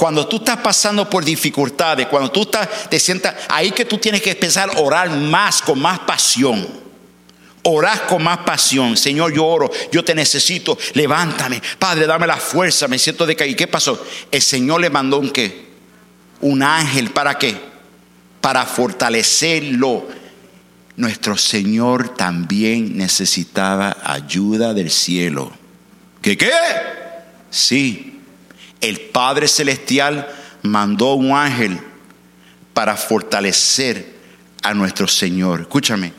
cuando 0.00 0.26
tú 0.26 0.36
estás 0.36 0.56
pasando 0.56 1.10
por 1.10 1.22
dificultades, 1.22 2.06
cuando 2.06 2.30
tú 2.30 2.42
estás, 2.42 2.88
te 2.88 2.98
sientas, 2.98 3.34
ahí 3.50 3.70
que 3.70 3.84
tú 3.84 3.98
tienes 3.98 4.22
que 4.22 4.30
empezar 4.30 4.70
a 4.70 4.80
orar 4.80 5.10
más, 5.10 5.60
con 5.60 5.78
más 5.78 5.98
pasión. 5.98 6.66
Orar 7.64 8.06
con 8.06 8.22
más 8.22 8.38
pasión. 8.38 8.96
Señor, 8.96 9.34
yo 9.34 9.44
oro, 9.44 9.70
yo 9.92 10.02
te 10.02 10.14
necesito, 10.14 10.78
levántame. 10.94 11.60
Padre, 11.78 12.06
dame 12.06 12.26
la 12.26 12.38
fuerza, 12.38 12.88
me 12.88 12.98
siento 12.98 13.26
decaído. 13.26 13.58
¿Qué 13.58 13.66
pasó? 13.66 14.02
El 14.30 14.40
Señor 14.40 14.80
le 14.80 14.88
mandó 14.88 15.18
un? 15.18 15.30
Un 16.40 16.62
ángel, 16.62 17.10
¿para 17.10 17.36
qué? 17.36 17.60
Para 18.40 18.64
fortalecerlo. 18.64 20.08
Nuestro 20.96 21.36
Señor 21.36 22.16
también 22.16 22.96
necesitaba 22.96 23.98
ayuda 24.02 24.72
del 24.72 24.90
cielo. 24.90 25.52
¿Qué 26.22 26.38
qué? 26.38 26.48
Sí, 27.50 28.20
el 28.80 29.00
Padre 29.00 29.48
Celestial 29.48 30.28
mandó 30.62 31.14
un 31.14 31.36
ángel 31.36 31.78
para 32.72 32.96
fortalecer 32.96 34.14
a 34.62 34.72
nuestro 34.72 35.08
Señor. 35.08 35.62
Escúchame, 35.62 36.12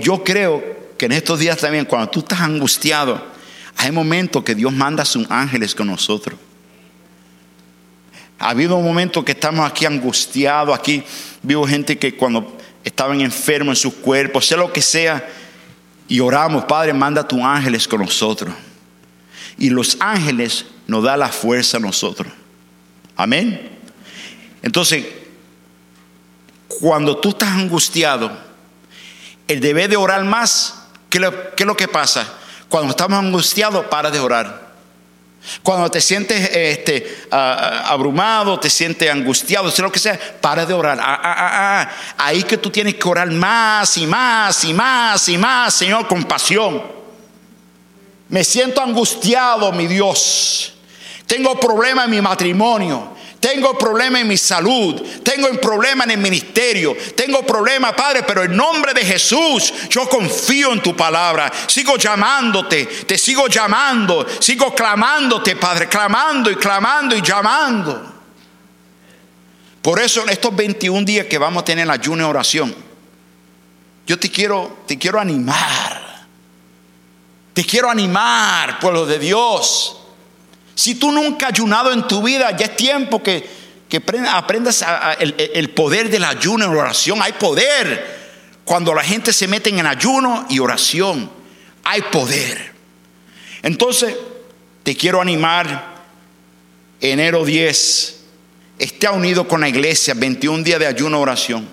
yo 0.00 0.24
creo 0.24 0.64
que 0.98 1.06
en 1.06 1.12
estos 1.12 1.38
días 1.38 1.58
también, 1.58 1.84
cuando 1.84 2.08
tú 2.08 2.20
estás 2.20 2.40
angustiado, 2.40 3.22
hay 3.76 3.92
momentos 3.92 4.42
que 4.42 4.54
Dios 4.54 4.72
manda 4.72 5.02
a 5.02 5.06
sus 5.06 5.30
ángeles 5.30 5.74
con 5.74 5.88
nosotros. 5.88 6.38
Ha 8.38 8.50
habido 8.50 8.76
un 8.76 8.84
momento 8.84 9.24
que 9.24 9.32
estamos 9.32 9.68
aquí 9.68 9.86
angustiados, 9.86 10.76
aquí 10.76 11.02
vivo 11.42 11.66
gente 11.66 11.98
que 11.98 12.16
cuando 12.16 12.56
estaban 12.84 13.20
enfermos 13.20 13.78
en 13.78 13.82
sus 13.82 13.94
cuerpos, 13.94 14.46
sea 14.46 14.58
lo 14.58 14.72
que 14.72 14.82
sea, 14.82 15.26
y 16.08 16.20
oramos, 16.20 16.64
Padre, 16.64 16.92
manda 16.92 17.22
a 17.22 17.28
tus 17.28 17.40
ángeles 17.40 17.88
con 17.88 18.00
nosotros. 18.00 18.54
Y 19.58 19.70
los 19.70 19.96
ángeles 20.00 20.66
nos 20.86 21.02
da 21.02 21.16
la 21.16 21.28
fuerza 21.28 21.78
a 21.78 21.80
nosotros. 21.80 22.32
Amén. 23.16 23.70
Entonces, 24.62 25.06
cuando 26.80 27.16
tú 27.18 27.30
estás 27.30 27.50
angustiado, 27.50 28.30
el 29.48 29.60
deber 29.60 29.88
de 29.88 29.96
orar 29.96 30.24
más, 30.24 30.74
¿qué, 31.08 31.18
es 31.56 31.66
lo 31.66 31.76
que 31.76 31.88
pasa? 31.88 32.26
Cuando 32.68 32.90
estamos 32.90 33.18
angustiados, 33.18 33.86
para 33.86 34.10
de 34.10 34.18
orar. 34.18 34.66
Cuando 35.62 35.88
te 35.88 36.00
sientes 36.00 36.50
este, 36.52 37.28
abrumado, 37.30 38.58
te 38.58 38.68
sientes 38.68 39.08
angustiado, 39.08 39.70
sea 39.70 39.84
lo 39.84 39.92
que 39.92 40.00
sea, 40.00 40.18
para 40.40 40.66
de 40.66 40.74
orar. 40.74 40.98
Ah, 41.00 41.20
ah, 41.22 41.36
ah, 41.38 41.90
Ahí 42.18 42.42
que 42.42 42.56
tú 42.56 42.70
tienes 42.70 42.96
que 42.96 43.08
orar 43.08 43.30
más 43.30 43.96
y 43.96 44.06
más 44.06 44.64
y 44.64 44.74
más 44.74 45.28
y 45.28 45.38
más, 45.38 45.72
Señor, 45.72 46.08
con 46.08 46.24
pasión. 46.24 46.95
Me 48.28 48.42
siento 48.42 48.82
angustiado, 48.82 49.72
mi 49.72 49.86
Dios. 49.86 50.72
Tengo 51.26 51.58
problemas 51.58 52.06
en 52.06 52.10
mi 52.12 52.20
matrimonio. 52.20 53.16
Tengo 53.40 53.78
problemas 53.78 54.22
en 54.22 54.28
mi 54.28 54.36
salud. 54.36 55.00
Tengo 55.22 55.48
un 55.48 55.58
problema 55.58 56.04
en 56.04 56.12
el 56.12 56.18
ministerio. 56.18 56.96
Tengo 57.14 57.42
problemas, 57.42 57.92
Padre, 57.92 58.22
pero 58.24 58.42
en 58.42 58.56
nombre 58.56 58.92
de 58.94 59.04
Jesús 59.04 59.72
yo 59.88 60.08
confío 60.08 60.72
en 60.72 60.82
tu 60.82 60.96
palabra. 60.96 61.52
Sigo 61.66 61.96
llamándote, 61.96 62.86
te 62.86 63.18
sigo 63.18 63.46
llamando, 63.46 64.26
sigo 64.40 64.74
clamándote, 64.74 65.54
Padre, 65.56 65.88
clamando 65.88 66.50
y 66.50 66.56
clamando 66.56 67.14
y 67.14 67.22
llamando. 67.22 68.14
Por 69.82 70.00
eso 70.00 70.22
en 70.22 70.30
estos 70.30 70.54
21 70.56 71.04
días 71.04 71.26
que 71.26 71.38
vamos 71.38 71.62
a 71.62 71.64
tener 71.64 71.88
ayuno 71.88 72.24
y 72.24 72.28
oración, 72.28 72.74
yo 74.06 74.18
te 74.18 74.28
quiero, 74.30 74.78
te 74.86 74.98
quiero 74.98 75.20
animar. 75.20 76.05
Te 77.56 77.64
quiero 77.64 77.90
animar, 77.90 78.78
pueblo 78.80 79.06
de 79.06 79.18
Dios. 79.18 79.96
Si 80.74 80.96
tú 80.96 81.10
nunca 81.10 81.46
has 81.46 81.52
ayunado 81.54 81.90
en 81.90 82.06
tu 82.06 82.22
vida, 82.22 82.54
ya 82.54 82.66
es 82.66 82.76
tiempo 82.76 83.22
que, 83.22 83.48
aprendas 84.30 84.84
el, 85.18 85.70
poder 85.70 86.10
del 86.10 86.24
ayuno 86.24 86.66
en 86.66 86.70
oración. 86.72 87.22
Hay 87.22 87.32
poder 87.32 88.60
cuando 88.62 88.92
la 88.92 89.02
gente 89.02 89.32
se 89.32 89.48
mete 89.48 89.70
en 89.70 89.86
ayuno 89.86 90.44
y 90.50 90.58
oración. 90.58 91.30
Hay 91.82 92.02
poder. 92.12 92.74
Entonces, 93.62 94.14
te 94.82 94.94
quiero 94.94 95.22
animar. 95.22 95.94
Enero 97.00 97.42
10, 97.42 98.20
esté 98.78 99.08
unido 99.08 99.48
con 99.48 99.62
la 99.62 99.70
iglesia, 99.70 100.12
21 100.12 100.62
días 100.62 100.78
de 100.78 100.88
ayuno 100.88 101.20
y 101.20 101.22
oración, 101.22 101.66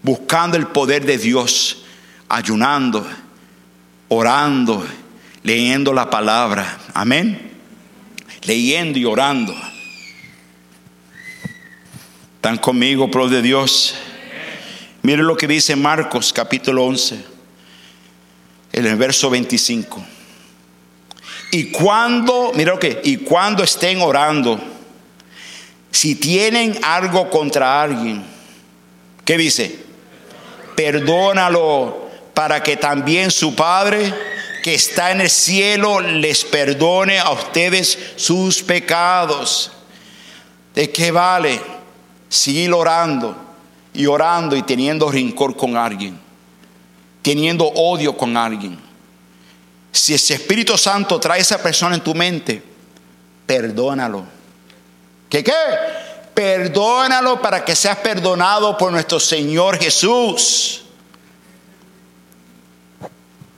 buscando 0.00 0.56
el 0.56 0.68
poder 0.68 1.04
de 1.04 1.18
Dios, 1.18 1.82
ayunando, 2.28 3.04
orando, 4.10 4.86
leyendo 5.42 5.92
la 5.92 6.10
palabra. 6.10 6.78
Amén 6.94 7.48
leyendo 8.48 8.98
y 8.98 9.04
orando. 9.04 9.54
¿Están 12.36 12.56
conmigo, 12.58 13.10
pro 13.10 13.28
de 13.28 13.42
Dios? 13.42 13.94
Miren 15.02 15.26
lo 15.26 15.36
que 15.36 15.46
dice 15.46 15.76
Marcos 15.76 16.32
capítulo 16.32 16.84
11, 16.84 17.24
en 18.72 18.86
el 18.86 18.96
verso 18.96 19.28
25. 19.30 20.04
Y 21.50 21.64
cuando, 21.70 22.52
mira 22.54 22.72
lo 22.72 22.78
que, 22.78 23.00
y 23.04 23.18
cuando 23.18 23.62
estén 23.62 24.00
orando, 24.00 24.58
si 25.90 26.14
tienen 26.14 26.78
algo 26.82 27.28
contra 27.30 27.82
alguien, 27.82 28.22
¿qué 29.24 29.36
dice? 29.36 29.78
Perdónalo 30.74 32.08
para 32.34 32.62
que 32.62 32.76
también 32.76 33.30
su 33.30 33.54
Padre 33.54 34.12
que 34.68 34.74
está 34.74 35.12
en 35.12 35.22
el 35.22 35.30
cielo 35.30 35.98
les 35.98 36.44
perdone 36.44 37.18
a 37.18 37.30
ustedes 37.30 37.98
sus 38.16 38.62
pecados. 38.62 39.72
¿De 40.74 40.90
qué 40.90 41.10
vale 41.10 41.58
seguir 42.28 42.74
orando 42.74 43.34
y 43.94 44.04
orando 44.04 44.54
y 44.54 44.62
teniendo 44.62 45.10
rincor 45.10 45.56
con 45.56 45.74
alguien? 45.74 46.20
Teniendo 47.22 47.64
odio 47.64 48.14
con 48.14 48.36
alguien. 48.36 48.78
Si 49.90 50.12
ese 50.12 50.34
Espíritu 50.34 50.76
Santo 50.76 51.18
trae 51.18 51.38
a 51.38 51.40
esa 51.40 51.62
persona 51.62 51.94
en 51.94 52.02
tu 52.02 52.14
mente, 52.14 52.62
perdónalo. 53.46 54.26
¿Qué 55.30 55.42
qué? 55.42 55.52
Perdónalo 56.34 57.40
para 57.40 57.64
que 57.64 57.74
seas 57.74 57.96
perdonado 58.00 58.76
por 58.76 58.92
nuestro 58.92 59.18
Señor 59.18 59.78
Jesús. 59.78 60.82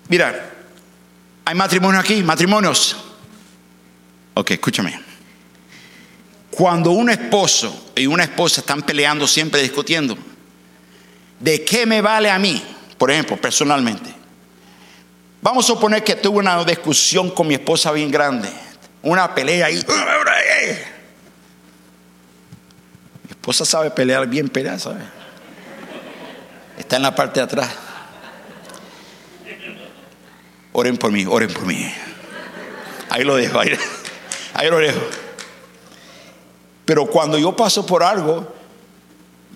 Mira, 0.06 0.50
¿hay 1.50 1.56
matrimonio 1.56 1.98
aquí? 1.98 2.22
¿Matrimonios? 2.22 2.96
Ok, 4.34 4.52
escúchame. 4.52 5.00
Cuando 6.48 6.92
un 6.92 7.10
esposo 7.10 7.90
y 7.96 8.06
una 8.06 8.22
esposa 8.22 8.60
están 8.60 8.82
peleando, 8.82 9.26
siempre 9.26 9.60
discutiendo, 9.60 10.16
¿de 11.40 11.64
qué 11.64 11.86
me 11.86 12.00
vale 12.02 12.30
a 12.30 12.38
mí? 12.38 12.62
Por 12.96 13.10
ejemplo, 13.10 13.36
personalmente. 13.36 14.14
Vamos 15.42 15.64
a 15.64 15.66
suponer 15.66 16.04
que 16.04 16.14
tuve 16.14 16.38
una 16.38 16.62
discusión 16.62 17.30
con 17.30 17.48
mi 17.48 17.54
esposa 17.54 17.90
bien 17.90 18.12
grande, 18.12 18.48
una 19.02 19.34
pelea 19.34 19.72
y 19.72 19.74
mi 19.74 19.80
esposa 23.28 23.64
sabe 23.64 23.90
pelear 23.90 24.24
bien 24.28 24.48
pelear, 24.48 24.78
¿sabe? 24.78 25.00
Está 26.78 26.94
en 26.94 27.02
la 27.02 27.12
parte 27.12 27.40
de 27.40 27.44
atrás. 27.44 27.89
Oren 30.72 30.96
por 30.96 31.10
mí, 31.10 31.26
oren 31.26 31.52
por 31.52 31.66
mí. 31.66 31.92
Ahí 33.08 33.24
lo 33.24 33.36
dejo, 33.36 33.58
ahí, 33.58 34.70
lo 34.70 34.78
dejo. 34.78 35.00
Pero 36.84 37.06
cuando 37.06 37.38
yo 37.38 37.56
paso 37.56 37.84
por 37.84 38.02
algo, 38.02 38.54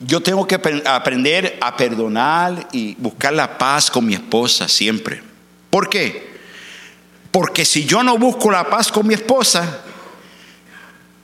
yo 0.01 0.21
tengo 0.21 0.47
que 0.47 0.57
aprender 0.85 1.57
a 1.61 1.77
perdonar 1.77 2.69
y 2.73 2.97
buscar 2.97 3.33
la 3.33 3.57
paz 3.57 3.91
con 3.91 4.05
mi 4.05 4.15
esposa 4.15 4.67
siempre. 4.67 5.23
¿Por 5.71 5.89
qué? 5.89 6.35
Porque 7.31 7.65
si 7.65 7.85
yo 7.85 8.03
no 8.03 8.19
busco 8.19 8.51
la 8.51 8.69
paz 8.69 8.91
con 8.91 9.07
mi 9.07 9.15
esposa, 9.15 9.83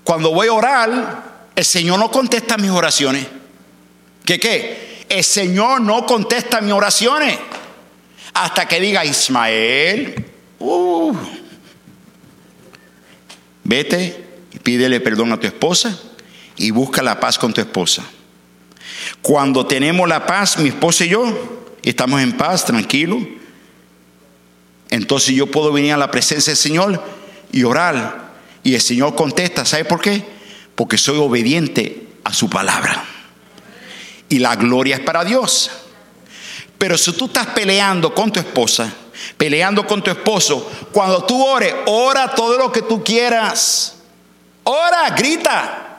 cuando 0.05 0.33
voy 0.33 0.49
a 0.49 0.53
orar, 0.53 1.23
el 1.55 1.65
Señor 1.65 1.99
no 1.99 2.11
contesta 2.11 2.57
mis 2.57 2.71
oraciones. 2.71 3.27
¿Qué 4.25 4.39
qué? 4.39 5.05
El 5.09 5.25
Señor 5.25 5.81
no 5.81 6.07
contesta 6.07 6.61
mis 6.61 6.73
oraciones 6.73 7.39
hasta 8.35 8.67
que 8.67 8.81
diga 8.81 9.05
Ismael, 9.05 10.25
uh, 10.59 11.15
vete 13.65 14.25
y 14.53 14.59
pídele 14.59 15.01
perdón 15.01 15.33
a 15.33 15.41
tu 15.41 15.47
esposa 15.47 15.99
y 16.57 16.71
busca 16.71 17.03
la 17.03 17.19
paz 17.21 17.39
con 17.39 17.53
tu 17.53 17.61
esposa. 17.61 18.05
Cuando 19.23 19.67
tenemos 19.67 20.09
la 20.09 20.27
paz, 20.27 20.59
mi 20.59 20.69
esposa 20.69 21.05
y 21.05 21.11
yo, 21.11 21.69
estamos 21.83 22.21
en 22.21 22.37
paz, 22.37 22.65
tranquilo, 22.65 23.19
entonces 24.91 25.35
yo 25.35 25.47
puedo 25.47 25.73
venir 25.73 25.93
a 25.93 25.97
la 25.97 26.11
presencia 26.11 26.51
del 26.51 26.59
Señor 26.59 27.03
y 27.53 27.63
orar. 27.63 28.31
Y 28.63 28.75
el 28.75 28.81
Señor 28.81 29.15
contesta, 29.15 29.65
¿sabe 29.65 29.85
por 29.85 30.01
qué? 30.01 30.23
Porque 30.75 30.99
soy 30.99 31.19
obediente 31.19 32.09
a 32.25 32.35
su 32.35 32.51
palabra. 32.51 33.05
Y 34.29 34.41
la 34.41 34.57
gloria 34.57 34.97
es 34.97 35.03
para 35.03 35.25
Dios. 35.25 35.71
Pero 36.81 36.97
si 36.97 37.13
tú 37.13 37.27
estás 37.27 37.49
peleando 37.49 38.15
con 38.15 38.33
tu 38.33 38.41
esposa, 38.41 38.91
peleando 39.37 39.87
con 39.87 40.03
tu 40.03 40.11
esposo, 40.11 40.67
cuando 40.91 41.23
tú 41.25 41.45
ores, 41.45 41.75
ora 41.85 42.35
todo 42.35 42.57
lo 42.57 42.73
que 42.73 42.81
tú 42.81 43.05
quieras. 43.05 43.97
Ora, 44.65 45.11
grita. 45.11 45.99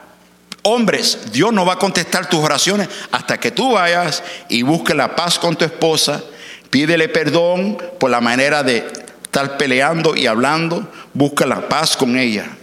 Hombres, 0.62 1.30
Dios 1.30 1.52
no 1.52 1.64
va 1.64 1.74
a 1.74 1.78
contestar 1.78 2.28
tus 2.28 2.40
oraciones 2.40 2.88
hasta 3.12 3.38
que 3.38 3.52
tú 3.52 3.74
vayas 3.74 4.24
y 4.48 4.62
busques 4.62 4.96
la 4.96 5.14
paz 5.14 5.38
con 5.38 5.54
tu 5.54 5.64
esposa, 5.64 6.20
pídele 6.68 7.08
perdón 7.08 7.78
por 8.00 8.10
la 8.10 8.20
manera 8.20 8.64
de 8.64 8.78
estar 9.22 9.56
peleando 9.56 10.16
y 10.16 10.26
hablando, 10.26 10.88
busca 11.14 11.46
la 11.46 11.68
paz 11.68 11.96
con 11.96 12.18
ella. 12.18 12.56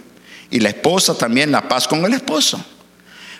Y 0.50 0.60
la 0.60 0.68
esposa 0.68 1.16
también 1.16 1.50
la 1.50 1.66
paz 1.66 1.88
con 1.88 2.04
el 2.04 2.12
esposo. 2.12 2.62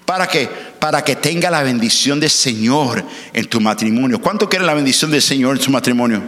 ¿Para 0.06 0.26
qué? 0.26 0.48
Para 0.80 1.04
que 1.04 1.14
tenga 1.14 1.50
la 1.50 1.62
bendición 1.62 2.18
del 2.18 2.30
Señor 2.30 3.04
en 3.32 3.46
tu 3.46 3.60
matrimonio. 3.60 4.20
¿Cuánto 4.20 4.48
quiere 4.48 4.64
la 4.64 4.74
bendición 4.74 5.10
del 5.10 5.22
Señor 5.22 5.56
en 5.56 5.62
su 5.62 5.70
matrimonio? 5.70 6.22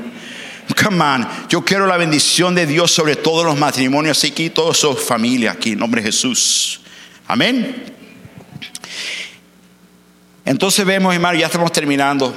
Come 0.80 1.02
on, 1.02 1.28
yo 1.48 1.64
quiero 1.64 1.86
la 1.86 1.96
bendición 1.96 2.54
de 2.54 2.66
Dios 2.66 2.92
sobre 2.92 3.16
todos 3.16 3.44
los 3.44 3.58
matrimonios 3.58 4.22
aquí, 4.24 4.50
toda 4.50 4.74
su 4.74 4.94
familia 4.94 5.52
aquí, 5.52 5.72
en 5.72 5.78
nombre 5.78 6.00
de 6.00 6.08
Jesús. 6.08 6.80
Amén. 7.26 7.84
Entonces 10.44 10.84
vemos, 10.84 11.14
hermano, 11.14 11.38
ya 11.38 11.46
estamos 11.46 11.72
terminando. 11.72 12.34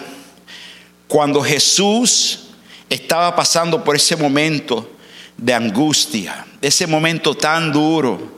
Cuando 1.07 1.41
Jesús 1.41 2.47
estaba 2.89 3.35
pasando 3.35 3.83
por 3.83 3.95
ese 3.95 4.15
momento 4.15 4.91
de 5.37 5.53
angustia, 5.53 6.45
ese 6.61 6.87
momento 6.87 7.35
tan 7.35 7.71
duro, 7.71 8.31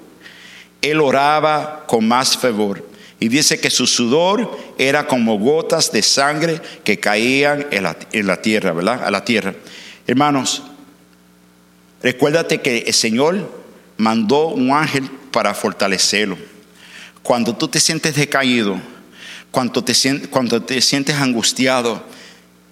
él 0.82 1.00
oraba 1.00 1.86
con 1.88 2.08
más 2.08 2.38
fervor. 2.38 2.86
Y 3.20 3.30
dice 3.30 3.60
que 3.60 3.70
su 3.70 3.88
sudor 3.88 4.58
era 4.78 5.08
como 5.08 5.40
gotas 5.40 5.92
de 5.92 6.04
sangre 6.04 6.62
que 6.84 7.00
caían 7.00 7.66
en 7.72 7.84
la, 8.28 8.42
tierra, 8.42 8.74
¿verdad? 8.74 9.04
A 9.04 9.10
la 9.10 9.26
tierra. 9.26 9.56
Hermanos, 10.06 10.62
recuérdate 12.04 12.62
que 12.62 12.80
el 12.80 12.94
Señor 12.94 13.52
mandó 13.98 14.50
un 14.50 14.72
ángel 14.72 15.10
para 15.32 15.56
fortalecerlo. 15.56 16.38
Cuando 17.24 17.56
tú 17.56 17.68
te 17.68 17.80
sientes 17.80 18.16
decaído, 18.16 18.80
cuando 19.50 19.84
te, 19.84 19.94
cuando 20.30 20.62
te 20.62 20.80
sientes 20.82 21.16
angustiado, 21.16 22.04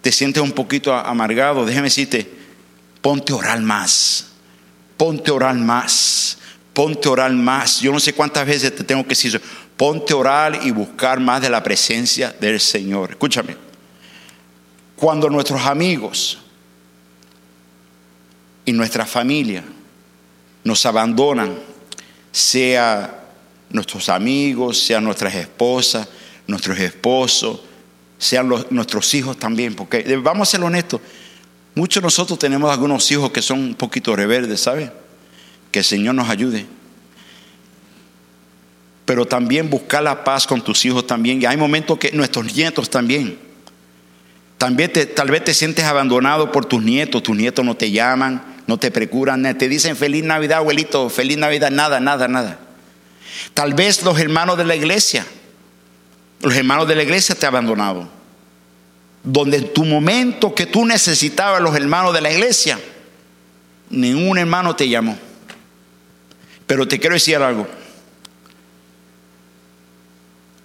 te 0.02 0.12
sientes 0.12 0.44
un 0.44 0.52
poquito 0.52 0.94
amargado, 0.94 1.66
déjame 1.66 1.88
decirte, 1.88 2.30
ponte 3.02 3.34
a 3.34 3.38
orar 3.38 3.60
más, 3.62 4.28
ponte 4.96 5.32
a 5.32 5.34
orar 5.34 5.56
más, 5.56 6.38
ponte 6.74 7.08
a 7.08 7.12
orar 7.12 7.32
más. 7.32 7.80
Yo 7.80 7.92
no 7.92 8.00
sé 8.00 8.14
cuántas 8.14 8.46
veces 8.46 8.76
te 8.76 8.84
tengo 8.84 9.02
que 9.02 9.10
decir 9.10 9.42
Ponte 9.78 10.14
a 10.14 10.16
orar 10.16 10.60
y 10.64 10.72
buscar 10.72 11.20
más 11.20 11.42
de 11.42 11.50
la 11.50 11.62
presencia 11.62 12.32
del 12.40 12.60
Señor. 12.60 13.12
Escúchame. 13.12 13.58
Cuando 14.96 15.30
nuestros 15.30 15.62
amigos 15.66 16.38
y 18.64 18.72
nuestra 18.72 19.06
familia 19.06 19.64
nos 20.64 20.86
abandonan, 20.86 21.60
sea 22.32 23.24
nuestros 23.70 24.08
amigos, 24.08 24.80
sean 24.80 25.04
nuestras 25.04 25.36
esposas, 25.36 26.08
nuestros 26.48 26.80
esposos, 26.80 27.60
sean 28.18 28.50
nuestros 28.70 29.14
hijos 29.14 29.38
también, 29.38 29.76
porque 29.76 30.16
vamos 30.18 30.48
a 30.48 30.52
ser 30.52 30.64
honestos, 30.64 31.02
muchos 31.76 32.02
de 32.02 32.06
nosotros 32.06 32.40
tenemos 32.40 32.72
algunos 32.72 33.12
hijos 33.12 33.32
que 33.32 33.42
son 33.42 33.60
un 33.60 33.76
poquito 33.76 34.16
rebeldes, 34.16 34.62
¿sabe? 34.62 34.92
Que 35.72 35.80
el 35.80 35.86
Señor 35.86 36.16
nos 36.16 36.30
ayude 36.30 36.66
pero 39.06 39.26
también 39.26 39.70
buscar 39.70 40.04
la 40.04 40.24
paz 40.24 40.48
con 40.48 40.62
tus 40.62 40.84
hijos 40.84 41.06
también. 41.06 41.42
Y 41.42 41.46
hay 41.46 41.58
momentos 41.58 41.98
que 42.00 42.12
nuestros 42.12 42.54
nietos 42.54 42.90
también. 42.90 43.38
También 44.58 44.92
tal 45.16 45.30
vez 45.30 45.44
te 45.44 45.54
sientes 45.54 45.86
abandonado 45.86 46.52
por 46.52 46.66
tus 46.66 46.82
nietos, 46.82 47.22
tus 47.22 47.36
nietos 47.36 47.64
no 47.64 47.76
te 47.76 47.92
llaman, 47.92 48.42
no 48.68 48.78
te 48.78 48.90
procuran, 48.90 49.58
te 49.58 49.70
dicen 49.70 49.96
feliz 49.96 50.24
Navidad, 50.24 50.60
abuelito, 50.60 51.10
feliz 51.10 51.38
Navidad, 51.38 51.70
nada, 51.70 52.00
nada, 52.00 52.28
nada. 52.28 52.60
Tal 53.54 53.74
vez 53.74 54.02
los 54.04 54.20
hermanos 54.20 54.58
de 54.58 54.66
la 54.66 54.76
iglesia, 54.76 55.26
los 56.42 56.56
hermanos 56.56 56.88
de 56.88 56.96
la 56.96 57.04
iglesia 57.04 57.36
te 57.36 57.46
han 57.46 57.54
abandonado. 57.54 58.10
Donde 59.24 59.58
en 59.58 59.74
tu 59.74 59.84
momento 59.84 60.56
que 60.56 60.66
tú 60.66 60.86
necesitabas 60.86 61.62
los 61.62 61.76
hermanos 61.76 62.14
de 62.14 62.22
la 62.22 62.32
iglesia, 62.32 62.80
ningún 63.90 64.38
hermano 64.38 64.76
te 64.76 64.88
llamó. 64.88 65.18
Pero 66.66 66.88
te 66.88 67.00
quiero 67.00 67.16
decir 67.16 67.36
algo 67.38 67.68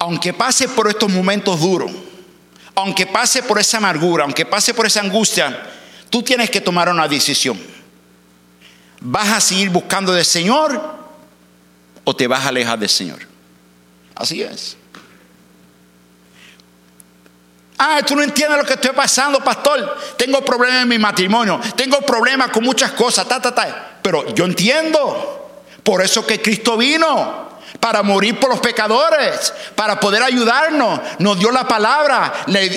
aunque 0.01 0.33
pase 0.33 0.67
por 0.67 0.89
estos 0.89 1.11
momentos 1.11 1.61
duros, 1.61 1.93
aunque 2.75 3.07
pase 3.07 3.43
por 3.43 3.59
esa 3.59 3.77
amargura, 3.77 4.25
aunque 4.25 4.47
pase 4.47 4.73
por 4.73 4.87
esa 4.87 5.01
angustia, 5.01 5.63
tú 6.09 6.23
tienes 6.23 6.51
que 6.51 6.61
tomar 6.61 6.89
una 6.89 7.07
decisión. 7.07 7.61
¿Vas 9.03 9.29
a 9.29 9.41
seguir 9.41 9.69
buscando 9.69 10.13
del 10.13 10.25
Señor 10.25 10.81
o 12.03 12.17
te 12.17 12.27
vas 12.27 12.45
a 12.47 12.49
alejar 12.49 12.79
del 12.79 12.89
Señor? 12.89 13.21
Así 14.15 14.43
es. 14.43 14.77
Ah, 17.77 18.01
tú 18.07 18.17
no 18.17 18.23
entiendes 18.23 18.59
lo 18.59 18.65
que 18.65 18.75
estoy 18.75 18.93
pasando, 18.93 19.41
pastor. 19.41 19.99
Tengo 20.17 20.43
problemas 20.43 20.83
en 20.83 20.89
mi 20.89 20.99
matrimonio. 20.99 21.61
Tengo 21.77 22.01
problemas 22.01 22.51
con 22.51 22.65
muchas 22.65 22.93
cosas. 22.93 23.29
Ta, 23.29 23.41
ta, 23.41 23.55
ta. 23.55 23.99
Pero 24.03 24.35
yo 24.35 24.47
entiendo. 24.47 25.65
Por 25.83 26.03
eso 26.03 26.27
que 26.27 26.41
Cristo 26.41 26.79
vino. 26.79 27.50
Para 27.79 28.03
morir 28.03 28.39
por 28.41 28.51
los 28.51 28.61
pecadores. 28.61 29.53
Para 29.75 30.01
poder 30.01 30.23
ayudarnos. 30.23 31.01
Nos 31.19 31.39
dio 31.39 31.51
la 31.51 31.69
palabra. 31.69 32.33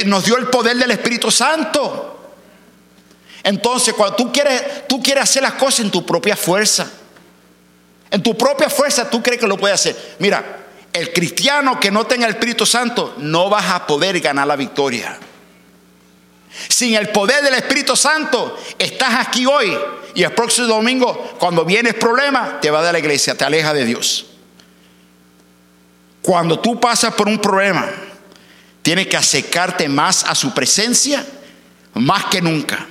Nos 0.05 0.25
dio 0.25 0.37
el 0.37 0.47
poder 0.47 0.77
del 0.77 0.91
Espíritu 0.91 1.31
Santo. 1.31 2.09
Entonces, 3.43 3.93
cuando 3.93 4.15
tú 4.15 4.31
quieres, 4.31 4.87
tú 4.87 5.01
quieres 5.01 5.23
hacer 5.23 5.43
las 5.43 5.53
cosas 5.53 5.81
en 5.81 5.91
tu 5.91 6.05
propia 6.05 6.35
fuerza. 6.35 6.89
En 8.09 8.21
tu 8.21 8.37
propia 8.37 8.69
fuerza 8.69 9.09
tú 9.09 9.21
crees 9.23 9.39
que 9.39 9.47
lo 9.47 9.57
puedes 9.57 9.79
hacer. 9.79 10.15
Mira, 10.19 10.59
el 10.93 11.11
cristiano 11.11 11.79
que 11.79 11.89
no 11.89 12.05
tenga 12.05 12.27
el 12.27 12.33
Espíritu 12.33 12.65
Santo 12.65 13.15
no 13.17 13.49
vas 13.49 13.71
a 13.71 13.87
poder 13.87 14.19
ganar 14.19 14.47
la 14.47 14.55
victoria. 14.55 15.17
Sin 16.69 16.93
el 16.93 17.09
poder 17.09 17.43
del 17.43 17.55
Espíritu 17.55 17.95
Santo, 17.95 18.57
estás 18.77 19.27
aquí 19.27 19.45
hoy 19.45 19.75
y 20.13 20.23
el 20.23 20.31
próximo 20.33 20.67
domingo, 20.67 21.35
cuando 21.39 21.65
vienes 21.65 21.95
problema, 21.95 22.59
te 22.61 22.69
va 22.69 22.83
de 22.83 22.93
la 22.93 22.99
iglesia, 22.99 23.35
te 23.35 23.43
aleja 23.43 23.73
de 23.73 23.85
Dios. 23.85 24.27
Cuando 26.23 26.57
tú 26.59 26.79
pasas 26.79 27.13
por 27.13 27.27
un 27.27 27.37
problema, 27.37 27.85
tienes 28.81 29.07
que 29.07 29.17
acercarte 29.17 29.89
más 29.89 30.23
a 30.23 30.33
su 30.33 30.53
presencia, 30.53 31.23
más 31.95 32.25
que 32.25 32.41
nunca. 32.41 32.87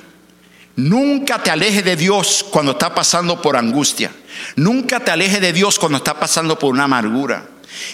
Nunca 0.76 1.42
te 1.42 1.50
alejes 1.50 1.82
de 1.82 1.96
Dios 1.96 2.44
cuando 2.50 2.72
estás 2.72 2.90
pasando 2.90 3.40
por 3.40 3.56
angustia. 3.56 4.12
Nunca 4.56 5.00
te 5.00 5.10
alejes 5.10 5.40
de 5.40 5.54
Dios 5.54 5.78
cuando 5.78 5.96
estás 5.96 6.14
pasando 6.14 6.58
por 6.58 6.70
una 6.72 6.84
amargura. 6.84 7.46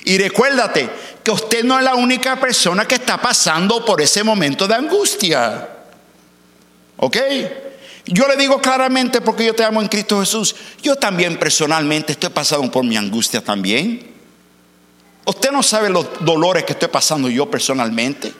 Y 0.04 0.18
recuérdate 0.18 0.90
que 1.22 1.30
usted 1.30 1.62
no 1.62 1.78
es 1.78 1.84
la 1.84 1.94
única 1.94 2.40
persona 2.40 2.84
que 2.86 2.96
está 2.96 3.20
pasando 3.20 3.84
por 3.84 4.00
ese 4.00 4.24
momento 4.24 4.66
de 4.66 4.74
angustia. 4.74 5.68
¿Ok? 6.96 7.16
Yo 8.06 8.26
le 8.26 8.36
digo 8.36 8.60
claramente 8.60 9.20
porque 9.20 9.46
yo 9.46 9.54
te 9.54 9.62
amo 9.62 9.80
en 9.80 9.86
Cristo 9.86 10.18
Jesús. 10.18 10.56
Yo 10.82 10.96
también 10.96 11.38
personalmente 11.38 12.12
estoy 12.12 12.30
pasando 12.30 12.68
por 12.72 12.84
mi 12.84 12.96
angustia 12.96 13.40
también. 13.40 14.17
Usted 15.28 15.50
no 15.52 15.62
sabe 15.62 15.90
los 15.90 16.06
dolores 16.20 16.64
que 16.64 16.72
estoy 16.72 16.88
pasando 16.88 17.28
yo 17.28 17.50
personalmente. 17.50 18.32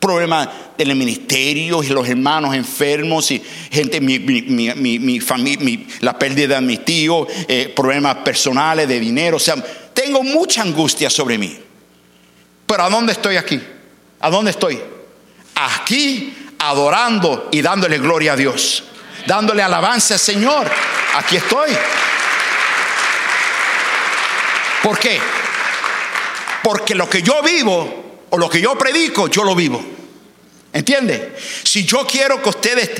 Problemas 0.00 0.48
del 0.76 0.96
ministerio 0.96 1.80
y 1.80 1.86
los 1.90 2.08
hermanos 2.08 2.56
enfermos 2.56 3.30
y 3.30 3.40
gente, 3.70 4.00
mi, 4.00 4.18
mi, 4.18 5.20
familia, 5.20 5.78
la 6.00 6.18
pérdida 6.18 6.56
de 6.56 6.60
mi 6.60 6.78
tío, 6.78 7.24
eh, 7.46 7.72
problemas 7.74 8.16
personales 8.16 8.88
de 8.88 8.98
dinero. 8.98 9.36
O 9.36 9.40
sea, 9.40 9.54
tengo 9.94 10.24
mucha 10.24 10.62
angustia 10.62 11.08
sobre 11.08 11.38
mí. 11.38 11.56
Pero 12.66 12.82
¿a 12.82 12.90
dónde 12.90 13.12
estoy 13.12 13.36
aquí? 13.36 13.60
¿A 14.18 14.28
dónde 14.28 14.50
estoy? 14.50 14.80
Aquí 15.54 16.34
adorando 16.58 17.48
y 17.52 17.62
dándole 17.62 17.98
gloria 17.98 18.32
a 18.32 18.36
Dios. 18.36 18.82
Dándole 19.24 19.62
alabanza 19.62 20.14
al 20.14 20.20
Señor. 20.20 20.68
Aquí 21.14 21.36
estoy. 21.36 21.70
¿Por 24.82 24.98
qué? 24.98 25.20
Porque 26.68 26.94
lo 26.94 27.08
que 27.08 27.22
yo 27.22 27.42
vivo 27.42 28.26
o 28.28 28.36
lo 28.36 28.46
que 28.46 28.60
yo 28.60 28.76
predico, 28.76 29.28
yo 29.28 29.42
lo 29.42 29.54
vivo. 29.54 29.82
¿Entiende? 30.70 31.34
Si 31.64 31.86
yo 31.86 32.06
quiero 32.06 32.42
que 32.42 32.50
ustedes 32.50 32.90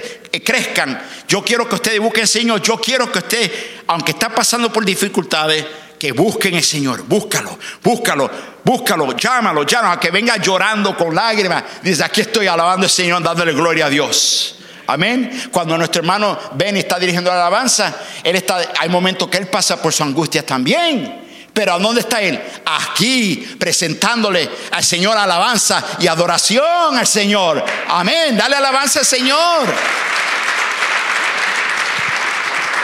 crezcan, 0.43 0.99
yo 1.29 1.45
quiero 1.45 1.69
que 1.69 1.75
ustedes 1.75 2.01
busquen 2.01 2.23
al 2.23 2.29
Señor, 2.29 2.63
yo 2.63 2.81
quiero 2.81 3.13
que 3.13 3.19
usted, 3.19 3.53
aunque 3.89 4.13
está 4.13 4.31
pasando 4.31 4.73
por 4.73 4.87
dificultades, 4.87 5.67
que 5.99 6.13
busquen 6.13 6.55
el 6.55 6.65
Señor, 6.65 7.03
búscalo, 7.03 7.59
búscalo, 7.83 8.31
búscalo, 8.65 9.15
llámalo, 9.15 9.65
llámalo, 9.65 9.93
a 9.93 10.01
que 10.01 10.11
venga 10.11 10.39
llorando 10.39 10.97
con 10.97 11.15
lágrimas. 11.15 11.63
Dice, 11.83 12.03
aquí 12.03 12.23
estoy 12.23 12.47
alabando 12.47 12.87
al 12.87 12.91
Señor, 12.91 13.23
dándole 13.23 13.53
gloria 13.53 13.85
a 13.85 13.91
Dios. 13.91 14.61
Amén. 14.87 15.51
Cuando 15.53 15.77
nuestro 15.77 16.01
hermano 16.01 16.39
Ben 16.55 16.75
está 16.79 16.99
dirigiendo 16.99 17.29
la 17.29 17.37
alabanza, 17.37 17.95
él 18.25 18.35
está, 18.35 18.67
hay 18.79 18.89
momentos 18.89 19.29
que 19.29 19.37
él 19.37 19.49
pasa 19.49 19.83
por 19.83 19.93
su 19.93 20.03
angustia 20.05 20.47
también. 20.47 21.28
Pero 21.59 21.73
¿a 21.73 21.79
dónde 21.81 22.03
está 22.03 22.23
él? 22.23 22.41
Aquí, 22.67 23.57
presentándole 23.59 24.49
al 24.71 24.85
Señor 24.85 25.19
alabanza 25.19 25.85
y 25.99 26.07
adoración 26.07 26.97
al 26.97 27.05
Señor. 27.05 27.65
Amén. 27.89 28.37
Dale 28.37 28.55
alabanza 28.55 29.01
al 29.01 29.05
Señor. 29.05 29.67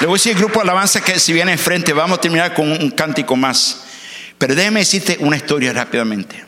Le 0.00 0.06
voy 0.08 0.14
a 0.14 0.18
decir 0.18 0.32
al 0.32 0.38
grupo 0.40 0.54
de 0.54 0.62
alabanza 0.62 1.00
que 1.04 1.20
si 1.20 1.32
viene 1.32 1.52
enfrente, 1.52 1.92
vamos 1.92 2.18
a 2.18 2.20
terminar 2.20 2.52
con 2.52 2.68
un 2.68 2.90
cántico 2.90 3.36
más. 3.36 3.84
Pero 4.38 4.56
déjeme 4.56 4.80
decirte 4.80 5.18
una 5.20 5.36
historia 5.36 5.72
rápidamente. 5.72 6.44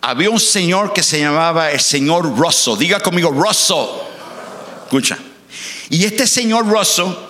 Había 0.00 0.30
un 0.30 0.40
señor 0.40 0.92
que 0.92 1.04
se 1.04 1.20
llamaba 1.20 1.70
el 1.70 1.78
señor 1.78 2.36
Rosso. 2.36 2.74
Diga 2.74 2.98
conmigo, 2.98 3.30
Rosso. 3.30 4.10
Escucha. 4.82 5.16
Y 5.90 6.04
este 6.04 6.26
señor 6.26 6.66
Rosso, 6.66 7.27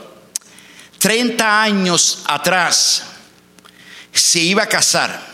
30 0.99 1.62
años 1.62 2.22
atrás, 2.26 3.05
se 4.12 4.40
iba 4.40 4.64
a 4.64 4.66
casar 4.66 5.28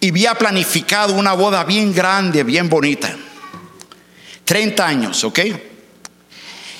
y 0.00 0.10
había 0.10 0.34
planificado 0.34 1.14
una 1.14 1.32
boda 1.32 1.64
bien 1.64 1.92
grande, 1.92 2.44
bien 2.44 2.68
bonita. 2.68 3.16
30 4.44 4.86
años, 4.86 5.24
¿ok? 5.24 5.40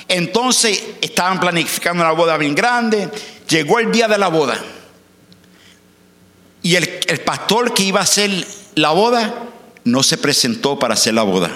Entonces 0.07 0.83
estaban 1.01 1.39
planificando 1.39 2.03
una 2.03 2.13
boda 2.13 2.37
bien 2.37 2.55
grande. 2.55 3.09
Llegó 3.47 3.79
el 3.79 3.91
día 3.91 4.07
de 4.07 4.17
la 4.17 4.29
boda. 4.29 4.59
Y 6.61 6.75
el, 6.75 6.87
pastor 7.23 7.73
que 7.73 7.83
iba 7.83 7.99
a 7.99 8.03
hacer 8.03 8.31
la 8.75 8.91
boda 8.91 9.33
no 9.83 10.03
se 10.03 10.17
presentó 10.17 10.79
para 10.79 10.95
hacer 10.95 11.13
la 11.13 11.23
boda. 11.23 11.51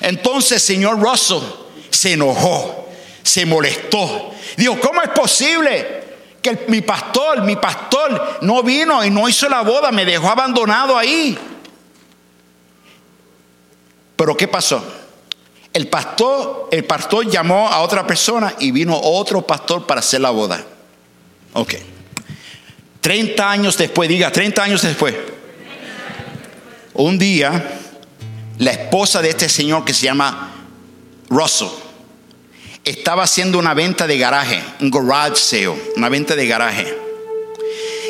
Entonces 0.00 0.62
señor 0.62 1.00
Russell 1.00 1.42
se 1.90 2.14
enojó, 2.14 2.81
se 3.22 3.46
molestó. 3.46 4.32
Dijo, 4.56 4.78
¿cómo 4.80 5.02
es 5.02 5.10
posible 5.10 6.02
que 6.40 6.64
mi 6.68 6.80
pastor, 6.80 7.42
mi 7.42 7.56
pastor 7.56 8.38
no 8.42 8.62
vino 8.62 9.04
y 9.04 9.10
no 9.10 9.28
hizo 9.28 9.48
la 9.48 9.62
boda, 9.62 9.90
me 9.92 10.04
dejó 10.04 10.28
abandonado 10.28 10.96
ahí? 10.96 11.38
Pero 14.16 14.36
¿qué 14.36 14.48
pasó? 14.48 14.84
El 15.72 15.88
pastor, 15.88 16.68
el 16.70 16.84
pastor 16.84 17.28
llamó 17.30 17.68
a 17.68 17.80
otra 17.80 18.06
persona 18.06 18.54
y 18.58 18.70
vino 18.70 18.98
otro 19.00 19.46
pastor 19.46 19.86
para 19.86 20.00
hacer 20.00 20.20
la 20.20 20.30
boda. 20.30 20.62
Ok. 21.54 21.74
30 23.00 23.50
años 23.50 23.76
después, 23.78 24.08
diga, 24.08 24.30
30 24.30 24.62
años 24.62 24.82
después. 24.82 25.14
Un 26.94 27.18
día, 27.18 27.80
la 28.58 28.70
esposa 28.70 29.22
de 29.22 29.30
este 29.30 29.48
señor 29.48 29.84
que 29.84 29.94
se 29.94 30.04
llama 30.04 30.52
Russell 31.30 31.81
estaba 32.84 33.22
haciendo 33.22 33.58
una 33.58 33.74
venta 33.74 34.06
de 34.06 34.18
garaje, 34.18 34.62
un 34.80 34.90
garage 34.90 35.36
sale, 35.36 35.72
una 35.96 36.08
venta 36.08 36.34
de 36.34 36.46
garaje. 36.46 36.98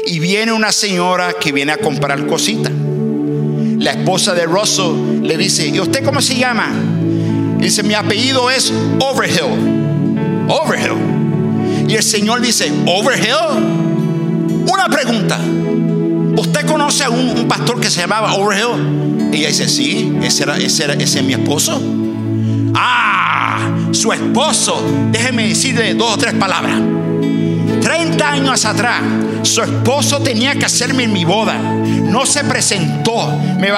Y 0.07 0.19
viene 0.19 0.53
una 0.53 0.73
señora 0.73 1.35
que 1.35 1.53
viene 1.53 1.73
a 1.73 1.79
comprar 1.79 2.27
cositas. 2.27 2.73
La 3.79 3.93
esposa 3.93 4.35
de 4.35 4.45
Russell 4.45 5.23
le 5.23 5.37
dice, 5.37 5.69
¿y 5.69 5.79
usted 5.81 6.05
cómo 6.05 6.21
se 6.21 6.37
llama? 6.37 6.73
Dice, 7.59 7.83
mi 7.83 7.95
apellido 7.95 8.51
es 8.51 8.73
Overhill. 8.99 10.49
Overhill. 10.49 11.89
Y 11.89 11.95
el 11.95 12.03
Señor 12.03 12.41
dice, 12.41 12.73
Overhill. 12.87 14.67
Una 14.67 14.89
pregunta. 14.89 15.39
¿Usted 16.37 16.67
conoce 16.67 17.05
a 17.05 17.11
un, 17.11 17.47
pastor 17.47 17.81
que 17.81 17.91
se 17.91 18.01
llamaba 18.01 18.35
Overhill? 18.35 19.33
Y 19.33 19.39
ella 19.39 19.49
dice, 19.49 19.69
sí, 19.69 20.13
ese, 20.23 20.45
era, 20.45 20.57
ese, 20.57 20.85
era, 20.85 20.95
ese 20.95 21.19
es 21.19 21.25
mi 21.25 21.35
esposo. 21.35 21.81
Ah, 22.75 23.23
su 23.93 24.13
esposo. 24.13 24.83
Déjeme 25.11 25.49
decirle 25.49 25.95
dos 25.95 26.15
o 26.15 26.19
tres 26.19 26.35
palabras. 26.35 26.81
30 27.81 28.31
años 28.31 28.65
atrás, 28.65 29.01
su 29.43 29.61
esposo 29.63 30.21
tenía 30.21 30.55
que 30.55 30.65
hacerme 30.65 31.09
mi 31.09 31.25
boda. 31.25 31.55
No 31.59 32.27
se 32.27 32.45
presentó. 32.45 33.39
Me, 33.59 33.71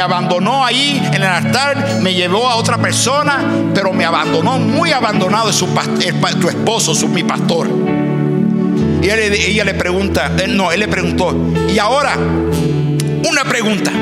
abandonó 0.00 0.64
ahí 0.64 1.02
en 1.06 1.14
el 1.14 1.22
altar. 1.24 1.98
Me 2.02 2.14
llevó 2.14 2.48
a 2.48 2.56
otra 2.56 2.78
persona. 2.78 3.44
Pero 3.74 3.92
me 3.92 4.04
abandonó 4.04 4.58
muy 4.58 4.92
abandonado 4.92 5.52
su, 5.52 5.66
tu 6.40 6.48
esposo, 6.48 6.94
su, 6.94 7.08
mi 7.08 7.24
pastor. 7.24 7.68
Y 9.02 9.08
ella 9.08 9.64
le 9.64 9.74
pregunta, 9.74 10.32
no, 10.48 10.72
él 10.72 10.80
le 10.80 10.88
preguntó, 10.88 11.32
y 11.72 11.78
ahora, 11.78 12.16
una 12.16 13.44
pregunta, 13.44 13.92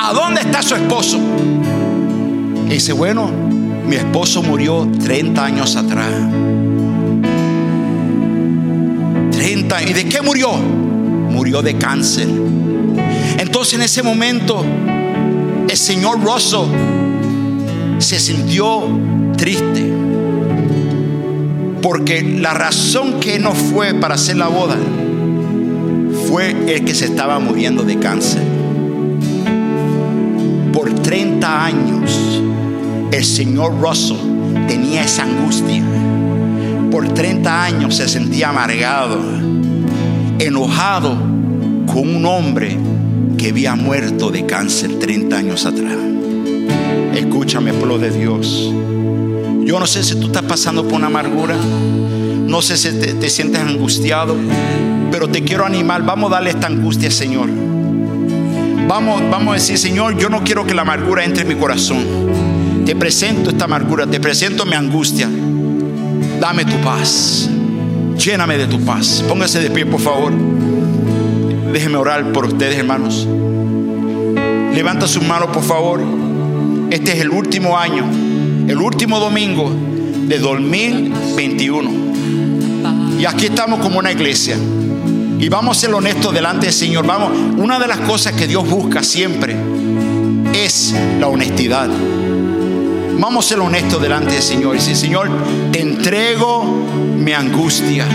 ¿a 0.00 0.12
dónde 0.12 0.42
está 0.42 0.62
su 0.62 0.76
esposo? 0.76 1.18
Y 2.66 2.74
dice, 2.74 2.92
bueno, 2.92 3.45
mi 3.88 3.96
esposo 3.96 4.42
murió 4.42 4.88
30 5.04 5.44
años 5.44 5.76
atrás. 5.76 6.12
¿Y 9.86 9.92
de 9.92 10.08
qué 10.08 10.22
murió? 10.22 10.52
Murió 10.52 11.60
de 11.62 11.76
cáncer. 11.76 12.26
Entonces 13.38 13.74
en 13.74 13.82
ese 13.82 14.02
momento 14.02 14.64
el 15.68 15.76
señor 15.76 16.22
Rosso 16.22 16.68
se 17.98 18.18
sintió 18.18 18.82
triste. 19.36 19.92
Porque 21.82 22.22
la 22.22 22.54
razón 22.54 23.20
que 23.20 23.38
no 23.38 23.52
fue 23.52 23.94
para 23.94 24.14
hacer 24.14 24.36
la 24.36 24.48
boda 24.48 24.76
fue 26.28 26.50
el 26.74 26.84
que 26.84 26.94
se 26.94 27.04
estaba 27.04 27.38
muriendo 27.38 27.82
de 27.84 27.98
cáncer. 27.98 28.56
30 31.06 31.64
años 31.64 32.42
el 33.16 33.24
señor 33.24 33.80
Russell 33.80 34.18
tenía 34.68 35.02
esa 35.02 35.22
angustia. 35.22 35.82
Por 36.90 37.08
30 37.08 37.64
años 37.64 37.96
se 37.96 38.08
sentía 38.08 38.50
amargado, 38.50 39.18
enojado 40.38 41.16
con 41.86 42.14
un 42.14 42.26
hombre 42.26 42.76
que 43.38 43.50
había 43.50 43.74
muerto 43.74 44.30
de 44.30 44.44
cáncer 44.44 44.98
30 44.98 45.36
años 45.36 45.64
atrás. 45.64 45.96
Escúchame, 47.14 47.72
pueblo 47.72 47.98
de 47.98 48.10
Dios. 48.10 48.70
Yo 49.64 49.80
no 49.80 49.86
sé 49.86 50.04
si 50.04 50.16
tú 50.16 50.26
estás 50.26 50.42
pasando 50.42 50.84
por 50.84 50.94
una 50.94 51.06
amargura. 51.06 51.56
No 51.56 52.60
sé 52.60 52.76
si 52.76 52.92
te, 52.92 53.30
sientes 53.30 53.62
angustiado. 53.62 54.36
Pero 55.10 55.28
te 55.28 55.42
quiero 55.42 55.64
animar. 55.64 56.04
Vamos 56.04 56.30
a 56.30 56.34
darle 56.34 56.50
esta 56.50 56.66
angustia, 56.66 57.10
Señor. 57.10 57.48
Vamos, 58.86 59.22
vamos 59.30 59.52
a 59.52 59.54
decir, 59.54 59.78
Señor, 59.78 60.18
yo 60.18 60.28
no 60.28 60.44
quiero 60.44 60.66
que 60.66 60.74
la 60.74 60.82
amargura 60.82 61.24
entre 61.24 61.42
en 61.42 61.48
mi 61.48 61.54
corazón. 61.54 62.25
Te 62.86 62.94
presento 62.94 63.50
esta 63.50 63.64
amargura, 63.64 64.06
te 64.06 64.20
presento 64.20 64.64
mi 64.64 64.74
angustia. 64.74 65.28
Dame 66.40 66.64
tu 66.64 66.76
paz. 66.84 67.50
Lléname 68.16 68.56
de 68.56 68.68
tu 68.68 68.78
paz. 68.84 69.24
Póngase 69.28 69.58
de 69.58 69.70
pie, 69.70 69.84
por 69.84 70.00
favor. 70.00 70.32
Déjeme 71.72 71.96
orar 71.96 72.30
por 72.30 72.44
ustedes, 72.44 72.78
hermanos. 72.78 73.26
Levanta 74.72 75.08
sus 75.08 75.26
manos, 75.26 75.48
por 75.52 75.64
favor. 75.64 76.00
Este 76.90 77.14
es 77.14 77.20
el 77.22 77.30
último 77.30 77.76
año, 77.76 78.08
el 78.68 78.78
último 78.78 79.18
domingo 79.18 79.68
de 80.28 80.38
2021. 80.38 81.90
Y 83.18 83.24
aquí 83.24 83.46
estamos 83.46 83.80
como 83.80 83.98
una 83.98 84.12
iglesia. 84.12 84.56
Y 85.40 85.48
vamos 85.48 85.76
a 85.76 85.80
ser 85.80 85.92
honestos 85.92 86.32
delante 86.32 86.66
del 86.66 86.74
Señor. 86.74 87.04
Vamos, 87.04 87.32
una 87.56 87.80
de 87.80 87.88
las 87.88 87.98
cosas 88.02 88.34
que 88.34 88.46
Dios 88.46 88.64
busca 88.70 89.02
siempre 89.02 89.56
es 90.54 90.94
la 91.18 91.26
honestidad. 91.26 91.90
Vamos 93.18 93.46
a 93.46 93.48
ser 93.48 93.60
honestos 93.60 94.00
delante 94.00 94.32
del 94.34 94.42
Señor. 94.42 94.74
Y 94.74 94.78
decir, 94.78 94.96
Señor, 94.96 95.30
te 95.72 95.80
entrego 95.80 96.64
mi 96.64 97.32
angustia. 97.32 98.06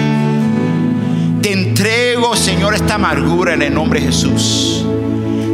Te 1.41 1.51
entrego, 1.51 2.35
Señor, 2.35 2.75
esta 2.75 2.95
amargura 2.95 3.53
en 3.53 3.63
el 3.63 3.73
nombre 3.73 3.99
de 3.99 4.07
Jesús. 4.07 4.85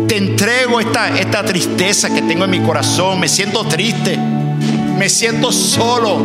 Te 0.08 0.18
entrego 0.18 0.80
esta, 0.80 1.18
esta 1.18 1.44
tristeza 1.44 2.14
que 2.14 2.22
tengo 2.22 2.46
en 2.46 2.52
mi 2.52 2.60
corazón. 2.60 3.20
Me 3.20 3.30
siento 3.30 3.64
triste. 3.66 4.18
Me 4.98 5.08
siento 5.10 5.52
solo. 5.52 6.24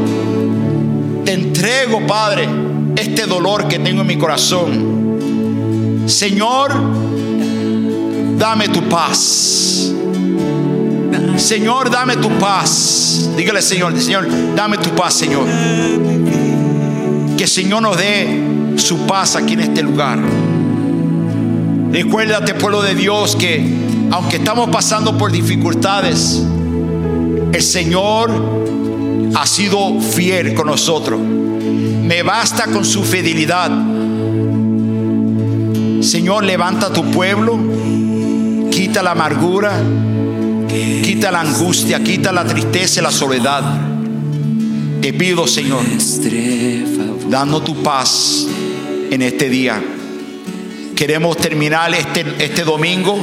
Te 1.24 1.32
entrego, 1.32 2.04
Padre, 2.06 2.48
este 2.96 3.26
dolor 3.26 3.68
que 3.68 3.78
tengo 3.78 4.00
en 4.00 4.06
mi 4.06 4.16
corazón. 4.16 6.02
Señor, 6.06 6.72
dame 8.36 8.68
tu 8.68 8.82
paz. 8.88 9.92
Señor, 11.36 11.90
dame 11.90 12.16
tu 12.16 12.28
paz. 12.38 13.30
Dígale, 13.36 13.62
Señor, 13.62 13.98
Señor, 14.00 14.26
dame 14.54 14.78
tu 14.78 14.90
paz, 14.90 15.14
Señor. 15.14 15.46
Que 17.36 17.44
el 17.44 17.48
Señor 17.48 17.82
nos 17.82 17.96
dé 17.96 18.42
su 18.76 19.06
paz 19.06 19.36
aquí 19.36 19.54
en 19.54 19.60
este 19.60 19.82
lugar. 19.82 20.18
Recuérdate, 21.90 22.54
pueblo 22.54 22.82
de 22.82 22.94
Dios, 22.94 23.36
que 23.36 23.82
aunque 24.10 24.36
estamos 24.36 24.70
pasando 24.70 25.16
por 25.16 25.32
dificultades, 25.32 26.42
el 27.52 27.62
Señor 27.62 28.30
ha 29.34 29.46
sido 29.46 30.00
fiel 30.00 30.54
con 30.54 30.66
nosotros. 30.66 31.20
Me 31.20 32.22
basta 32.22 32.66
con 32.66 32.84
su 32.84 33.02
fidelidad. 33.04 33.70
Señor, 36.00 36.44
levanta 36.44 36.92
tu 36.92 37.10
pueblo, 37.10 37.58
quita 38.70 39.02
la 39.02 39.12
amargura, 39.12 39.80
Quita 40.72 41.30
la 41.30 41.40
angustia, 41.40 42.02
quita 42.02 42.32
la 42.32 42.44
tristeza 42.44 43.00
y 43.00 43.02
la 43.02 43.10
soledad. 43.10 43.62
Te 45.02 45.12
pido, 45.12 45.46
Señor, 45.46 45.84
dando 47.28 47.60
tu 47.60 47.82
paz 47.82 48.46
en 49.10 49.20
este 49.20 49.50
día. 49.50 49.82
Queremos 50.96 51.36
terminar 51.36 51.92
este, 51.92 52.24
este 52.38 52.64
domingo, 52.64 53.18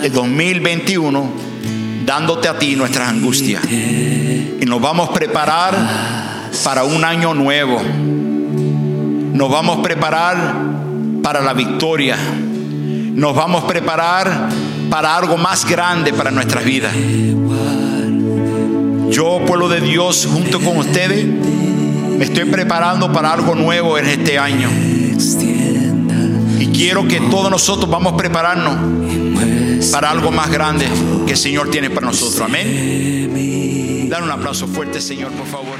el 0.00 0.12
2021, 0.12 1.30
dándote 2.06 2.46
a 2.46 2.56
ti 2.56 2.76
nuestras 2.76 3.08
angustias. 3.08 3.64
Y 3.64 4.64
nos 4.64 4.80
vamos 4.80 5.08
a 5.08 5.12
preparar 5.12 5.76
para 6.62 6.84
un 6.84 7.04
año 7.04 7.34
nuevo. 7.34 7.82
Nos 9.32 9.50
vamos 9.50 9.80
a 9.80 9.82
preparar 9.82 10.54
para 11.20 11.40
la 11.40 11.52
victoria. 11.52 12.16
Nos 12.16 13.34
vamos 13.34 13.64
a 13.64 13.66
preparar 13.66 14.50
para 14.92 15.16
algo 15.16 15.38
más 15.38 15.64
grande 15.64 16.12
para 16.12 16.30
nuestras 16.30 16.66
vidas. 16.66 16.94
Yo, 19.08 19.42
pueblo 19.46 19.70
de 19.70 19.80
Dios, 19.80 20.28
junto 20.30 20.60
con 20.60 20.76
ustedes, 20.76 21.24
me 21.24 22.22
estoy 22.22 22.44
preparando 22.44 23.10
para 23.10 23.32
algo 23.32 23.54
nuevo 23.54 23.96
en 23.96 24.06
este 24.06 24.38
año. 24.38 24.68
Y 26.58 26.66
quiero 26.74 27.08
que 27.08 27.20
todos 27.20 27.50
nosotros 27.50 27.88
vamos 27.88 28.12
a 28.12 28.16
prepararnos 28.18 28.76
para 29.90 30.10
algo 30.10 30.30
más 30.30 30.50
grande 30.50 30.86
que 31.24 31.32
el 31.32 31.38
Señor 31.38 31.70
tiene 31.70 31.88
para 31.88 32.08
nosotros. 32.08 32.42
Amén. 32.42 34.10
Dar 34.10 34.22
un 34.22 34.30
aplauso 34.30 34.66
fuerte, 34.66 35.00
Señor, 35.00 35.30
por 35.32 35.46
favor. 35.46 35.71